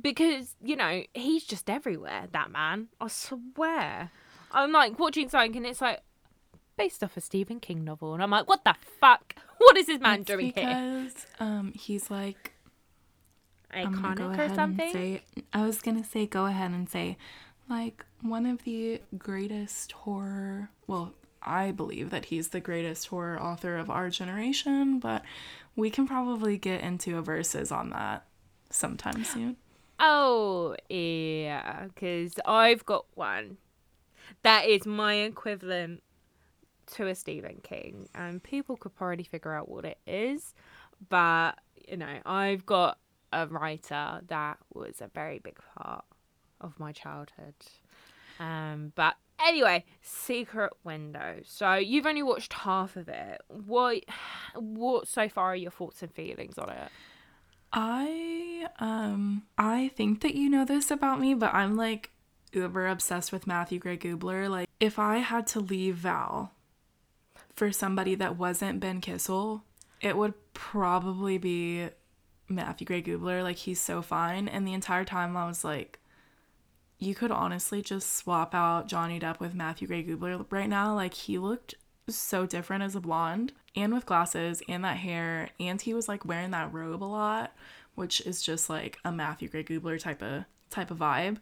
because 0.00 0.54
you 0.64 0.76
know 0.76 1.02
he's 1.14 1.44
just 1.44 1.68
everywhere. 1.68 2.28
That 2.32 2.50
man, 2.50 2.88
I 3.00 3.08
swear. 3.08 4.10
I'm 4.52 4.72
like 4.72 4.98
watching 4.98 5.28
something, 5.28 5.56
and 5.56 5.66
it's 5.66 5.80
like 5.80 6.00
based 6.76 7.02
off 7.02 7.16
a 7.16 7.20
Stephen 7.20 7.60
King 7.60 7.84
novel, 7.84 8.14
and 8.14 8.22
I'm 8.22 8.30
like, 8.30 8.48
what 8.48 8.64
the 8.64 8.74
fuck? 9.00 9.36
What 9.58 9.76
is 9.76 9.86
this 9.86 10.00
man 10.00 10.20
It's 10.20 10.26
doing 10.26 10.52
here? 10.54 10.64
because 10.64 11.26
um, 11.38 11.72
he's 11.74 12.10
like 12.10 12.52
go 13.72 13.78
Iconic 13.78 14.38
or 14.38 14.54
something? 14.54 14.92
say 14.92 15.22
I 15.52 15.64
was 15.64 15.80
gonna 15.80 16.04
say 16.04 16.26
go 16.26 16.46
ahead 16.46 16.72
and 16.72 16.88
say 16.88 17.16
like 17.68 18.04
one 18.20 18.44
of 18.44 18.64
the 18.64 19.00
greatest 19.16 19.92
horror 19.92 20.68
well 20.86 21.14
I 21.42 21.72
believe 21.72 22.10
that 22.10 22.26
he's 22.26 22.48
the 22.48 22.60
greatest 22.60 23.08
horror 23.08 23.40
author 23.40 23.76
of 23.76 23.90
our 23.90 24.10
generation, 24.10 25.00
but 25.00 25.22
we 25.74 25.90
can 25.90 26.06
probably 26.06 26.56
get 26.56 26.82
into 26.82 27.18
a 27.18 27.22
verses 27.22 27.72
on 27.72 27.90
that 27.90 28.24
sometime 28.70 29.24
soon. 29.24 29.56
Oh 29.98 30.76
yeah, 30.88 31.86
because 31.86 32.34
I've 32.46 32.84
got 32.86 33.06
one 33.14 33.56
that 34.42 34.66
is 34.66 34.86
my 34.86 35.14
equivalent 35.14 36.02
to 36.94 37.06
a 37.06 37.14
Stephen 37.14 37.60
King, 37.62 38.08
and 38.14 38.42
people 38.42 38.76
could 38.76 38.94
probably 38.94 39.24
figure 39.24 39.52
out 39.52 39.68
what 39.68 39.84
it 39.84 39.98
is. 40.06 40.54
But 41.08 41.52
you 41.88 41.96
know, 41.96 42.18
I've 42.24 42.66
got 42.66 42.98
a 43.32 43.46
writer 43.46 44.20
that 44.26 44.58
was 44.72 45.00
a 45.00 45.08
very 45.08 45.38
big 45.38 45.58
part 45.76 46.04
of 46.60 46.78
my 46.78 46.92
childhood. 46.92 47.54
Um, 48.38 48.92
but 48.94 49.16
anyway, 49.44 49.84
Secret 50.00 50.72
Window. 50.84 51.40
So 51.44 51.74
you've 51.74 52.06
only 52.06 52.22
watched 52.22 52.52
half 52.52 52.96
of 52.96 53.08
it. 53.08 53.40
What, 53.48 54.04
what 54.54 55.08
so 55.08 55.28
far 55.28 55.52
are 55.52 55.56
your 55.56 55.70
thoughts 55.70 56.02
and 56.02 56.12
feelings 56.12 56.58
on 56.58 56.70
it? 56.70 56.88
I 57.74 58.66
um 58.80 59.44
I 59.56 59.90
think 59.96 60.20
that 60.20 60.34
you 60.34 60.50
know 60.50 60.66
this 60.66 60.90
about 60.90 61.20
me, 61.20 61.32
but 61.32 61.54
I'm 61.54 61.74
like 61.74 62.10
uber 62.52 62.86
obsessed 62.88 63.32
with 63.32 63.46
Matthew 63.46 63.78
Gray 63.78 63.96
Gubler. 63.96 64.48
Like 64.48 64.68
if 64.80 64.98
I 64.98 65.18
had 65.18 65.46
to 65.48 65.60
leave 65.60 65.96
Val 65.96 66.52
for 67.54 67.72
somebody 67.72 68.14
that 68.16 68.36
wasn't 68.36 68.80
Ben 68.80 69.00
Kissel, 69.00 69.64
it 70.00 70.16
would 70.16 70.34
probably 70.54 71.38
be 71.38 71.88
Matthew 72.48 72.86
Gray 72.86 73.02
Gubler. 73.02 73.42
Like 73.42 73.56
he's 73.56 73.80
so 73.80 74.02
fine. 74.02 74.48
And 74.48 74.66
the 74.66 74.74
entire 74.74 75.04
time 75.04 75.36
I 75.36 75.46
was 75.46 75.64
like, 75.64 75.98
you 76.98 77.14
could 77.14 77.30
honestly 77.30 77.82
just 77.82 78.16
swap 78.16 78.54
out 78.54 78.88
Johnny 78.88 79.18
Depp 79.18 79.40
with 79.40 79.54
Matthew 79.54 79.88
Gray 79.88 80.04
Gubler 80.04 80.46
right 80.50 80.68
now. 80.68 80.94
Like 80.94 81.14
he 81.14 81.38
looked 81.38 81.74
so 82.08 82.46
different 82.46 82.82
as 82.82 82.96
a 82.96 83.00
blonde 83.00 83.52
and 83.74 83.92
with 83.92 84.06
glasses 84.06 84.62
and 84.68 84.84
that 84.84 84.98
hair 84.98 85.50
and 85.60 85.80
he 85.80 85.94
was 85.94 86.08
like 86.08 86.24
wearing 86.24 86.50
that 86.50 86.72
robe 86.72 87.02
a 87.02 87.04
lot 87.04 87.52
which 87.94 88.20
is 88.22 88.42
just 88.42 88.68
like 88.68 88.98
a 89.04 89.12
matthew 89.12 89.48
gray 89.48 89.62
gubler 89.62 90.00
type 90.00 90.22
of 90.22 90.44
type 90.72 90.90
of 90.90 90.98
vibe. 90.98 91.38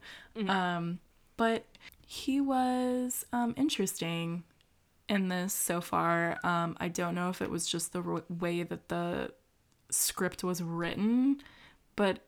Um 0.49 1.01
but 1.37 1.65
he 2.07 2.41
was 2.41 3.25
um 3.33 3.55
interesting 3.57 4.45
in 5.09 5.29
this 5.29 5.53
so 5.55 5.81
far. 5.81 6.39
Um 6.45 6.77
i 6.81 6.89
don't 6.89 7.15
know 7.15 7.31
if 7.31 7.41
it 7.41 7.51
was 7.51 7.67
just 7.67 7.93
the 7.93 8.03
ro- 8.03 8.25
way 8.29 8.63
that 8.63 8.89
the 8.89 9.33
script 9.91 10.45
was 10.45 10.63
written 10.63 11.41
but 11.97 12.21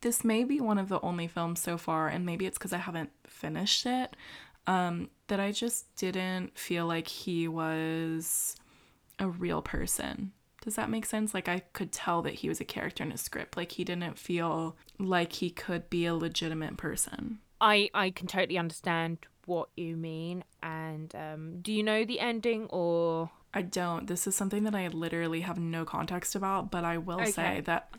this 0.00 0.24
may 0.24 0.44
be 0.44 0.60
one 0.60 0.78
of 0.78 0.88
the 0.88 1.00
only 1.00 1.26
films 1.26 1.60
so 1.60 1.76
far, 1.78 2.08
and 2.08 2.24
maybe 2.24 2.46
it's 2.46 2.58
because 2.58 2.72
I 2.72 2.78
haven't 2.78 3.10
finished 3.26 3.86
it, 3.86 4.16
um, 4.66 5.10
that 5.28 5.40
I 5.40 5.52
just 5.52 5.94
didn't 5.96 6.58
feel 6.58 6.86
like 6.86 7.08
he 7.08 7.48
was 7.48 8.56
a 9.18 9.28
real 9.28 9.62
person. 9.62 10.32
Does 10.62 10.76
that 10.76 10.90
make 10.90 11.06
sense? 11.06 11.34
Like, 11.34 11.48
I 11.48 11.60
could 11.72 11.92
tell 11.92 12.22
that 12.22 12.34
he 12.34 12.48
was 12.48 12.60
a 12.60 12.64
character 12.64 13.02
in 13.02 13.12
a 13.12 13.16
script. 13.18 13.56
Like, 13.56 13.72
he 13.72 13.84
didn't 13.84 14.18
feel 14.18 14.76
like 14.98 15.34
he 15.34 15.50
could 15.50 15.88
be 15.90 16.06
a 16.06 16.14
legitimate 16.14 16.76
person. 16.76 17.40
I 17.60 17.90
I 17.94 18.10
can 18.10 18.26
totally 18.26 18.58
understand 18.58 19.18
what 19.46 19.68
you 19.76 19.96
mean. 19.96 20.44
And 20.62 21.14
um, 21.14 21.60
do 21.62 21.72
you 21.72 21.82
know 21.82 22.04
the 22.04 22.20
ending 22.20 22.66
or? 22.70 23.30
I 23.52 23.62
don't. 23.62 24.06
This 24.06 24.26
is 24.26 24.36
something 24.36 24.64
that 24.64 24.74
I 24.74 24.86
literally 24.88 25.40
have 25.40 25.58
no 25.58 25.84
context 25.84 26.34
about, 26.34 26.70
but 26.70 26.84
I 26.84 26.98
will 26.98 27.24
Okay. 27.24 27.26
say 27.26 27.60
that 27.62 27.92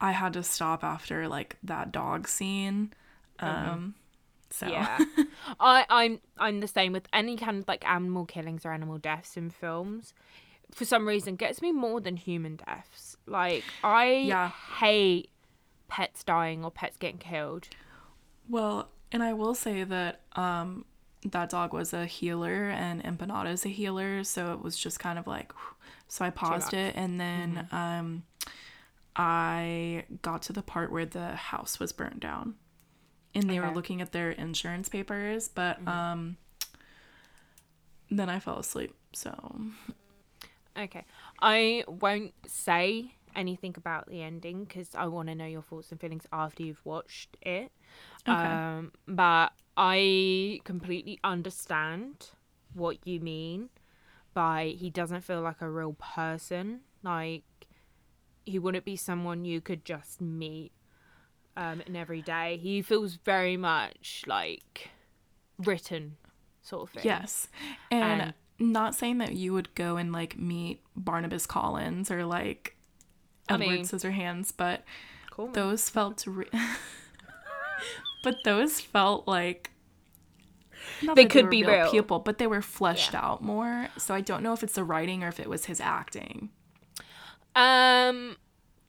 I 0.00 0.12
had 0.12 0.34
to 0.34 0.42
stop 0.42 0.84
after 0.84 1.26
like 1.28 1.56
that 1.62 1.92
dog 1.92 2.28
scene. 2.28 2.92
Um 3.40 3.94
so 4.50 4.66
Mm-hmm. 4.66 4.70
Yeah, 4.70 5.04
I 5.60 5.86
I'm 5.88 6.20
I'm 6.38 6.60
the 6.60 6.68
same 6.68 6.92
with 6.92 7.06
any 7.12 7.36
kind 7.36 7.58
of 7.60 7.68
like 7.68 7.88
animal 7.88 8.26
killings 8.26 8.66
or 8.66 8.72
animal 8.72 8.98
deaths 8.98 9.36
in 9.36 9.50
films. 9.50 10.14
For 10.72 10.84
some 10.84 11.08
reason, 11.08 11.36
gets 11.36 11.60
me 11.62 11.72
more 11.72 12.00
than 12.00 12.16
human 12.16 12.56
deaths. 12.56 13.16
Like 13.26 13.64
I 13.82 14.12
Yeah. 14.26 14.50
hate 14.78 15.30
pets 15.88 16.22
dying 16.22 16.64
or 16.64 16.70
pets 16.70 16.96
getting 16.98 17.18
killed. 17.18 17.68
well, 18.48 18.90
and 19.10 19.22
I 19.22 19.32
will 19.32 19.54
say 19.54 19.84
that 19.84 20.20
um 20.36 20.84
that 21.24 21.50
dog 21.50 21.72
was 21.72 21.92
a 21.92 22.06
heeler 22.06 22.70
and 22.70 23.02
Empanada 23.02 23.50
is 23.52 23.64
a 23.66 23.68
heeler, 23.70 24.22
so 24.24 24.52
it 24.52 24.62
was 24.62 24.78
just 24.78 25.00
kind 25.00 25.18
of 25.18 25.26
like 25.26 25.52
so 26.06 26.24
I 26.24 26.30
paused 26.30 26.72
it 26.74 26.94
and 26.96 27.18
then 27.20 27.68
um 27.72 28.22
I 29.16 30.04
got 30.22 30.42
to 30.42 30.52
the 30.52 30.62
part 30.62 30.92
where 30.92 31.06
the 31.06 31.34
house 31.34 31.80
was 31.80 31.92
burnt 31.92 32.20
down. 32.20 32.54
And 33.34 33.48
they 33.50 33.58
were 33.60 33.70
looking 33.74 34.00
at 34.00 34.12
their 34.12 34.30
insurance 34.30 34.88
papers, 34.88 35.48
but 35.48 35.86
um 35.88 36.36
then 38.10 38.28
I 38.30 38.38
fell 38.38 38.58
asleep. 38.58 38.94
So 39.12 39.32
Okay. 40.78 41.04
I 41.40 41.84
won't 41.88 42.34
say 42.46 43.14
anything 43.34 43.74
about 43.76 44.08
the 44.08 44.22
ending 44.22 44.64
because 44.64 44.88
I 44.94 45.06
want 45.06 45.28
to 45.28 45.34
know 45.34 45.46
your 45.46 45.62
thoughts 45.62 45.90
and 45.90 46.00
feelings 46.00 46.26
after 46.32 46.62
you've 46.62 46.84
watched 46.84 47.36
it. 47.42 47.70
Okay. 48.28 48.32
Um, 48.36 48.92
but 49.06 49.52
I 49.76 50.60
completely 50.64 51.18
understand 51.24 52.30
what 52.74 53.06
you 53.06 53.20
mean 53.20 53.70
by 54.34 54.74
he 54.78 54.90
doesn't 54.90 55.22
feel 55.22 55.40
like 55.40 55.60
a 55.60 55.70
real 55.70 55.94
person. 55.94 56.80
Like 57.02 57.44
he 58.44 58.58
wouldn't 58.58 58.84
be 58.84 58.96
someone 58.96 59.44
you 59.44 59.60
could 59.60 59.84
just 59.84 60.20
meet 60.20 60.72
um, 61.56 61.80
in 61.86 61.96
every 61.96 62.22
day. 62.22 62.58
He 62.60 62.82
feels 62.82 63.14
very 63.24 63.56
much 63.56 64.24
like 64.26 64.90
written, 65.58 66.16
sort 66.62 66.84
of 66.84 66.90
thing. 66.90 67.02
Yes. 67.04 67.48
And, 67.90 68.22
And- 68.22 68.34
not 68.58 68.94
saying 68.94 69.18
that 69.18 69.34
you 69.34 69.52
would 69.52 69.74
go 69.74 69.96
and 69.96 70.12
like 70.12 70.38
meet 70.38 70.80
Barnabas 70.96 71.46
Collins 71.46 72.10
or 72.10 72.24
like 72.26 72.76
I 73.48 73.54
Edward 73.54 73.68
mean- 73.68 73.84
Scissorhands, 73.84 74.52
but 74.56 74.82
Cool. 75.30 75.48
those 75.48 75.88
felt 75.88 76.26
re- 76.26 76.50
but 78.24 78.36
those 78.44 78.80
felt 78.80 79.26
like 79.28 79.70
They 81.14 81.26
could 81.26 81.44
were 81.44 81.50
be 81.50 81.64
real. 81.64 81.90
people, 81.90 82.18
but 82.18 82.38
they 82.38 82.46
were 82.46 82.62
fleshed 82.62 83.12
Yeah. 83.12 83.24
out 83.24 83.42
more. 83.42 83.88
So 83.96 84.14
I 84.14 84.20
don't 84.20 84.42
know 84.42 84.52
if 84.52 84.62
it's 84.62 84.74
the 84.74 84.84
writing 84.84 85.22
or 85.22 85.28
if 85.28 85.38
it 85.38 85.48
was 85.48 85.66
his 85.66 85.80
acting. 85.80 86.50
Um, 87.54 88.36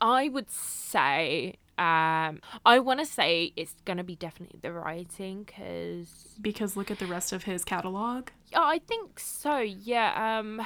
I 0.01 0.29
would 0.29 0.49
say, 0.51 1.55
um, 1.79 2.41
I 2.65 2.79
want 2.79 2.99
to 2.99 3.05
say 3.05 3.53
it's 3.55 3.73
gonna 3.85 4.03
be 4.03 4.15
definitely 4.15 4.59
the 4.61 4.71
writing, 4.73 5.45
cause 5.45 6.35
Because 6.41 6.75
look 6.77 6.91
at 6.91 6.99
the 6.99 7.07
rest 7.07 7.31
of 7.33 7.43
his 7.43 7.63
catalog. 7.63 8.29
yeah, 8.51 8.61
I 8.61 8.79
think 8.79 9.19
so. 9.19 9.57
Yeah. 9.59 10.39
Um, 10.39 10.61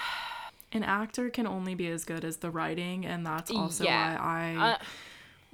An 0.72 0.84
actor 0.84 1.30
can 1.30 1.46
only 1.46 1.76
be 1.76 1.88
as 1.88 2.04
good 2.04 2.26
as 2.26 2.38
the 2.38 2.50
writing, 2.50 3.06
and 3.06 3.26
that's 3.26 3.52
also 3.52 3.84
Yeah. 3.84 4.16
why 4.18 4.56
I 4.58 4.72
uh, 4.72 4.78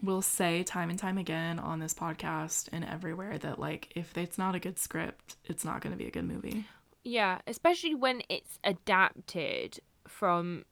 will 0.01 0.21
say 0.21 0.63
time 0.63 0.89
and 0.89 0.97
time 0.97 1.17
again 1.17 1.59
on 1.59 1.79
this 1.79 1.93
podcast 1.93 2.69
and 2.71 2.85
everywhere 2.85 3.37
that 3.39 3.59
like 3.59 3.91
if 3.95 4.17
it's 4.17 4.37
not 4.37 4.55
a 4.55 4.59
good 4.59 4.79
script, 4.79 5.35
it's 5.45 5.65
not 5.65 5.81
going 5.81 5.91
to 5.91 5.97
be 5.97 6.07
a 6.07 6.11
good 6.11 6.23
movie. 6.25 6.65
yeah, 7.03 7.39
especially 7.47 7.95
when 7.95 8.21
it's 8.29 8.59
adapted 8.63 9.79
from, 10.07 10.63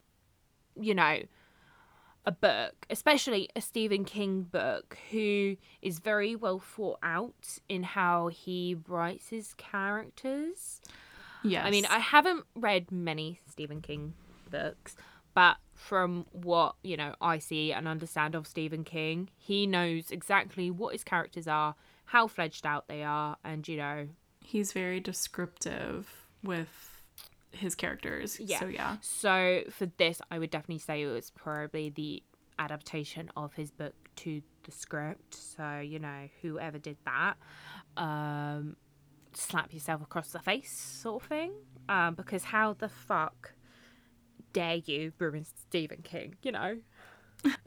you 0.79 0.93
know, 0.95 1.19
a 2.27 2.31
book, 2.31 2.85
especially 2.89 3.49
a 3.55 3.61
Stephen 3.61 4.03
King 4.03 4.43
book, 4.43 4.97
who 5.11 5.55
is 5.81 5.99
very 5.99 6.35
well 6.35 6.59
thought 6.59 6.99
out 7.01 7.59
in 7.69 7.83
how 7.83 8.27
he 8.27 8.75
writes 8.85 9.29
his 9.29 9.53
characters. 9.53 10.81
Yes. 11.41 11.65
I 11.65 11.71
mean, 11.71 11.85
I 11.85 11.99
haven't 11.99 12.43
read 12.53 12.91
many 12.91 13.39
Stephen 13.49 13.79
King 13.79 14.13
books, 14.51 14.97
but 15.33 15.55
from 15.73 16.25
what, 16.33 16.75
you 16.83 16.97
know, 16.97 17.15
I 17.21 17.39
see 17.39 17.71
and 17.71 17.87
understand 17.87 18.35
of 18.35 18.45
Stephen 18.45 18.83
King, 18.83 19.29
he 19.37 19.65
knows 19.65 20.11
exactly 20.11 20.69
what 20.69 20.91
his 20.91 21.05
characters 21.05 21.47
are, 21.47 21.75
how 22.05 22.27
fledged 22.27 22.65
out 22.65 22.89
they 22.89 23.03
are, 23.03 23.37
and, 23.41 23.65
you 23.69 23.77
know, 23.77 24.09
he's 24.41 24.73
very 24.73 24.99
descriptive 24.99 26.27
with 26.43 26.96
his 27.51 27.75
characters. 27.75 28.39
Yeah. 28.39 28.59
So 28.59 28.65
yeah. 28.67 28.97
so 29.01 29.61
for 29.71 29.87
this, 29.97 30.21
I 30.31 30.39
would 30.39 30.49
definitely 30.49 30.79
say 30.79 31.03
it 31.03 31.07
was 31.07 31.31
probably 31.31 31.89
the 31.89 32.23
adaptation 32.59 33.29
of 33.35 33.53
his 33.53 33.71
book 33.71 33.93
to 34.17 34.41
the 34.63 34.71
script. 34.71 35.35
So, 35.35 35.79
you 35.79 35.99
know, 35.99 36.29
whoever 36.41 36.77
did 36.79 36.97
that, 37.05 37.37
um, 37.95 38.75
slap 39.33 39.73
yourself 39.73 40.01
across 40.01 40.31
the 40.31 40.39
face 40.39 40.71
sort 40.71 41.23
of 41.23 41.29
thing. 41.29 41.51
Um, 41.89 42.15
because 42.15 42.45
how 42.45 42.73
the 42.73 42.89
fuck 42.89 43.53
dare 44.53 44.75
you 44.75 45.13
ruin 45.19 45.45
Stephen 45.45 46.01
King, 46.03 46.35
you 46.41 46.51
know? 46.51 46.77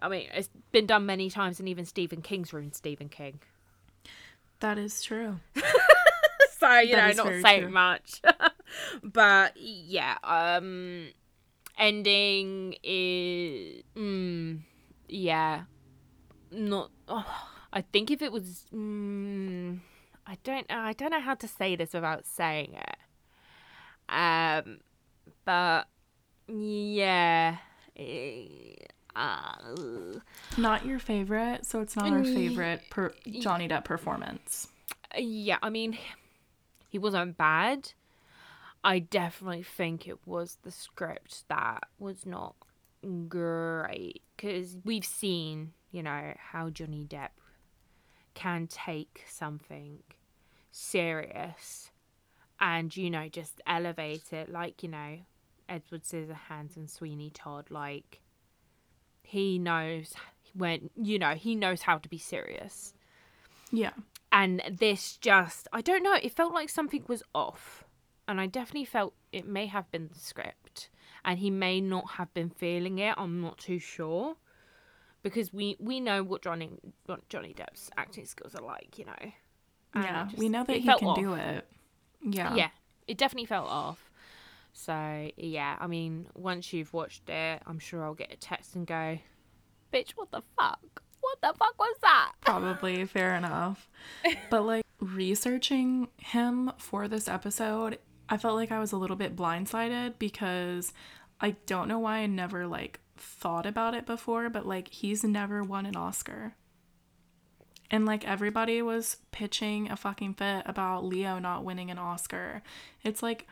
I 0.01 0.09
mean, 0.09 0.26
it's 0.35 0.51
been 0.72 0.87
done 0.87 1.07
many 1.07 1.31
times, 1.31 1.61
and 1.61 1.68
even 1.68 1.85
Stephen 1.85 2.22
King's 2.22 2.53
ruined 2.53 2.74
Stephen 2.74 3.09
King. 3.09 3.41
That 4.59 4.76
is 4.76 5.03
true. 5.03 5.39
so 6.59 6.78
you 6.81 6.97
That 6.97 7.16
know 7.16 7.24
not 7.24 7.43
saying 7.43 7.62
true. 7.62 7.70
much 7.70 8.20
but 9.03 9.53
yeah 9.57 10.16
um 10.25 11.09
ending 11.79 12.75
is 12.83 13.83
mm, 13.97 14.61
yeah 15.09 15.62
not 16.51 16.91
oh, 17.09 17.25
i 17.73 17.81
think 17.81 18.11
if 18.11 18.21
it 18.23 18.33
was 18.33 18.66
mm, 18.75 19.79
i 20.27 20.37
don't 20.45 20.68
know 20.68 20.79
i 20.79 20.93
don't 20.93 21.11
know 21.11 21.21
how 21.21 21.35
to 21.35 21.49
say 21.49 21.77
this 21.77 21.93
without 21.93 22.27
saying 22.27 22.75
it 22.75 22.97
um 24.09 24.79
but 25.45 25.87
yeah 26.49 27.57
eh, 27.97 28.75
uh, 29.16 29.53
Not 30.57 30.87
your 30.87 30.99
favorite, 30.99 31.66
so 31.66 31.81
it's 31.81 31.97
not 31.97 32.11
our 32.11 32.25
favorite 32.25 32.83
per- 32.91 33.12
Johnny 33.41 33.68
Depp 33.68 33.85
performance. 33.85 34.68
yeah, 35.16 35.59
I 35.62 35.71
mean, 35.71 35.99
he 36.89 36.99
wasn't 36.99 37.37
bad. 37.37 37.93
I 38.83 38.99
definitely 39.01 39.62
think 39.62 40.09
it 40.09 40.26
was 40.26 40.59
the 40.62 40.70
script 40.70 41.45
that 41.49 41.85
was 41.99 42.24
not 42.24 42.55
great 43.28 44.22
because 44.37 44.78
we've 44.85 45.05
seen, 45.05 45.72
you 45.91 46.03
know, 46.03 46.35
how 46.39 46.70
Johnny 46.70 47.05
Depp 47.05 47.31
can 48.35 48.66
take 48.66 49.24
something 49.28 49.99
serious 50.70 51.91
and, 52.61 52.97
you 52.97 53.11
know, 53.11 53.28
just 53.28 53.61
elevate 53.66 54.33
it 54.33 54.51
like, 54.51 54.83
you 54.83 54.89
know, 54.89 55.18
Edward 55.68 56.05
Scissorhands 56.05 56.76
and 56.76 56.89
Sweeney 56.89 57.31
Todd. 57.31 57.66
Like, 57.70 58.20
he 59.22 59.59
knows 59.59 60.14
when, 60.55 60.91
you 60.97 61.18
know, 61.18 61.35
he 61.35 61.55
knows 61.55 61.83
how 61.83 61.99
to 61.99 62.09
be 62.09 62.18
serious 62.18 62.93
Yeah. 63.70 63.93
and 64.33 64.62
this 64.70 65.16
just 65.16 65.68
i 65.72 65.81
don't 65.81 66.03
know 66.03 66.14
it 66.14 66.33
felt 66.33 66.53
like 66.53 66.68
something 66.68 67.05
was 67.09 67.22
off 67.35 67.85
and 68.31 68.41
i 68.41 68.47
definitely 68.47 68.85
felt 68.85 69.14
it 69.33 69.47
may 69.47 69.66
have 69.66 69.91
been 69.91 70.09
the 70.12 70.18
script 70.18 70.89
and 71.24 71.39
he 71.39 71.51
may 71.51 71.81
not 71.81 72.12
have 72.12 72.33
been 72.35 72.49
feeling 72.51 72.99
it 72.99 73.14
i'm 73.18 73.41
not 73.41 73.59
too 73.59 73.78
sure 73.78 74.37
because 75.22 75.53
we 75.53 75.76
we 75.78 76.01
know 76.01 76.22
what 76.22 76.43
johnny 76.43 76.70
what 77.07 77.28
johnny 77.28 77.55
depp's 77.55 77.91
acting 77.97 78.24
skills 78.24 78.55
are 78.55 78.62
like 78.64 78.99
you 78.99 79.05
know 79.05 79.33
And 79.95 80.05
Yeah. 80.05 80.28
it 80.33 80.39
we 80.39 80.49
know 80.49 80.64
that 80.64 80.76
he 80.76 80.83
can 80.87 81.09
off. 81.09 81.18
do 81.18 81.35
it. 81.35 81.66
Yeah. 82.22 82.55
yeah 82.55 82.68
it 83.07 83.18
definitely 83.18 83.47
felt 83.47 83.68
off 83.68 84.11
so 84.72 85.28
yeah 85.37 85.76
i 85.81 85.87
mean 85.87 86.26
once 86.35 86.72
you've 86.72 86.93
watched 86.95 87.28
it 87.28 87.61
i'm 87.66 87.78
sure 87.78 88.05
i'll 88.05 88.14
get 88.14 88.33
a 88.33 88.37
text 88.37 88.76
and 88.76 88.87
go 88.87 89.18
bitch 89.93 90.11
what 90.12 90.31
the 90.31 90.43
fuck 90.59 91.03
what 91.20 91.39
the 91.43 91.53
fuck 91.59 91.78
was 91.78 91.97
that 92.03 92.33
Probably 92.41 93.05
fair 93.05 93.35
enough. 93.37 93.89
But 94.51 94.62
like 94.64 94.85
researching 95.01 96.09
him 96.16 96.72
for 96.78 97.09
this 97.09 97.28
episode, 97.28 97.99
I 98.31 98.37
felt 98.37 98.55
like 98.55 98.70
I 98.70 98.78
was 98.78 98.93
a 98.93 98.97
little 98.97 99.16
bit 99.16 99.35
blindsided 99.35 100.14
because 100.18 100.93
I 101.41 101.57
don't 101.66 101.89
know 101.89 101.99
why 101.99 102.18
I 102.18 102.26
never 102.26 102.66
like 102.66 103.01
thought 103.16 103.66
about 103.66 103.95
it 103.95 104.07
before, 104.07 104.49
but 104.49 104.66
like 104.66 104.89
he's 104.89 105.24
never 105.24 105.64
won 105.64 105.85
an 105.85 105.97
Oscar. 105.97 106.55
And 107.91 108.07
like 108.07 108.26
everybody 108.26 108.81
was 108.83 109.16
pitching 109.33 109.91
a 109.91 109.97
fucking 109.97 110.35
fit 110.35 110.62
about 110.64 111.05
Leo 111.05 111.41
not 111.41 111.64
winning 111.64 111.91
an 111.91 111.99
Oscar. 111.99 112.62
It's 113.03 113.22
like 113.22 113.49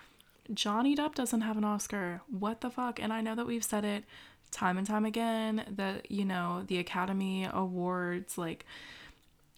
Johnny 0.55 0.95
Depp 0.95 1.16
doesn't 1.16 1.41
have 1.41 1.57
an 1.57 1.64
Oscar. 1.64 2.22
What 2.31 2.61
the 2.61 2.70
fuck? 2.70 3.03
And 3.03 3.12
I 3.12 3.20
know 3.20 3.35
that 3.35 3.47
we've 3.47 3.64
said 3.64 3.85
it 3.85 4.05
time 4.53 4.79
and 4.79 4.87
time 4.87 5.05
again 5.05 5.64
that, 5.76 6.11
you 6.11 6.24
know, 6.24 6.62
the 6.68 6.79
Academy 6.79 7.49
Awards 7.53 8.39
like 8.39 8.64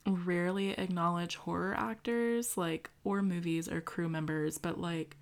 rarely 0.06 0.70
acknowledge 0.72 1.36
horror 1.36 1.74
actors 1.76 2.56
like 2.56 2.90
or 3.04 3.22
movies 3.22 3.68
or 3.68 3.80
crew 3.80 4.08
members, 4.08 4.58
but 4.58 4.80
like 4.80 5.16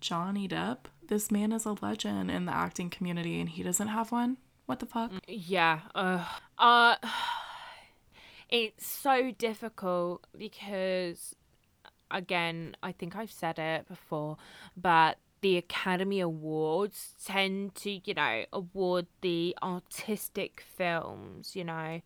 Johnny 0.00 0.48
Depp, 0.48 0.86
this 1.08 1.30
man 1.30 1.52
is 1.52 1.64
a 1.64 1.76
legend 1.80 2.30
in 2.30 2.46
the 2.46 2.54
acting 2.54 2.90
community 2.90 3.40
and 3.40 3.48
he 3.48 3.62
doesn't 3.62 3.88
have 3.88 4.12
one. 4.12 4.38
What 4.66 4.80
the 4.80 4.86
fuck? 4.86 5.12
Yeah. 5.26 5.80
Uh, 5.94 6.24
uh 6.58 6.96
it's 8.48 8.86
so 8.86 9.30
difficult 9.30 10.26
because 10.36 11.34
again, 12.10 12.76
I 12.82 12.92
think 12.92 13.16
I've 13.16 13.32
said 13.32 13.58
it 13.58 13.88
before, 13.88 14.36
but 14.76 15.18
the 15.40 15.56
Academy 15.56 16.20
Awards 16.20 17.14
tend 17.24 17.74
to, 17.76 17.90
you 17.90 18.14
know, 18.14 18.44
award 18.52 19.06
the 19.22 19.56
artistic 19.62 20.62
films, 20.76 21.56
you 21.56 21.64
know, 21.64 22.00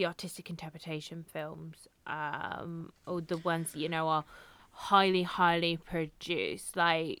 the 0.00 0.06
artistic 0.06 0.48
interpretation 0.48 1.22
films, 1.30 1.86
um, 2.06 2.90
or 3.06 3.20
the 3.20 3.36
ones 3.36 3.72
that, 3.72 3.78
you 3.78 3.88
know, 3.88 4.08
are 4.08 4.24
highly, 4.70 5.24
highly 5.24 5.76
produced. 5.76 6.74
Like, 6.74 7.20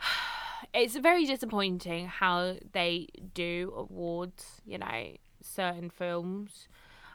it's 0.72 0.94
very 0.94 1.26
disappointing 1.26 2.06
how 2.06 2.54
they 2.70 3.08
do 3.34 3.72
awards, 3.76 4.62
you 4.64 4.78
know, 4.78 5.16
certain 5.42 5.90
films 5.90 6.68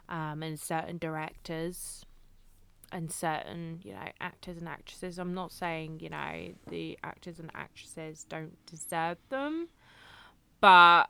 um, 0.10 0.44
and 0.44 0.60
certain 0.60 0.98
directors 0.98 2.06
and 2.92 3.12
certain 3.12 3.82
you 3.84 3.92
know 3.92 4.08
actors 4.22 4.58
and 4.58 4.66
actresses 4.66 5.20
i'm 5.20 5.34
not 5.34 5.52
saying 5.52 6.00
you 6.00 6.08
know 6.08 6.54
the 6.70 6.98
actors 7.04 7.38
and 7.38 7.52
actresses 7.54 8.26
don't 8.30 8.66
deserve 8.66 9.18
them 9.28 9.68
but 10.62 11.08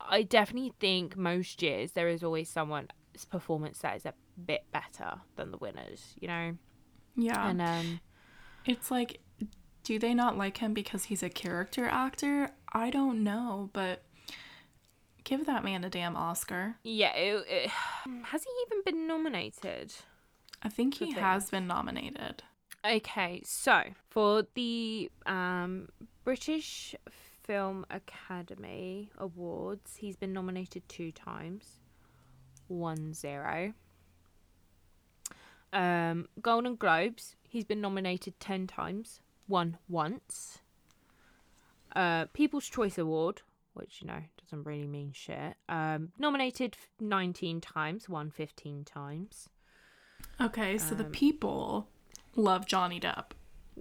i 0.00 0.22
definitely 0.22 0.72
think 0.80 1.16
most 1.16 1.62
years 1.62 1.92
there 1.92 2.08
is 2.08 2.22
always 2.22 2.48
someone's 2.48 2.88
performance 3.30 3.78
that 3.80 3.96
is 3.96 4.06
a 4.06 4.14
bit 4.46 4.64
better 4.72 5.20
than 5.36 5.50
the 5.50 5.58
winners 5.58 6.14
you 6.20 6.28
know 6.28 6.56
Yeah. 7.16 7.48
and 7.48 7.60
um 7.62 8.00
It's 8.64 8.90
like, 8.90 9.20
do 9.82 9.98
they 9.98 10.12
not 10.14 10.36
like 10.36 10.58
him 10.58 10.74
because 10.74 11.04
he's 11.04 11.22
a 11.22 11.30
character 11.30 11.86
actor? 11.86 12.50
I 12.72 12.90
don't 12.90 13.24
know, 13.24 13.70
but 13.72 14.02
give 15.24 15.46
that 15.46 15.64
man 15.64 15.84
a 15.84 15.88
damn 15.90 16.16
Oscar. 16.16 16.76
yeah 16.84 17.14
it, 17.14 17.44
it, 17.48 17.70
has 18.24 18.44
he 18.44 18.50
even 18.66 18.82
been 18.84 19.06
nominated 19.06 19.94
I 20.62 20.68
think 20.68 20.94
he 20.94 21.12
has 21.12 21.50
been 21.50 21.66
nominated. 21.68 22.42
Okay, 22.84 23.42
so 23.44 23.82
for 24.10 24.44
the 24.54 25.08
um, 25.24 25.88
British 26.24 26.96
Film 27.48 27.86
Academy 27.90 29.10
Awards, 29.16 29.96
he's 29.96 30.16
been 30.16 30.34
nominated 30.34 30.86
two 30.86 31.10
times, 31.10 31.80
one 32.66 33.14
zero. 33.14 33.72
Um, 35.72 36.28
Golden 36.42 36.76
Globes, 36.76 37.36
he's 37.48 37.64
been 37.64 37.80
nominated 37.80 38.38
ten 38.38 38.66
times, 38.66 39.20
won 39.48 39.78
once. 39.88 40.58
Uh, 41.96 42.26
People's 42.34 42.68
Choice 42.68 42.98
Award, 42.98 43.40
which 43.72 44.02
you 44.02 44.08
know 44.08 44.20
doesn't 44.44 44.64
really 44.64 44.86
mean 44.86 45.12
shit. 45.14 45.54
Um, 45.70 46.12
nominated 46.18 46.76
nineteen 47.00 47.62
times, 47.62 48.10
won 48.10 48.30
fifteen 48.30 48.84
times. 48.84 49.48
Okay, 50.38 50.76
so 50.76 50.94
the 50.94 51.06
Um, 51.06 51.12
people 51.12 51.88
love 52.36 52.66
Johnny 52.66 53.00
Depp. 53.00 53.30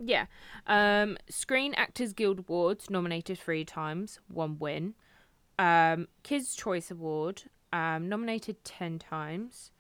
Yeah. 0.04 0.26
Um, 0.66 1.18
Screen 1.30 1.74
Actors 1.76 2.14
Guild 2.14 2.40
Awards 2.40 2.90
nominated 2.90 3.40
three 3.40 3.66
times, 3.66 4.20
one 4.28 4.58
win. 4.60 4.94
Um, 5.60 6.08
Kids 6.24 6.56
Choice 6.56 6.92
Award 6.92 7.44
um, 7.74 8.08
nominated 8.10 8.64
ten 8.64 9.00
times, 9.00 9.72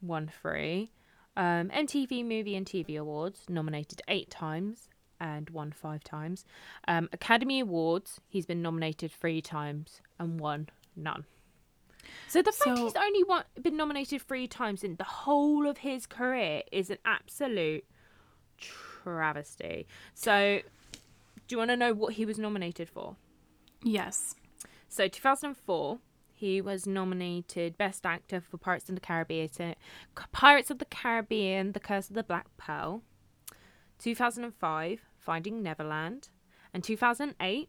one 0.00 0.28
free. 0.28 0.92
Um, 1.36 1.68
MTV 1.68 2.24
Movie 2.24 2.56
and 2.56 2.66
TV 2.66 2.98
Awards 2.98 3.44
nominated 3.48 4.02
eight 4.08 4.30
times 4.30 4.88
and 5.20 5.48
won 5.50 5.70
five 5.72 6.02
times. 6.02 6.44
Um, 6.86 7.08
Academy 7.12 7.60
Awards 7.60 8.20
he's 8.28 8.46
been 8.46 8.62
nominated 8.62 9.12
three 9.12 9.40
times 9.40 10.00
and 10.18 10.40
won 10.40 10.68
none. 10.96 11.24
So 12.28 12.40
the 12.42 12.52
fact 12.52 12.76
So- 12.78 12.84
he's 12.84 12.96
only 12.96 13.22
one, 13.24 13.44
been 13.60 13.76
nominated 13.76 14.22
three 14.22 14.48
times 14.48 14.82
in 14.82 14.96
the 14.96 15.04
whole 15.04 15.68
of 15.68 15.78
his 15.78 16.06
career 16.06 16.62
is 16.72 16.90
an 16.90 16.98
absolute 17.04 17.84
travesty. 19.16 19.86
So, 20.14 20.60
do 20.92 21.54
you 21.54 21.58
want 21.58 21.70
to 21.70 21.76
know 21.76 21.94
what 21.94 22.14
he 22.14 22.24
was 22.24 22.38
nominated 22.38 22.88
for? 22.88 23.16
Yes. 23.82 24.34
So, 24.88 25.08
2004, 25.08 25.98
he 26.34 26.60
was 26.60 26.86
nominated 26.86 27.76
Best 27.76 28.06
Actor 28.06 28.40
for 28.40 28.58
Pirates 28.58 28.88
of 28.88 28.94
the 28.94 29.00
Caribbean, 29.00 29.74
Pirates 30.32 30.70
of 30.70 30.78
the 30.78 30.84
Caribbean: 30.84 31.72
The 31.72 31.80
Curse 31.80 32.08
of 32.08 32.14
the 32.14 32.22
Black 32.22 32.46
Pearl. 32.56 33.02
2005, 33.98 35.00
Finding 35.18 35.62
Neverland, 35.62 36.28
and 36.72 36.84
2008, 36.84 37.68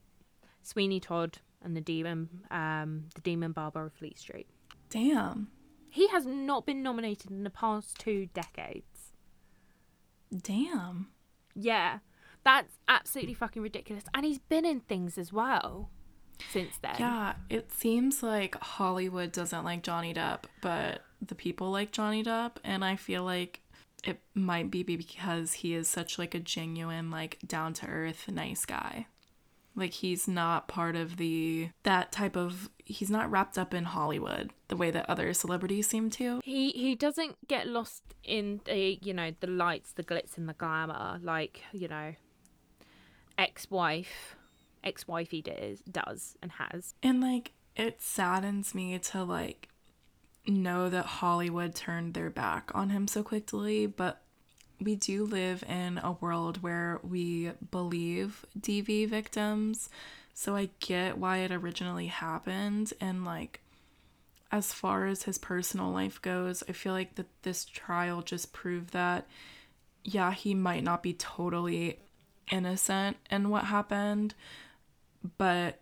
Sweeney 0.61 0.99
Todd 0.99 1.39
and 1.63 1.75
the 1.75 1.81
Demon, 1.81 2.45
um, 2.51 3.05
the 3.15 3.21
Demon 3.21 3.51
Barber 3.51 3.87
of 3.87 3.93
Fleet 3.93 4.19
Street. 4.19 4.47
Damn. 4.89 5.49
He 5.89 6.07
has 6.09 6.25
not 6.25 6.65
been 6.65 6.83
nominated 6.83 7.31
in 7.31 7.43
the 7.43 7.49
past 7.49 7.97
two 7.97 8.27
decades. 8.27 9.13
Damn. 10.31 11.07
Yeah, 11.55 11.99
that's 12.43 12.77
absolutely 12.87 13.33
fucking 13.33 13.61
ridiculous. 13.61 14.05
And 14.13 14.25
he's 14.25 14.39
been 14.39 14.65
in 14.65 14.81
things 14.81 15.17
as 15.17 15.33
well 15.33 15.89
since 16.51 16.77
then. 16.81 16.95
Yeah, 16.99 17.33
it 17.49 17.71
seems 17.71 18.23
like 18.23 18.55
Hollywood 18.61 19.31
doesn't 19.31 19.63
like 19.63 19.83
Johnny 19.83 20.13
Depp, 20.13 20.43
but 20.61 21.01
the 21.21 21.35
people 21.35 21.71
like 21.71 21.91
Johnny 21.91 22.23
Depp, 22.23 22.53
and 22.63 22.83
I 22.83 22.95
feel 22.95 23.23
like 23.23 23.61
it 24.03 24.19
might 24.33 24.71
be 24.71 24.83
because 24.83 25.53
he 25.53 25.73
is 25.73 25.87
such 25.87 26.17
like 26.17 26.33
a 26.33 26.39
genuine, 26.39 27.11
like 27.11 27.37
down 27.45 27.73
to 27.73 27.87
earth, 27.87 28.29
nice 28.29 28.65
guy. 28.65 29.07
Like 29.79 29.93
he's 29.93 30.27
not 30.27 30.67
part 30.67 30.95
of 30.95 31.17
the 31.17 31.69
that 31.83 32.11
type 32.11 32.35
of 32.35 32.69
he's 32.85 33.09
not 33.09 33.31
wrapped 33.31 33.57
up 33.57 33.73
in 33.73 33.85
Hollywood 33.85 34.51
the 34.67 34.75
way 34.75 34.91
that 34.91 35.09
other 35.09 35.33
celebrities 35.33 35.87
seem 35.87 36.09
to. 36.11 36.41
He 36.43 36.71
he 36.71 36.95
doesn't 36.95 37.47
get 37.47 37.67
lost 37.67 38.03
in 38.23 38.61
the 38.65 38.99
you 39.01 39.13
know 39.13 39.31
the 39.39 39.47
lights, 39.47 39.93
the 39.93 40.03
glitz, 40.03 40.37
and 40.37 40.47
the 40.47 40.53
glamour 40.53 41.19
like 41.23 41.63
you 41.71 41.87
know 41.87 42.13
ex-wife, 43.37 44.35
ex-wifey 44.83 45.41
does 45.41 45.81
does 45.89 46.37
and 46.41 46.51
has. 46.51 46.93
And 47.01 47.21
like 47.21 47.53
it 47.75 48.01
saddens 48.01 48.75
me 48.75 48.99
to 48.99 49.23
like 49.23 49.69
know 50.45 50.89
that 50.89 51.05
Hollywood 51.05 51.75
turned 51.75 52.13
their 52.13 52.29
back 52.29 52.71
on 52.73 52.89
him 52.89 53.07
so 53.07 53.23
quickly, 53.23 53.85
but 53.85 54.21
we 54.81 54.95
do 54.95 55.25
live 55.25 55.63
in 55.67 55.97
a 55.97 56.13
world 56.13 56.61
where 56.63 56.99
we 57.03 57.51
believe 57.71 58.45
DV 58.59 59.09
victims. 59.09 59.89
So 60.33 60.55
I 60.55 60.69
get 60.79 61.17
why 61.17 61.37
it 61.37 61.51
originally 61.51 62.07
happened 62.07 62.93
and 63.01 63.25
like 63.25 63.61
as 64.51 64.73
far 64.73 65.05
as 65.05 65.23
his 65.23 65.37
personal 65.37 65.91
life 65.91 66.21
goes, 66.21 66.63
I 66.67 66.71
feel 66.71 66.93
like 66.93 67.15
that 67.15 67.27
this 67.43 67.65
trial 67.65 68.21
just 68.21 68.51
proved 68.51 68.93
that 68.93 69.27
yeah, 70.03 70.31
he 70.31 70.55
might 70.55 70.83
not 70.83 71.03
be 71.03 71.13
totally 71.13 71.99
innocent 72.51 73.17
in 73.29 73.49
what 73.49 73.65
happened, 73.65 74.33
but 75.37 75.79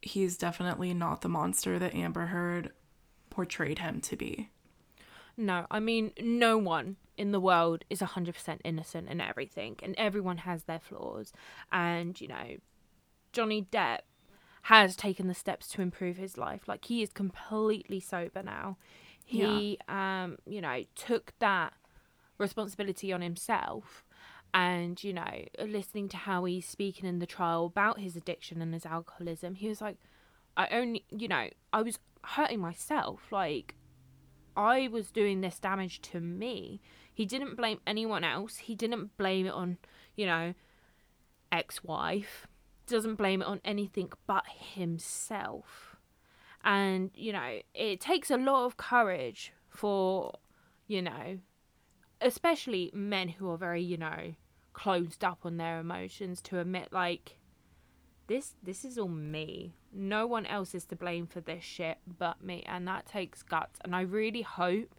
he's 0.00 0.38
definitely 0.38 0.94
not 0.94 1.20
the 1.20 1.28
monster 1.28 1.78
that 1.78 1.94
Amber 1.94 2.26
Heard 2.26 2.70
portrayed 3.28 3.80
him 3.80 4.00
to 4.02 4.16
be. 4.16 4.48
No, 5.36 5.66
I 5.70 5.80
mean 5.80 6.12
no 6.20 6.56
one 6.56 6.96
in 7.16 7.32
the 7.32 7.40
world 7.40 7.84
is 7.88 8.00
100% 8.00 8.58
innocent 8.64 9.08
in 9.08 9.20
everything 9.20 9.76
and 9.82 9.94
everyone 9.96 10.38
has 10.38 10.64
their 10.64 10.80
flaws. 10.80 11.32
And 11.72 12.20
you 12.20 12.28
know 12.28 12.56
Johnny 13.32 13.66
Depp 13.70 14.00
has 14.62 14.96
taken 14.96 15.28
the 15.28 15.34
steps 15.34 15.68
to 15.68 15.82
improve 15.82 16.16
his 16.16 16.36
life. 16.36 16.66
Like 16.66 16.86
he 16.86 17.02
is 17.02 17.12
completely 17.12 18.00
sober 18.00 18.42
now. 18.42 18.76
He 19.24 19.78
um 19.88 20.38
you 20.46 20.60
know 20.60 20.84
took 20.94 21.32
that 21.40 21.72
responsibility 22.38 23.12
on 23.12 23.22
himself 23.22 24.04
and 24.54 25.02
you 25.02 25.12
know 25.12 25.44
listening 25.64 26.08
to 26.08 26.16
how 26.16 26.44
he's 26.44 26.66
speaking 26.66 27.08
in 27.08 27.18
the 27.18 27.26
trial 27.26 27.66
about 27.66 27.98
his 27.98 28.16
addiction 28.16 28.62
and 28.62 28.72
his 28.72 28.86
alcoholism 28.86 29.54
he 29.54 29.68
was 29.68 29.80
like 29.80 29.96
i 30.56 30.68
only 30.68 31.04
you 31.10 31.26
know 31.26 31.48
i 31.72 31.82
was 31.82 31.98
hurting 32.22 32.60
myself. 32.60 33.30
Like 33.30 33.74
i 34.56 34.88
was 34.88 35.10
doing 35.10 35.40
this 35.40 35.58
damage 35.58 36.00
to 36.02 36.20
me 36.20 36.80
he 37.16 37.24
didn't 37.24 37.56
blame 37.56 37.80
anyone 37.86 38.24
else. 38.24 38.58
He 38.58 38.74
didn't 38.74 39.16
blame 39.16 39.46
it 39.46 39.54
on 39.54 39.78
you 40.14 40.26
know 40.26 40.52
ex-wife. 41.50 42.46
Doesn't 42.86 43.14
blame 43.16 43.40
it 43.40 43.48
on 43.48 43.60
anything 43.64 44.12
but 44.26 44.44
himself. 44.74 45.96
And 46.62 47.10
you 47.14 47.32
know 47.32 47.60
it 47.74 48.00
takes 48.00 48.30
a 48.30 48.36
lot 48.36 48.66
of 48.66 48.76
courage 48.76 49.54
for 49.70 50.32
you 50.86 51.02
know, 51.02 51.38
especially 52.20 52.90
men 52.94 53.28
who 53.28 53.50
are 53.50 53.56
very, 53.56 53.82
you 53.82 53.96
know, 53.96 54.34
closed 54.72 55.24
up 55.24 55.40
on 55.44 55.56
their 55.56 55.80
emotions 55.80 56.40
to 56.42 56.60
admit 56.60 56.88
like 56.92 57.38
this 58.26 58.54
this 58.62 58.84
is 58.84 58.98
all 58.98 59.08
me. 59.08 59.74
No 59.92 60.26
one 60.26 60.46
else 60.46 60.74
is 60.74 60.84
to 60.86 60.96
blame 60.96 61.26
for 61.26 61.40
this 61.40 61.64
shit 61.64 61.98
but 62.18 62.44
me. 62.44 62.62
And 62.66 62.86
that 62.86 63.06
takes 63.06 63.42
guts. 63.42 63.80
And 63.84 63.96
I 63.96 64.02
really 64.02 64.42
hope 64.42 64.94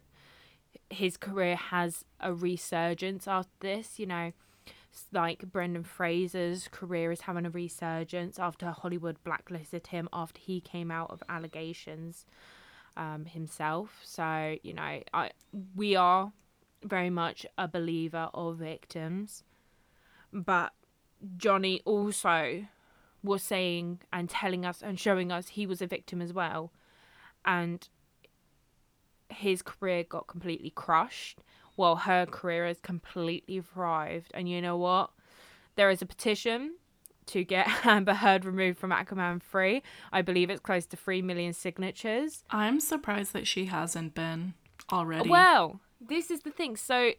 his 0.90 1.16
career 1.16 1.56
has 1.56 2.04
a 2.20 2.32
resurgence 2.32 3.28
after 3.28 3.50
this, 3.60 3.98
you 3.98 4.06
know, 4.06 4.32
like 5.12 5.50
Brendan 5.52 5.84
Fraser's 5.84 6.68
career 6.68 7.12
is 7.12 7.22
having 7.22 7.46
a 7.46 7.50
resurgence 7.50 8.38
after 8.38 8.70
Hollywood 8.70 9.22
blacklisted 9.24 9.88
him 9.88 10.08
after 10.12 10.40
he 10.40 10.60
came 10.60 10.90
out 10.90 11.10
of 11.10 11.22
allegations 11.28 12.26
um, 12.96 13.24
himself. 13.26 14.00
So 14.02 14.56
you 14.62 14.74
know, 14.74 15.02
I 15.14 15.30
we 15.76 15.94
are 15.96 16.32
very 16.82 17.10
much 17.10 17.46
a 17.56 17.68
believer 17.68 18.30
of 18.34 18.56
victims, 18.56 19.44
but 20.32 20.72
Johnny 21.36 21.80
also 21.84 22.66
was 23.22 23.42
saying 23.42 24.00
and 24.12 24.28
telling 24.28 24.64
us 24.64 24.82
and 24.82 24.98
showing 24.98 25.32
us 25.32 25.48
he 25.48 25.66
was 25.66 25.82
a 25.82 25.86
victim 25.86 26.20
as 26.20 26.32
well, 26.32 26.72
and 27.44 27.88
his 29.30 29.62
career 29.62 30.04
got 30.04 30.26
completely 30.26 30.70
crushed 30.70 31.40
while 31.76 31.96
her 31.96 32.26
career 32.26 32.66
has 32.66 32.80
completely 32.80 33.60
thrived. 33.60 34.30
And 34.34 34.48
you 34.48 34.60
know 34.60 34.76
what? 34.76 35.10
There 35.76 35.90
is 35.90 36.02
a 36.02 36.06
petition 36.06 36.74
to 37.26 37.44
get 37.44 37.68
Amber 37.86 38.14
Heard 38.14 38.44
removed 38.44 38.78
from 38.78 38.90
Aquaman 38.90 39.40
3. 39.40 39.82
I 40.12 40.22
believe 40.22 40.50
it's 40.50 40.60
close 40.60 40.86
to 40.86 40.96
3 40.96 41.22
million 41.22 41.52
signatures. 41.52 42.42
I'm 42.50 42.80
surprised 42.80 43.32
that 43.34 43.46
she 43.46 43.66
hasn't 43.66 44.14
been 44.14 44.54
already. 44.92 45.28
Well, 45.28 45.80
this 46.00 46.30
is 46.30 46.40
the 46.40 46.50
thing. 46.50 46.76
So, 46.76 47.12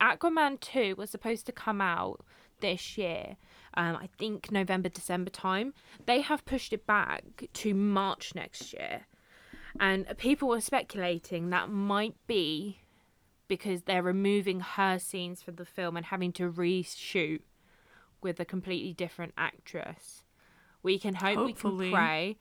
Aquaman 0.00 0.58
2 0.60 0.96
was 0.96 1.10
supposed 1.10 1.46
to 1.46 1.52
come 1.52 1.80
out 1.80 2.24
this 2.60 2.96
year. 2.98 3.36
Um, 3.74 3.96
I 3.96 4.08
think 4.18 4.50
November, 4.50 4.88
December 4.88 5.30
time. 5.30 5.74
They 6.06 6.22
have 6.22 6.44
pushed 6.44 6.72
it 6.72 6.86
back 6.86 7.24
to 7.52 7.74
March 7.74 8.34
next 8.34 8.72
year. 8.72 9.02
And 9.80 10.06
people 10.18 10.48
were 10.48 10.60
speculating 10.60 11.50
that 11.50 11.70
might 11.70 12.14
be 12.26 12.80
because 13.48 13.82
they're 13.82 14.02
removing 14.02 14.60
her 14.60 14.98
scenes 14.98 15.42
from 15.42 15.56
the 15.56 15.64
film 15.64 15.96
and 15.96 16.06
having 16.06 16.32
to 16.32 16.50
reshoot 16.50 17.40
with 18.22 18.38
a 18.40 18.44
completely 18.44 18.92
different 18.92 19.34
actress. 19.36 20.24
We 20.82 20.98
can 20.98 21.14
hope, 21.14 21.36
Hopefully. 21.36 21.76
we 21.76 21.84
can 21.86 21.94
pray, 21.94 22.36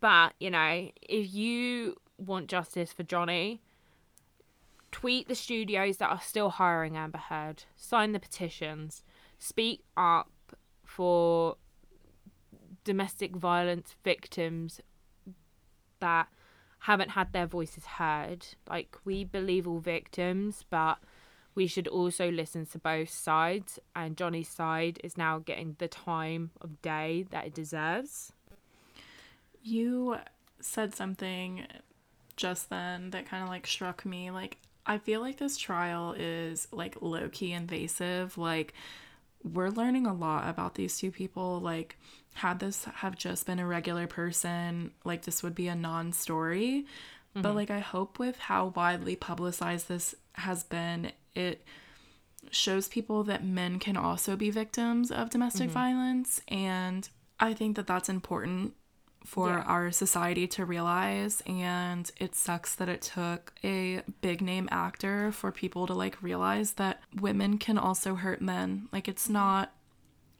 but 0.00 0.34
you 0.40 0.50
know, 0.50 0.90
if 1.02 1.32
you 1.32 1.96
want 2.16 2.48
justice 2.48 2.92
for 2.92 3.02
Johnny, 3.02 3.60
tweet 4.90 5.28
the 5.28 5.34
studios 5.34 5.98
that 5.98 6.10
are 6.10 6.20
still 6.20 6.50
hiring 6.50 6.96
Amber 6.96 7.18
Heard, 7.18 7.64
sign 7.76 8.12
the 8.12 8.20
petitions, 8.20 9.02
speak 9.38 9.82
up 9.96 10.30
for 10.84 11.56
domestic 12.84 13.36
violence 13.36 13.94
victims 14.02 14.80
that 16.00 16.28
haven't 16.88 17.10
had 17.10 17.34
their 17.34 17.46
voices 17.46 17.84
heard. 17.84 18.46
Like, 18.66 18.96
we 19.04 19.22
believe 19.22 19.68
all 19.68 19.78
victims, 19.78 20.64
but 20.70 20.96
we 21.54 21.66
should 21.66 21.86
also 21.86 22.30
listen 22.30 22.64
to 22.64 22.78
both 22.78 23.10
sides. 23.10 23.78
And 23.94 24.16
Johnny's 24.16 24.48
side 24.48 24.98
is 25.04 25.18
now 25.18 25.38
getting 25.38 25.76
the 25.78 25.88
time 25.88 26.50
of 26.62 26.80
day 26.80 27.26
that 27.28 27.44
it 27.44 27.52
deserves. 27.52 28.32
You 29.62 30.16
said 30.60 30.94
something 30.94 31.66
just 32.36 32.70
then 32.70 33.10
that 33.10 33.28
kind 33.28 33.42
of 33.42 33.50
like 33.50 33.66
struck 33.66 34.06
me. 34.06 34.30
Like, 34.30 34.56
I 34.86 34.96
feel 34.96 35.20
like 35.20 35.36
this 35.36 35.58
trial 35.58 36.14
is 36.16 36.68
like 36.72 37.02
low 37.02 37.28
key 37.28 37.52
invasive. 37.52 38.38
Like, 38.38 38.72
we're 39.44 39.68
learning 39.68 40.06
a 40.06 40.14
lot 40.14 40.48
about 40.48 40.74
these 40.76 40.96
two 40.96 41.10
people. 41.10 41.60
Like, 41.60 41.98
had 42.38 42.58
this 42.58 42.84
have 42.84 43.16
just 43.16 43.46
been 43.46 43.58
a 43.58 43.66
regular 43.66 44.06
person, 44.06 44.92
like, 45.04 45.22
this 45.22 45.42
would 45.42 45.54
be 45.54 45.68
a 45.68 45.74
non 45.74 46.12
story. 46.12 46.86
Mm-hmm. 47.34 47.42
But, 47.42 47.54
like, 47.54 47.70
I 47.70 47.80
hope 47.80 48.18
with 48.18 48.38
how 48.38 48.72
widely 48.74 49.16
publicized 49.16 49.88
this 49.88 50.14
has 50.34 50.64
been, 50.64 51.12
it 51.34 51.64
shows 52.50 52.88
people 52.88 53.24
that 53.24 53.44
men 53.44 53.78
can 53.78 53.96
also 53.96 54.36
be 54.36 54.50
victims 54.50 55.10
of 55.10 55.30
domestic 55.30 55.66
mm-hmm. 55.66 55.74
violence. 55.74 56.40
And 56.48 57.08
I 57.38 57.54
think 57.54 57.76
that 57.76 57.86
that's 57.86 58.08
important 58.08 58.74
for 59.24 59.50
yeah. 59.50 59.64
our 59.66 59.90
society 59.90 60.46
to 60.46 60.64
realize 60.64 61.42
and 61.46 62.10
it 62.18 62.34
sucks 62.34 62.74
that 62.76 62.88
it 62.88 63.02
took 63.02 63.52
a 63.62 64.00
big 64.22 64.40
name 64.40 64.68
actor 64.70 65.30
for 65.32 65.52
people 65.52 65.86
to 65.86 65.92
like 65.92 66.22
realize 66.22 66.72
that 66.74 67.02
women 67.20 67.58
can 67.58 67.76
also 67.76 68.14
hurt 68.14 68.40
men 68.40 68.88
like 68.90 69.06
it's 69.06 69.28
not 69.28 69.72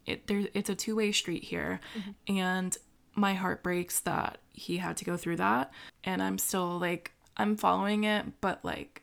it 0.09 0.27
there 0.27 0.47
it's 0.55 0.71
a 0.71 0.75
two-way 0.75 1.13
street 1.13 1.45
here. 1.45 1.81
Mm-hmm. 1.97 2.37
and 2.39 2.77
my 3.15 3.35
heart 3.35 3.63
breaks 3.63 4.01
that 4.01 4.39
he 4.53 4.77
had 4.77 4.97
to 4.99 5.05
go 5.05 5.17
through 5.17 5.37
that. 5.37 5.73
And 6.05 6.23
i'm 6.23 6.39
still 6.39 6.79
like 6.79 7.13
i'm 7.37 7.57
following 7.57 8.05
it 8.05 8.41
but 8.41 8.65
like 8.65 9.03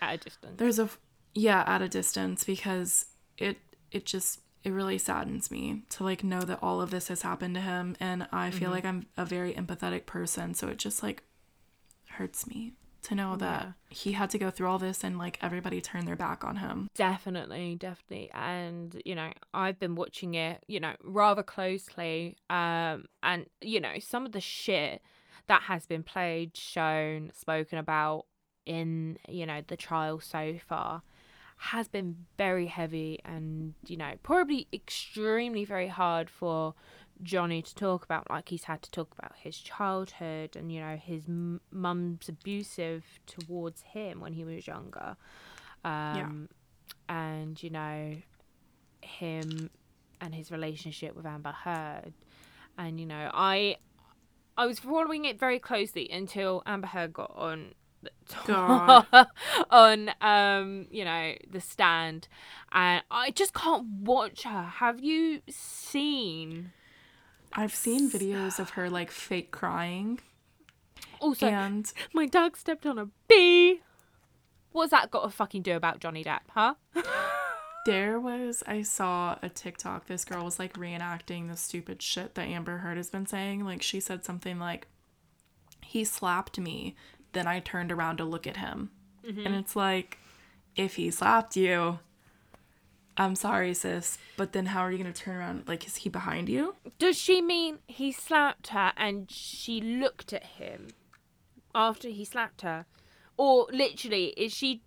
at 0.00 0.14
a 0.14 0.18
distance. 0.18 0.52
there's 0.56 0.78
a 0.78 0.88
yeah 1.34 1.64
at 1.66 1.82
a 1.82 1.88
distance 1.88 2.44
because 2.44 3.06
it 3.38 3.58
it 3.90 4.06
just 4.06 4.40
it 4.64 4.70
really 4.70 4.98
saddens 4.98 5.50
me 5.50 5.82
to 5.90 6.04
like 6.04 6.22
know 6.22 6.40
that 6.40 6.58
all 6.62 6.80
of 6.80 6.90
this 6.90 7.08
has 7.08 7.22
happened 7.22 7.54
to 7.56 7.60
him. 7.60 7.96
And 7.98 8.28
I 8.32 8.50
feel 8.50 8.66
mm-hmm. 8.66 8.72
like 8.72 8.84
I'm 8.84 9.06
a 9.16 9.24
very 9.24 9.52
empathetic 9.54 10.06
person. 10.06 10.54
So 10.54 10.68
it 10.68 10.78
just 10.78 11.02
like 11.02 11.22
hurts 12.08 12.46
me 12.46 12.74
to 13.02 13.14
know 13.14 13.36
that 13.36 13.62
yeah. 13.62 13.72
he 13.88 14.12
had 14.12 14.30
to 14.30 14.38
go 14.38 14.50
through 14.50 14.68
all 14.68 14.78
this 14.78 15.02
and 15.02 15.18
like 15.18 15.38
everybody 15.42 15.80
turned 15.80 16.06
their 16.06 16.16
back 16.16 16.44
on 16.44 16.56
him. 16.56 16.88
Definitely, 16.94 17.76
definitely. 17.76 18.30
And 18.32 19.00
you 19.04 19.14
know, 19.14 19.30
I've 19.52 19.78
been 19.78 19.94
watching 19.94 20.34
it, 20.34 20.62
you 20.68 20.80
know, 20.80 20.94
rather 21.02 21.42
closely 21.42 22.36
um 22.48 23.06
and 23.22 23.46
you 23.60 23.80
know, 23.80 23.94
some 23.98 24.24
of 24.24 24.32
the 24.32 24.40
shit 24.40 25.02
that 25.48 25.62
has 25.62 25.86
been 25.86 26.02
played, 26.02 26.56
shown, 26.56 27.30
spoken 27.34 27.78
about 27.78 28.26
in, 28.64 29.18
you 29.28 29.46
know, 29.46 29.62
the 29.66 29.76
trial 29.76 30.20
so 30.20 30.58
far 30.68 31.02
has 31.56 31.86
been 31.86 32.16
very 32.36 32.66
heavy 32.66 33.20
and, 33.24 33.74
you 33.86 33.96
know, 33.96 34.12
probably 34.22 34.66
extremely 34.72 35.64
very 35.64 35.88
hard 35.88 36.28
for 36.28 36.74
Johnny 37.22 37.62
to 37.62 37.74
talk 37.74 38.04
about. 38.04 38.28
Like, 38.30 38.48
he's 38.48 38.64
had 38.64 38.82
to 38.82 38.90
talk 38.90 39.12
about 39.18 39.32
his 39.36 39.58
childhood 39.58 40.56
and, 40.56 40.72
you 40.72 40.80
know, 40.80 40.96
his 40.96 41.24
m- 41.28 41.60
mum's 41.70 42.28
abusive 42.28 43.04
towards 43.26 43.82
him 43.82 44.20
when 44.20 44.32
he 44.32 44.44
was 44.44 44.66
younger. 44.66 45.16
Um, 45.84 46.48
yeah. 47.08 47.14
And, 47.14 47.62
you 47.62 47.70
know, 47.70 48.16
him 49.02 49.70
and 50.20 50.34
his 50.34 50.50
relationship 50.50 51.14
with 51.16 51.26
Amber 51.26 51.52
Heard. 51.52 52.12
And, 52.78 52.98
you 53.00 53.06
know, 53.06 53.30
I. 53.32 53.76
I 54.54 54.66
was 54.66 54.78
following 54.78 55.24
it 55.24 55.40
very 55.40 55.58
closely 55.58 56.10
until 56.10 56.62
Amber 56.66 56.88
Heard 56.88 57.14
got 57.14 57.32
on 57.34 57.72
on 59.70 60.10
um 60.20 60.86
you 60.90 61.04
know 61.04 61.34
the 61.50 61.60
stand 61.60 62.26
and 62.72 63.02
i 63.10 63.30
just 63.30 63.54
can't 63.54 63.86
watch 64.00 64.42
her 64.42 64.62
have 64.62 65.02
you 65.02 65.40
seen 65.48 66.72
i've 67.54 67.74
seen 67.74 68.10
videos 68.10 68.58
of 68.58 68.70
her 68.70 68.88
like 68.90 69.10
fake 69.10 69.50
crying. 69.50 70.20
Also 71.20 71.46
and 71.46 71.92
my 72.12 72.26
dog 72.26 72.56
stepped 72.56 72.86
on 72.86 72.98
a 72.98 73.08
bee. 73.28 73.80
What's 74.72 74.90
that 74.90 75.10
got 75.10 75.24
to 75.24 75.30
fucking 75.30 75.62
do 75.62 75.76
about 75.76 76.00
johnny 76.00 76.24
depp 76.24 76.40
huh? 76.50 76.74
There 77.84 78.20
was 78.20 78.62
i 78.66 78.82
saw 78.82 79.38
a 79.42 79.48
tiktok 79.48 80.06
this 80.06 80.24
girl 80.24 80.44
was 80.44 80.60
like 80.60 80.74
reenacting 80.74 81.48
the 81.48 81.56
stupid 81.56 82.00
shit 82.00 82.36
that 82.36 82.46
amber 82.46 82.78
heard 82.78 82.96
has 82.96 83.10
been 83.10 83.26
saying. 83.26 83.64
Like 83.64 83.82
she 83.82 83.98
said 83.98 84.24
something 84.24 84.58
like 84.58 84.86
he 85.80 86.04
slapped 86.04 86.58
me 86.58 86.94
then 87.32 87.46
I 87.46 87.60
turned 87.60 87.90
around 87.90 88.18
to 88.18 88.24
look 88.24 88.46
at 88.46 88.58
him. 88.58 88.90
Mm-hmm. 89.26 89.46
And 89.46 89.54
it's 89.54 89.76
like, 89.76 90.18
if 90.76 90.96
he 90.96 91.10
slapped 91.10 91.56
you, 91.56 91.98
I'm 93.16 93.34
sorry, 93.34 93.74
sis, 93.74 94.16
but 94.36 94.52
then 94.52 94.66
how 94.66 94.80
are 94.80 94.90
you 94.90 94.98
going 94.98 95.12
to 95.12 95.20
turn 95.22 95.36
around? 95.36 95.64
Like, 95.66 95.86
is 95.86 95.96
he 95.96 96.08
behind 96.08 96.48
you? 96.48 96.76
Does 96.98 97.18
she 97.18 97.42
mean 97.42 97.78
he 97.86 98.10
slapped 98.10 98.68
her 98.68 98.92
and 98.96 99.30
she 99.30 99.80
looked 99.80 100.32
at 100.32 100.44
him 100.44 100.88
after 101.74 102.08
he 102.08 102.24
slapped 102.24 102.62
her? 102.62 102.86
Or 103.36 103.66
literally, 103.70 104.28
is 104.36 104.52
she 104.52 104.82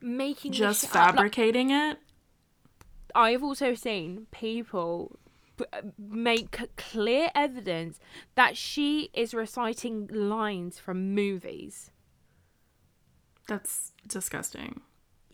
making 0.00 0.52
just 0.52 0.86
fabricating 0.86 1.70
like, 1.70 1.96
it? 1.96 1.98
I've 3.14 3.42
also 3.42 3.74
seen 3.74 4.26
people 4.30 5.18
uh, 5.60 5.80
make 5.98 6.76
clear 6.76 7.30
evidence 7.34 7.98
that 8.34 8.56
she 8.56 9.10
is 9.12 9.34
reciting 9.34 10.08
lines 10.12 10.78
from 10.78 11.14
movies. 11.14 11.90
That's 13.48 13.92
disgusting. 14.06 14.82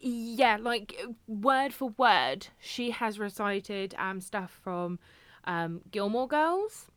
Yeah, 0.02 0.58
like 0.60 1.00
word 1.28 1.72
for 1.72 1.90
word, 1.96 2.48
she 2.60 2.90
has 2.90 3.18
recited 3.18 3.94
um 3.98 4.20
stuff 4.20 4.50
from 4.62 4.98
um 5.44 5.80
Gilmore 5.90 6.28
Girls. 6.28 6.88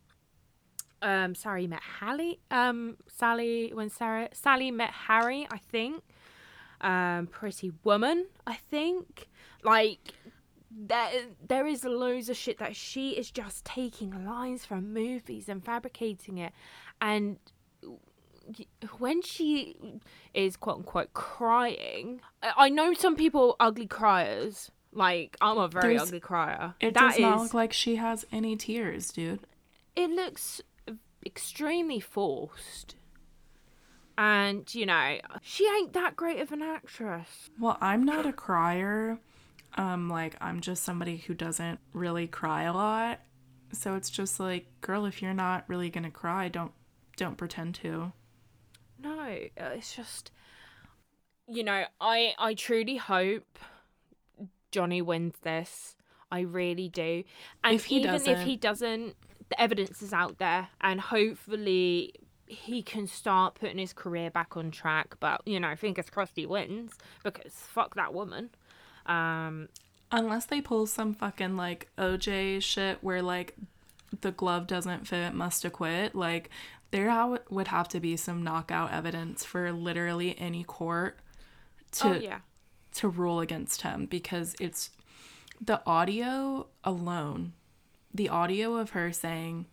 Um, 1.02 1.34
Sally 1.34 1.66
met 1.66 1.82
Hallie. 2.00 2.40
Um, 2.50 2.96
Sally 3.06 3.70
when 3.74 3.90
Sarah 3.90 4.28
Sally 4.32 4.70
met 4.70 4.90
Harry, 4.90 5.46
I 5.50 5.58
think. 5.58 6.02
um, 6.80 7.26
Pretty 7.28 7.72
Woman, 7.84 8.26
I 8.46 8.54
think. 8.56 9.28
Like 9.62 10.00
there 10.70 11.26
there 11.46 11.66
is 11.66 11.84
loads 11.84 12.28
of 12.28 12.36
shit 12.36 12.58
that 12.58 12.76
she 12.76 13.10
is 13.10 13.30
just 13.30 13.64
taking 13.64 14.26
lines 14.26 14.64
from 14.64 14.92
movies 14.92 15.48
and 15.48 15.64
fabricating 15.64 16.38
it 16.38 16.52
and 17.00 17.38
when 18.98 19.22
she 19.22 19.76
is 20.34 20.56
quote 20.56 20.76
unquote 20.78 21.12
crying 21.12 22.20
i 22.56 22.68
know 22.68 22.92
some 22.94 23.16
people 23.16 23.56
are 23.60 23.68
ugly 23.68 23.86
criers 23.86 24.70
like 24.92 25.36
i'm 25.40 25.58
a 25.58 25.68
very 25.68 25.94
There's- 25.94 26.08
ugly 26.08 26.20
crier 26.20 26.74
It 26.80 26.94
That 26.94 27.12
does 27.12 27.18
not 27.20 27.38
look 27.40 27.54
like 27.54 27.72
she 27.72 27.96
has 27.96 28.24
any 28.32 28.56
tears, 28.56 29.10
dude. 29.10 29.40
it 29.94 30.10
looks 30.10 30.60
extremely 31.24 31.98
forced 32.00 32.94
and 34.18 34.72
you 34.74 34.86
know 34.86 35.18
she 35.42 35.66
ain't 35.76 35.92
that 35.92 36.16
great 36.16 36.40
of 36.40 36.52
an 36.52 36.62
actress 36.62 37.50
Well, 37.60 37.76
I'm 37.80 38.04
not 38.04 38.26
a 38.26 38.32
crier. 38.32 39.18
Um, 39.74 40.08
like 40.08 40.36
I'm 40.40 40.60
just 40.60 40.84
somebody 40.84 41.18
who 41.18 41.34
doesn't 41.34 41.80
really 41.92 42.26
cry 42.26 42.62
a 42.62 42.72
lot. 42.72 43.20
So 43.72 43.94
it's 43.94 44.08
just 44.08 44.40
like, 44.40 44.64
girl, 44.80 45.04
if 45.04 45.20
you're 45.20 45.34
not 45.34 45.64
really 45.68 45.90
gonna 45.90 46.10
cry, 46.10 46.48
don't 46.48 46.72
don't 47.18 47.36
pretend 47.36 47.74
to. 47.76 48.12
No, 49.02 49.20
uh, 49.60 49.64
it's 49.74 49.94
just 49.94 50.30
you 51.48 51.62
know, 51.62 51.84
I 52.00 52.34
I 52.38 52.54
truly 52.54 52.96
hope 52.96 53.58
Johnny 54.72 55.00
wins 55.02 55.34
this. 55.42 55.96
I 56.30 56.40
really 56.40 56.88
do. 56.88 57.22
And 57.62 57.76
If 57.76 57.84
he 57.86 57.96
even 57.98 58.14
if 58.14 58.24
doesn't- 58.24 58.46
he 58.46 58.56
doesn't, 58.56 59.14
the 59.48 59.60
evidence 59.60 60.02
is 60.02 60.12
out 60.12 60.38
there 60.38 60.68
and 60.80 61.00
hopefully 61.00 62.14
he 62.48 62.82
can 62.82 63.06
start 63.06 63.54
putting 63.54 63.78
his 63.78 63.92
career 63.92 64.30
back 64.30 64.56
on 64.56 64.70
track, 64.70 65.16
but 65.20 65.40
you 65.46 65.60
know, 65.60 65.74
fingers 65.76 66.10
crossed 66.10 66.32
he 66.36 66.46
wins 66.46 66.92
because 67.22 67.52
fuck 67.52 67.94
that 67.94 68.12
woman. 68.12 68.50
Um 69.06 69.68
Unless 70.12 70.46
they 70.46 70.60
pull 70.60 70.86
some 70.86 71.14
fucking 71.14 71.56
like 71.56 71.88
OJ 71.98 72.60
shit 72.62 72.98
where 73.02 73.22
like 73.22 73.56
the 74.20 74.30
glove 74.32 74.66
doesn't 74.66 75.06
fit, 75.06 75.34
must 75.34 75.64
acquit. 75.64 76.14
Like 76.14 76.48
there 76.96 77.38
would 77.50 77.68
have 77.68 77.88
to 77.88 78.00
be 78.00 78.16
some 78.16 78.42
knockout 78.42 78.90
evidence 78.90 79.44
for 79.44 79.70
literally 79.70 80.34
any 80.38 80.64
court 80.64 81.18
oh, 81.20 81.82
to 81.90 82.08
oh 82.08 82.20
yeah. 82.20 82.38
to 82.94 83.06
rule 83.06 83.40
against 83.40 83.82
him 83.82 84.06
because 84.06 84.56
it's 84.58 84.88
the 85.60 85.82
audio 85.86 86.66
alone, 86.84 87.52
the 88.14 88.30
audio 88.30 88.76
of 88.76 88.90
her 88.90 89.12
saying, 89.12 89.66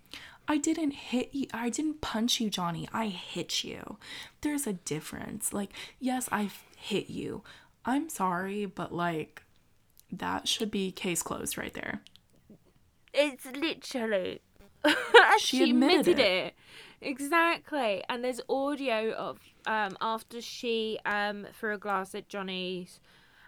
I 0.50 0.58
didn't 0.58 0.92
hit 0.92 1.30
you. 1.32 1.48
I 1.54 1.70
didn't 1.70 2.02
punch 2.02 2.42
you, 2.42 2.50
Johnny. 2.50 2.90
I 2.92 3.08
hit 3.08 3.64
you. 3.64 3.98
There's 4.42 4.68
a 4.68 4.74
difference. 4.74 5.54
Like, 5.54 5.72
yes, 6.02 6.28
I 6.30 6.50
hit 6.76 7.10
you. 7.10 7.44
I'm 7.86 8.10
sorry, 8.10 8.66
but 8.66 8.94
like, 8.94 9.44
that 10.12 10.50
should 10.50 10.72
be 10.72 10.92
case 10.92 11.24
closed 11.24 11.58
right 11.58 11.74
there. 11.74 12.02
It's 13.14 13.46
literally. 13.46 14.42
She 15.40 15.58
she, 15.58 15.70
admitted 15.70 16.02
admitted, 16.02 16.20
it. 16.20 16.46
it. 16.48 16.54
Exactly. 17.04 18.04
And 18.10 18.24
there's 18.24 18.42
audio 18.50 19.12
of 19.12 19.40
um 19.66 19.98
after 20.02 20.42
she 20.42 21.00
um 21.06 21.48
threw 21.54 21.76
a 21.76 21.78
glass 21.78 22.16
at 22.16 22.30
Johnny's 22.30 23.00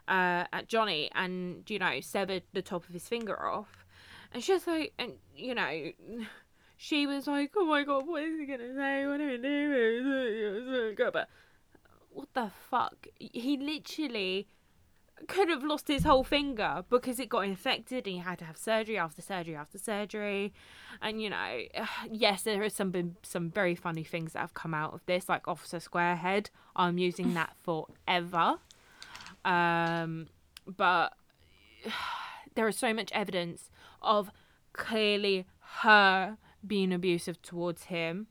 uh 0.08 0.46
at 0.52 0.68
Johnny 0.68 1.10
and 1.14 1.70
you 1.70 1.80
know 1.80 2.00
severed 2.02 2.44
the 2.54 2.62
top 2.62 2.88
of 2.88 2.94
his 2.94 3.08
finger 3.08 3.46
off. 3.46 3.86
And 4.34 4.44
she's 4.44 4.68
like 4.68 4.94
and 5.00 5.14
you 5.36 5.56
know 5.56 5.92
she 6.78 7.08
was 7.08 7.28
like, 7.28 7.52
Oh 7.56 7.66
my 7.66 7.84
god, 7.84 8.08
what 8.08 8.24
is 8.24 8.40
he 8.40 8.46
gonna 8.46 8.74
say? 8.76 9.08
What 9.08 9.18
do 9.18 9.28
we 9.28 9.38
do? 9.38 10.96
But 11.14 11.30
what 12.12 12.34
the 12.34 12.50
fuck? 12.70 13.08
He 13.20 13.58
literally 13.58 14.48
could 15.28 15.50
have 15.50 15.64
lost 15.64 15.88
his 15.88 16.04
whole 16.04 16.24
finger 16.24 16.84
because 16.90 17.20
it 17.20 17.30
got 17.30 17.46
infected 17.46 18.06
and 18.06 18.16
he 18.16 18.22
had 18.22 18.40
to 18.40 18.46
have 18.46 18.58
surgery 18.58 18.98
after 18.98 19.22
surgery 19.22 19.56
after 19.56 19.78
surgery. 19.78 20.54
And 21.02 21.22
you 21.22 21.30
know 21.30 21.62
yes 22.12 22.44
there 22.44 22.64
are 22.64 22.70
some 22.70 22.92
been 22.92 23.16
some 23.24 23.50
very 23.50 23.76
funny 23.76 24.04
things 24.04 24.34
that 24.34 24.40
have 24.40 24.54
come 24.54 24.74
out 24.74 24.94
of 24.94 25.06
this 25.06 25.30
like 25.30 25.48
officer 25.48 25.78
squarehead. 25.78 26.50
I'm 26.76 26.98
using 26.98 27.34
that 27.34 27.56
forever. 27.64 28.60
Um 29.44 30.28
but 30.66 31.14
there 32.56 32.68
is 32.68 32.78
so 32.78 32.94
much 32.94 33.12
evidence 33.14 33.70
of 34.02 34.32
clearly 34.74 35.46
her 35.80 36.38
being 36.66 36.92
abusive 36.94 37.42
towards 37.42 37.86
him. 37.86 38.28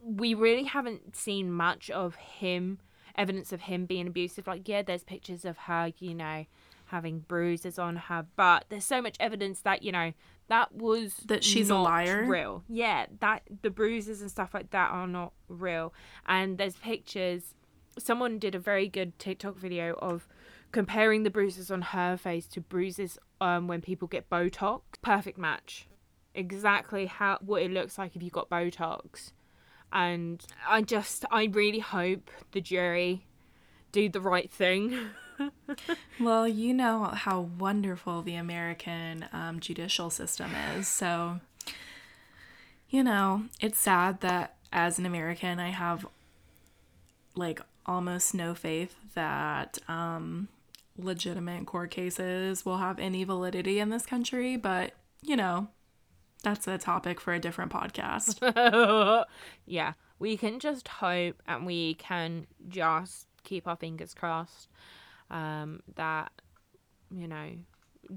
We 0.00 0.34
really 0.34 0.64
haven't 0.64 1.16
seen 1.16 1.50
much 1.52 1.90
of 1.90 2.14
him 2.16 2.78
evidence 3.16 3.52
of 3.52 3.62
him 3.62 3.86
being 3.86 4.06
abusive. 4.06 4.46
Like 4.46 4.68
yeah 4.68 4.82
there's 4.82 5.04
pictures 5.04 5.44
of 5.44 5.56
her 5.58 5.92
you 5.98 6.14
know 6.14 6.46
having 6.86 7.18
bruises 7.18 7.78
on 7.78 7.96
her 7.96 8.24
but 8.34 8.64
there's 8.70 8.84
so 8.84 9.02
much 9.02 9.14
evidence 9.20 9.60
that 9.60 9.82
you 9.82 9.92
know 9.92 10.12
that 10.48 10.74
was 10.74 11.16
That 11.26 11.44
she's 11.44 11.68
a 11.68 11.76
liar? 11.76 12.24
real. 12.26 12.64
Yeah 12.68 13.06
that 13.20 13.42
the 13.62 13.70
bruises 13.70 14.22
and 14.22 14.30
stuff 14.30 14.54
like 14.54 14.70
that 14.70 14.90
are 14.90 15.06
not 15.06 15.32
real. 15.48 15.92
And 16.26 16.56
there's 16.58 16.76
pictures 16.76 17.54
someone 17.98 18.38
did 18.38 18.54
a 18.54 18.58
very 18.58 18.88
good 18.88 19.18
tiktok 19.18 19.56
video 19.58 19.94
of 19.94 20.26
comparing 20.72 21.24
the 21.24 21.30
bruises 21.30 21.70
on 21.70 21.82
her 21.82 22.16
face 22.16 22.46
to 22.46 22.60
bruises 22.60 23.18
um 23.40 23.66
when 23.68 23.80
people 23.82 24.08
get 24.08 24.30
botox. 24.30 24.80
Perfect 25.02 25.36
match. 25.38 25.86
Exactly 26.34 27.06
how 27.06 27.38
what 27.40 27.62
it 27.62 27.70
looks 27.70 27.98
like 27.98 28.14
if 28.16 28.22
you 28.22 28.30
got 28.30 28.48
botox 28.48 29.32
and 29.92 30.44
i 30.66 30.82
just 30.82 31.24
i 31.30 31.44
really 31.44 31.78
hope 31.78 32.30
the 32.52 32.60
jury 32.60 33.24
do 33.92 34.08
the 34.08 34.20
right 34.20 34.50
thing 34.50 35.08
Well, 36.20 36.48
you 36.48 36.74
know 36.74 37.04
how 37.04 37.42
wonderful 37.58 38.22
the 38.22 38.34
American 38.34 39.26
um, 39.32 39.60
judicial 39.60 40.10
system 40.10 40.50
is. 40.76 40.88
So, 40.88 41.40
you 42.90 43.04
know, 43.04 43.44
it's 43.60 43.78
sad 43.78 44.20
that 44.20 44.56
as 44.72 44.98
an 44.98 45.06
American, 45.06 45.60
I 45.60 45.70
have 45.70 46.06
like 47.34 47.60
almost 47.86 48.34
no 48.34 48.54
faith 48.54 48.96
that 49.14 49.78
um, 49.88 50.48
legitimate 50.96 51.66
court 51.66 51.90
cases 51.90 52.64
will 52.64 52.78
have 52.78 52.98
any 52.98 53.24
validity 53.24 53.78
in 53.78 53.90
this 53.90 54.06
country. 54.06 54.56
But, 54.56 54.92
you 55.22 55.36
know, 55.36 55.68
that's 56.42 56.66
a 56.66 56.78
topic 56.78 57.20
for 57.20 57.34
a 57.34 57.40
different 57.40 57.72
podcast. 57.72 58.38
yeah 59.66 59.92
we 60.18 60.36
can 60.36 60.58
just 60.58 60.88
hope 60.88 61.40
and 61.46 61.64
we 61.66 61.94
can 61.94 62.46
just 62.68 63.26
keep 63.44 63.68
our 63.68 63.76
fingers 63.76 64.14
crossed 64.14 64.68
um 65.30 65.80
that 65.94 66.32
you 67.10 67.28
know 67.28 67.50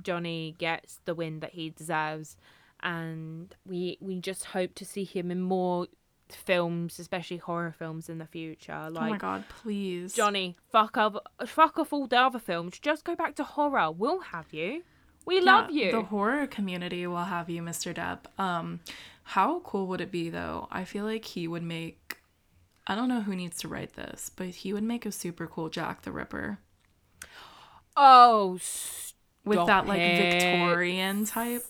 johnny 0.01 0.55
gets 0.57 0.99
the 1.05 1.15
win 1.15 1.39
that 1.39 1.51
he 1.51 1.69
deserves. 1.69 2.38
And 2.84 3.53
we 3.65 3.97
we 4.01 4.19
just 4.19 4.45
hope 4.45 4.74
to 4.76 4.86
see 4.86 5.03
him 5.03 5.30
in 5.32 5.41
more 5.41 5.88
films 6.30 6.97
especially 6.97 7.36
horror 7.38 7.76
films 7.78 8.09
in 8.09 8.17
the 8.17 8.26
future. 8.26 8.89
Like 8.89 9.07
oh 9.07 9.09
my 9.11 9.17
God, 9.17 9.43
please. 9.49 10.13
johnny 10.13 10.55
fuck 10.72 10.97
off 10.97 11.15
fuck 11.45 11.78
off 11.78 11.93
all 11.93 12.07
the 12.07 12.19
other 12.19 12.39
films. 12.39 12.80
Just 12.80 13.03
go 13.03 13.15
back 13.15 13.36
to 13.36 13.43
horror. 13.43 13.91
We'll 13.91 14.22
have 14.22 14.51
you 14.51 14.84
we 15.26 15.36
Yeah, 15.38 15.41
love 15.41 15.72
you 15.72 15.91
The 15.91 16.03
horror 16.03 16.47
community 16.47 17.05
will 17.07 17.17
have 17.24 17.49
you, 17.49 17.61
Mr. 17.61 17.93
Depp. 17.93 18.28
Um, 18.39 18.80
how 19.24 19.59
cool 19.61 19.88
would 19.88 20.01
it 20.01 20.11
be 20.11 20.30
though? 20.30 20.67
I 20.72 20.84
feel 20.84 21.05
like 21.05 21.26
he 21.26 21.47
would 21.47 21.63
make. 21.63 22.17
I 22.88 22.95
don't 22.95 23.07
know 23.09 23.22
who 23.22 23.36
needs 23.36 23.57
to 23.59 23.67
write 23.67 23.93
this, 23.93 24.32
but 24.36 24.47
he 24.47 24.74
would 24.74 24.84
make 24.84 25.05
a 25.05 25.11
super 25.11 25.47
cool 25.47 25.69
Jack 25.69 26.01
the 26.01 26.11
Ripper 26.11 26.59
oh 27.97 28.59
with 29.43 29.65
that 29.65 29.88
like 29.88 29.99
it. 29.99 30.41
Victorian 30.41 31.26
type. 31.26 31.63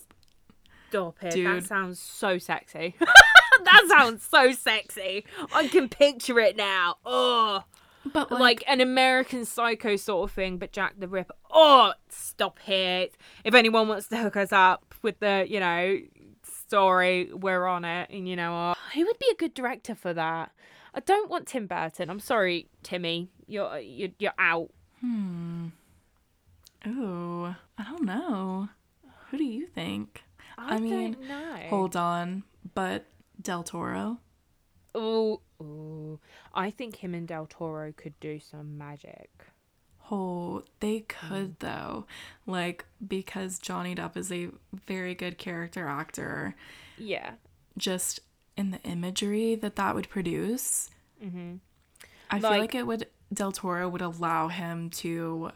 Stop 0.90 1.22
it. 1.22 1.32
Dude. 1.32 1.46
That 1.46 1.64
sounds 1.64 2.00
so 2.00 2.38
sexy. 2.38 2.94
that 3.64 3.84
sounds 3.88 4.26
so 4.26 4.52
sexy. 4.52 5.24
I 5.54 5.68
can 5.68 5.88
picture 5.88 6.38
it 6.38 6.56
now. 6.56 6.96
Oh, 7.04 7.64
But 8.12 8.30
like, 8.30 8.40
like, 8.40 8.64
an 8.66 8.80
American 8.80 9.44
Psycho 9.44 9.96
sort 9.96 10.30
of 10.30 10.34
thing, 10.34 10.58
but 10.58 10.72
Jack 10.72 10.94
the 10.98 11.08
Ripper. 11.08 11.34
Oh, 11.50 11.92
stop 12.08 12.58
it. 12.68 13.14
If 13.44 13.54
anyone 13.54 13.88
wants 13.88 14.08
to 14.08 14.16
hook 14.16 14.36
us 14.36 14.52
up 14.52 14.94
with 15.02 15.20
the, 15.20 15.46
you 15.48 15.60
know, 15.60 15.98
story, 16.44 17.30
we're 17.32 17.66
on 17.66 17.84
it. 17.84 18.10
And 18.10 18.28
you 18.28 18.34
know 18.34 18.52
what? 18.52 18.78
Who 18.94 19.04
would 19.04 19.18
be 19.18 19.28
a 19.30 19.36
good 19.36 19.54
director 19.54 19.94
for 19.94 20.12
that? 20.14 20.52
I 20.94 21.00
don't 21.00 21.30
want 21.30 21.46
Tim 21.46 21.66
Burton. 21.66 22.10
I'm 22.10 22.20
sorry, 22.20 22.68
Timmy. 22.82 23.28
You're 23.46 23.78
you're, 23.78 24.10
you're 24.18 24.34
out. 24.38 24.70
Hmm. 25.00 25.68
Ooh, 26.86 27.54
I 27.78 27.84
don't 27.84 28.04
know. 28.04 28.68
Who 29.30 29.38
do 29.38 29.44
you 29.44 29.66
think? 29.66 30.22
I, 30.58 30.76
I 30.76 30.78
mean, 30.78 31.12
don't 31.12 31.28
know. 31.28 31.56
Hold 31.68 31.96
on, 31.96 32.42
but 32.74 33.06
Del 33.40 33.62
Toro. 33.62 34.18
Ooh, 34.96 35.40
ooh. 35.62 36.20
I 36.54 36.70
think 36.70 36.96
him 36.96 37.14
and 37.14 37.26
Del 37.26 37.46
Toro 37.46 37.92
could 37.96 38.18
do 38.20 38.40
some 38.40 38.76
magic. 38.78 39.30
Oh, 40.10 40.62
they 40.80 40.98
hmm. 40.98 41.28
could 41.28 41.58
though. 41.60 42.06
Like 42.46 42.84
because 43.06 43.58
Johnny 43.58 43.94
Depp 43.94 44.16
is 44.16 44.30
a 44.30 44.48
very 44.86 45.14
good 45.14 45.38
character 45.38 45.86
actor. 45.86 46.54
Yeah. 46.98 47.32
just 47.78 48.20
in 48.56 48.70
the 48.70 48.80
imagery 48.82 49.54
that 49.56 49.76
that 49.76 49.94
would 49.94 50.08
produce, 50.10 50.90
Mm-hmm. 51.24 51.54
I 52.30 52.40
feel 52.40 52.50
Like- 52.50 52.60
like 52.60 52.74
it 52.74 52.86
would 52.86 53.06
Del 53.32 53.52
Toro 53.52 53.88
would 53.88 54.02
allow 54.02 54.48
him 54.48 54.90
to 54.90 55.52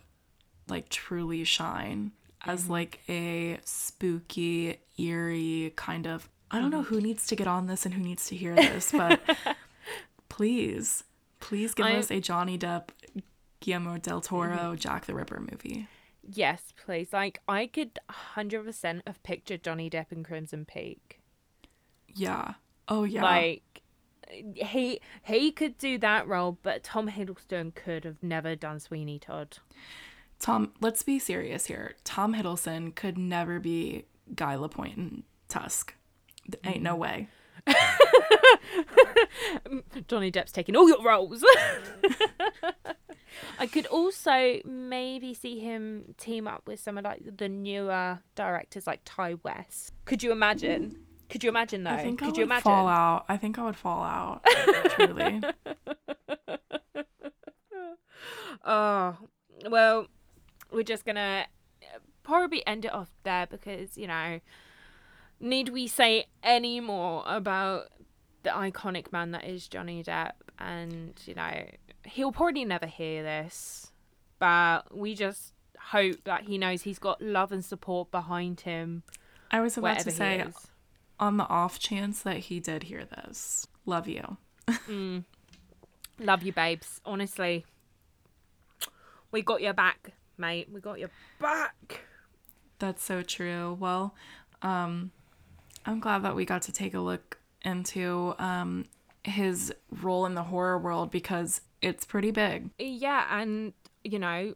like 0.69 0.89
truly 0.89 1.45
shine 1.45 2.13
as 2.45 2.65
mm-hmm. 2.65 2.73
like 2.73 3.01
a 3.09 3.59
spooky, 3.65 4.79
eerie 4.99 5.73
kind 5.77 6.07
of. 6.07 6.29
I 6.51 6.61
don't 6.61 6.71
know 6.71 6.81
mm-hmm. 6.83 6.95
who 6.95 7.01
needs 7.01 7.27
to 7.27 7.37
get 7.37 7.47
on 7.47 7.67
this 7.67 7.85
and 7.85 7.95
who 7.95 8.03
needs 8.03 8.27
to 8.29 8.37
hear 8.37 8.55
this, 8.55 8.93
but 8.93 9.21
please, 10.37 11.03
please 11.41 11.72
give 11.72 11.87
I- 11.87 11.97
us 11.97 12.11
a 12.11 12.20
Johnny 12.20 12.59
Depp, 12.59 12.91
Guillermo 13.61 13.97
del 13.99 14.20
Toro, 14.20 14.57
mm-hmm. 14.57 14.74
Jack 14.76 15.07
the 15.07 15.14
Ripper 15.14 15.41
movie. 15.41 15.89
Yes, 16.28 16.74
please. 16.84 17.12
Like 17.12 17.41
I 17.49 17.66
could 17.66 17.99
hundred 18.11 18.64
percent 18.64 19.03
have 19.07 19.22
pictured 19.22 19.62
Johnny 19.62 19.89
Depp 19.89 20.12
in 20.12 20.24
Crimson 20.24 20.64
Peak. 20.64 21.20
Yeah. 22.14 22.55
Oh 22.89 23.05
yeah. 23.05 23.22
Like 23.22 23.82
he 24.30 25.01
he 25.22 25.53
could 25.53 25.78
do 25.78 25.99
that 25.99 26.26
role, 26.26 26.59
but 26.62 26.82
Tom 26.82 27.09
Hiddleston 27.09 27.74
could 27.74 28.05
have 28.05 28.22
never 28.22 28.57
done 28.57 28.80
Sweeney 28.80 29.18
Todd. 29.20 29.59
Tom, 30.41 30.72
let's 30.80 31.03
be 31.03 31.18
serious 31.18 31.66
here. 31.66 31.95
Tom 32.05 32.34
Hiddleston 32.34 32.95
could 32.95 33.16
never 33.16 33.61
be 33.61 34.05
Guy 34.34 34.57
Lapointe 34.57 34.99
in 34.99 35.22
Tusk. 35.49 35.95
Ain't 36.64 36.82
no 36.82 36.93
mm-hmm. 36.93 37.01
way. 37.01 37.28
Johnny 40.09 40.31
Depp's 40.31 40.53
taking 40.53 40.77
all 40.77 40.89
your 40.89 41.03
roles. 41.03 41.45
I 43.59 43.67
could 43.67 43.87
also 43.87 44.61
maybe 44.64 45.35
see 45.35 45.59
him 45.59 46.14
team 46.19 46.47
up 46.49 46.62
with 46.67 46.81
some 46.81 46.97
of 46.99 47.05
like 47.05 47.23
the 47.37 47.49
newer 47.49 48.21
directors 48.35 48.87
like 48.87 49.03
Ti 49.05 49.35
West. 49.43 49.93
Could 50.05 50.23
you 50.23 50.33
imagine? 50.33 50.99
Could 51.29 51.43
you 51.43 51.51
imagine 51.51 51.85
though? 51.85 51.91
I 51.91 52.03
think 52.03 52.19
Could 52.21 52.27
I 52.27 52.29
would 52.29 52.37
you 52.39 52.45
imagine? 52.45 52.62
fall 52.62 52.89
out. 52.89 53.25
I 53.29 53.37
think 53.37 53.59
I 53.59 53.64
would 53.64 53.77
fall 53.77 54.03
out. 54.03 54.45
truly. 54.91 55.43
Oh, 58.69 59.17
well, 59.69 60.09
we're 60.73 60.83
just 60.83 61.05
gonna 61.05 61.47
probably 62.25 62.67
end 62.67 62.85
it 62.85 62.93
off 62.93 63.11
there 63.23 63.47
because, 63.47 63.97
you 63.97 64.09
know, 64.09 64.41
need 65.41 65.68
we 65.70 65.87
say 65.87 66.26
any 66.43 66.80
more 66.80 67.22
about 67.26 67.89
the 68.43 68.51
iconic 68.51 69.12
man 69.12 69.32
that 69.32 69.45
is 69.45 69.68
Johnny 69.68 70.03
Depp? 70.03 70.32
And, 70.59 71.20
you 71.26 71.34
know, 71.34 71.66
he'll 72.05 72.32
probably 72.32 72.64
never 72.64 72.87
hear 72.87 73.22
this, 73.22 73.93
but 74.39 74.97
we 74.97 75.14
just 75.14 75.53
hope 75.78 76.24
that 76.24 76.45
he 76.45 76.59
knows 76.59 76.82
he's 76.82 76.99
got 76.99 77.20
love 77.20 77.53
and 77.53 77.64
support 77.64 78.11
behind 78.11 78.62
him 78.62 79.03
I 79.51 79.61
was 79.61 79.76
about 79.76 80.01
to 80.01 80.11
say, 80.11 80.45
on 81.20 81.37
the 81.37 81.45
off 81.45 81.78
chance 81.78 82.22
that 82.22 82.37
he 82.39 82.59
did 82.61 82.84
hear 82.84 83.05
this, 83.05 83.66
love 83.84 84.09
you. 84.09 84.39
Love 86.18 86.43
you, 86.43 86.53
babes. 86.53 87.01
Honestly, 87.05 87.64
we 89.30 89.43
got 89.43 89.61
your 89.61 89.74
back, 89.74 90.12
mate. 90.39 90.68
We 90.72 90.80
got 90.80 90.99
your 90.99 91.11
back. 91.39 92.01
That's 92.78 93.05
so 93.05 93.22
true. 93.22 93.76
Well, 93.78 94.14
um, 94.62 95.12
I'm 95.87 96.01
glad 96.01 96.22
that 96.24 96.34
we 96.34 96.45
got 96.45 96.62
to 96.62 96.72
take 96.72 96.95
a 96.95 97.01
look 97.01 97.39
into 97.62 98.34
um, 98.39 98.87
his 99.24 99.72
role 100.03 100.26
in 100.26 100.34
the 100.34 100.43
horror 100.43 100.78
world 100.78 101.11
because 101.11 101.61
it's 101.80 102.05
pretty 102.05 102.32
big. 102.32 102.70
Yeah, 102.78 103.26
and 103.30 103.72
you 104.03 104.18
know, 104.18 104.55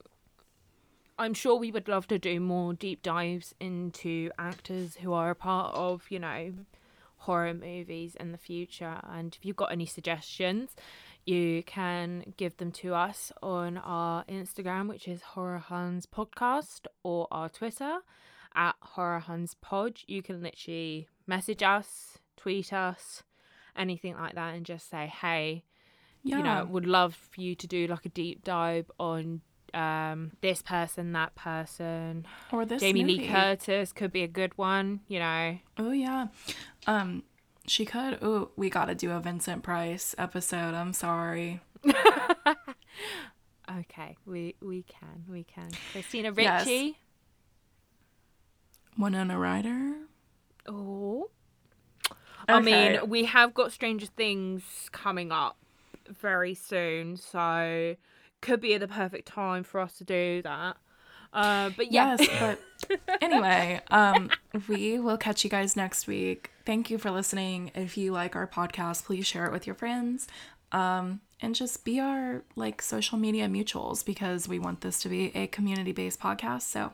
I'm 1.19 1.35
sure 1.35 1.57
we 1.57 1.71
would 1.71 1.87
love 1.87 2.07
to 2.09 2.19
do 2.19 2.41
more 2.41 2.73
deep 2.73 3.03
dives 3.03 3.55
into 3.61 4.31
actors 4.39 4.97
who 4.97 5.13
are 5.13 5.31
a 5.31 5.35
part 5.35 5.75
of, 5.75 6.07
you 6.09 6.19
know, 6.19 6.53
horror 7.19 7.53
movies 7.53 8.17
in 8.19 8.33
the 8.33 8.39
future. 8.39 9.01
And 9.05 9.37
if 9.39 9.45
you've 9.45 9.57
got 9.57 9.71
any 9.71 9.87
suggestions, 9.87 10.71
you 11.27 11.63
can 11.63 12.33
give 12.37 12.57
them 12.57 12.73
to 12.73 12.95
us 12.95 13.33
on 13.43 13.77
our 13.77 14.25
Instagram, 14.25 14.89
which 14.89 15.07
is 15.07 15.21
Horror 15.23 15.63
Podcast, 15.69 16.87
or 17.03 17.29
our 17.31 17.49
Twitter 17.49 17.99
at 18.55 18.75
Horror 18.81 19.23
Pod. 19.61 20.01
You 20.07 20.23
can 20.23 20.43
literally 20.43 21.07
message 21.31 21.63
us, 21.63 22.19
tweet 22.37 22.73
us, 22.73 23.23
anything 23.77 24.15
like 24.17 24.35
that, 24.35 24.55
and 24.55 24.67
just 24.67 24.91
say, 24.91 25.07
hey, 25.23 25.65
Yeah. 26.23 26.37
you 26.39 26.43
know, 26.43 26.65
would 26.73 26.87
love 26.87 27.15
for 27.15 27.41
you 27.41 27.55
to 27.55 27.67
do 27.67 27.87
like 27.87 28.05
a 28.05 28.11
deep 28.11 28.45
dive 28.45 28.91
on 28.99 29.41
um 29.73 30.33
this 30.41 30.61
person, 30.63 31.13
that 31.13 31.33
person. 31.37 32.27
or 32.53 32.67
this 32.67 32.83
Jamie 32.83 33.03
movie. 33.05 33.19
Lee 33.21 33.29
Curtis 33.29 33.93
could 33.93 34.11
be 34.13 34.25
a 34.25 34.29
good 34.41 34.53
one, 34.59 35.01
you 35.07 35.21
know. 35.21 35.59
Oh 35.79 35.93
yeah. 35.93 36.27
Um 36.87 37.23
she 37.67 37.85
could. 37.85 38.19
Oh, 38.21 38.51
we 38.57 38.69
got 38.69 38.87
to 38.87 38.97
do 38.97 39.13
a 39.13 39.21
Vincent 39.21 39.63
Price 39.63 40.15
episode. 40.19 40.75
I'm 40.75 40.93
sorry. 40.93 41.61
Okay, 43.71 44.17
we 44.27 44.57
we 44.61 44.83
can, 44.83 45.25
we 45.29 45.45
can. 45.45 45.71
Christina 45.93 46.33
Yes. 46.37 46.67
Ricci. 46.67 46.99
Winona 48.99 49.39
Ryder. 49.39 49.95
Oh. 50.67 51.31
I 52.49 52.61
mean, 52.61 53.09
we 53.09 53.25
have 53.27 53.55
got 53.55 53.73
Stranger 53.73 54.07
Things 54.07 54.63
coming 54.93 55.31
up 55.31 55.57
very 56.09 56.55
soon, 56.55 57.17
so 57.17 57.97
could 58.41 58.61
be 58.61 58.77
the 58.79 58.89
perfect 58.89 59.29
time 59.29 59.63
for 59.63 59.81
us 59.81 59.99
to 59.99 60.05
do 60.05 60.43
that. 60.43 60.77
Uh, 61.33 61.71
but 61.77 61.93
yeah, 61.93 62.17
Yes, 62.19 62.59
but 62.89 63.01
anyway, 63.23 63.81
um, 63.91 64.31
we 64.69 64.99
will 64.99 65.17
catch 65.17 65.45
you 65.45 65.51
guys 65.51 65.77
next 65.77 66.07
week. 66.07 66.51
Thank 66.67 66.91
you 66.91 66.99
for 66.99 67.11
listening. 67.11 67.71
If 67.75 67.97
you 67.97 68.13
like 68.13 68.35
our 68.35 68.49
podcast, 68.49 69.05
please 69.05 69.27
share 69.27 69.47
it 69.47 69.53
with 69.53 69.67
your 69.67 69.77
friends. 69.77 70.27
Um, 70.73 71.21
and 71.41 71.55
just 71.55 71.85
be 71.85 72.01
our 72.01 72.43
like 72.57 72.83
social 72.83 73.17
media 73.17 73.49
mutuals 73.49 74.05
because 74.05 74.49
we 74.49 74.59
want 74.59 74.81
this 74.81 75.01
to 75.03 75.09
be 75.09 75.35
a 75.37 75.47
community 75.47 75.93
based 75.93 76.21
podcast. 76.21 76.63
So 76.63 76.93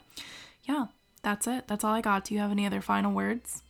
yeah, 0.65 0.87
that's 1.27 1.49
it. 1.49 1.67
That's 1.67 1.83
all 1.83 1.93
I 1.93 2.03
got. 2.03 2.25
Do 2.27 2.35
you 2.35 2.41
have 2.41 2.53
any 2.53 2.67
other 2.67 2.81
final 2.81 3.11
words? 3.11 3.65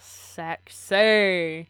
Sexy. 0.00 1.68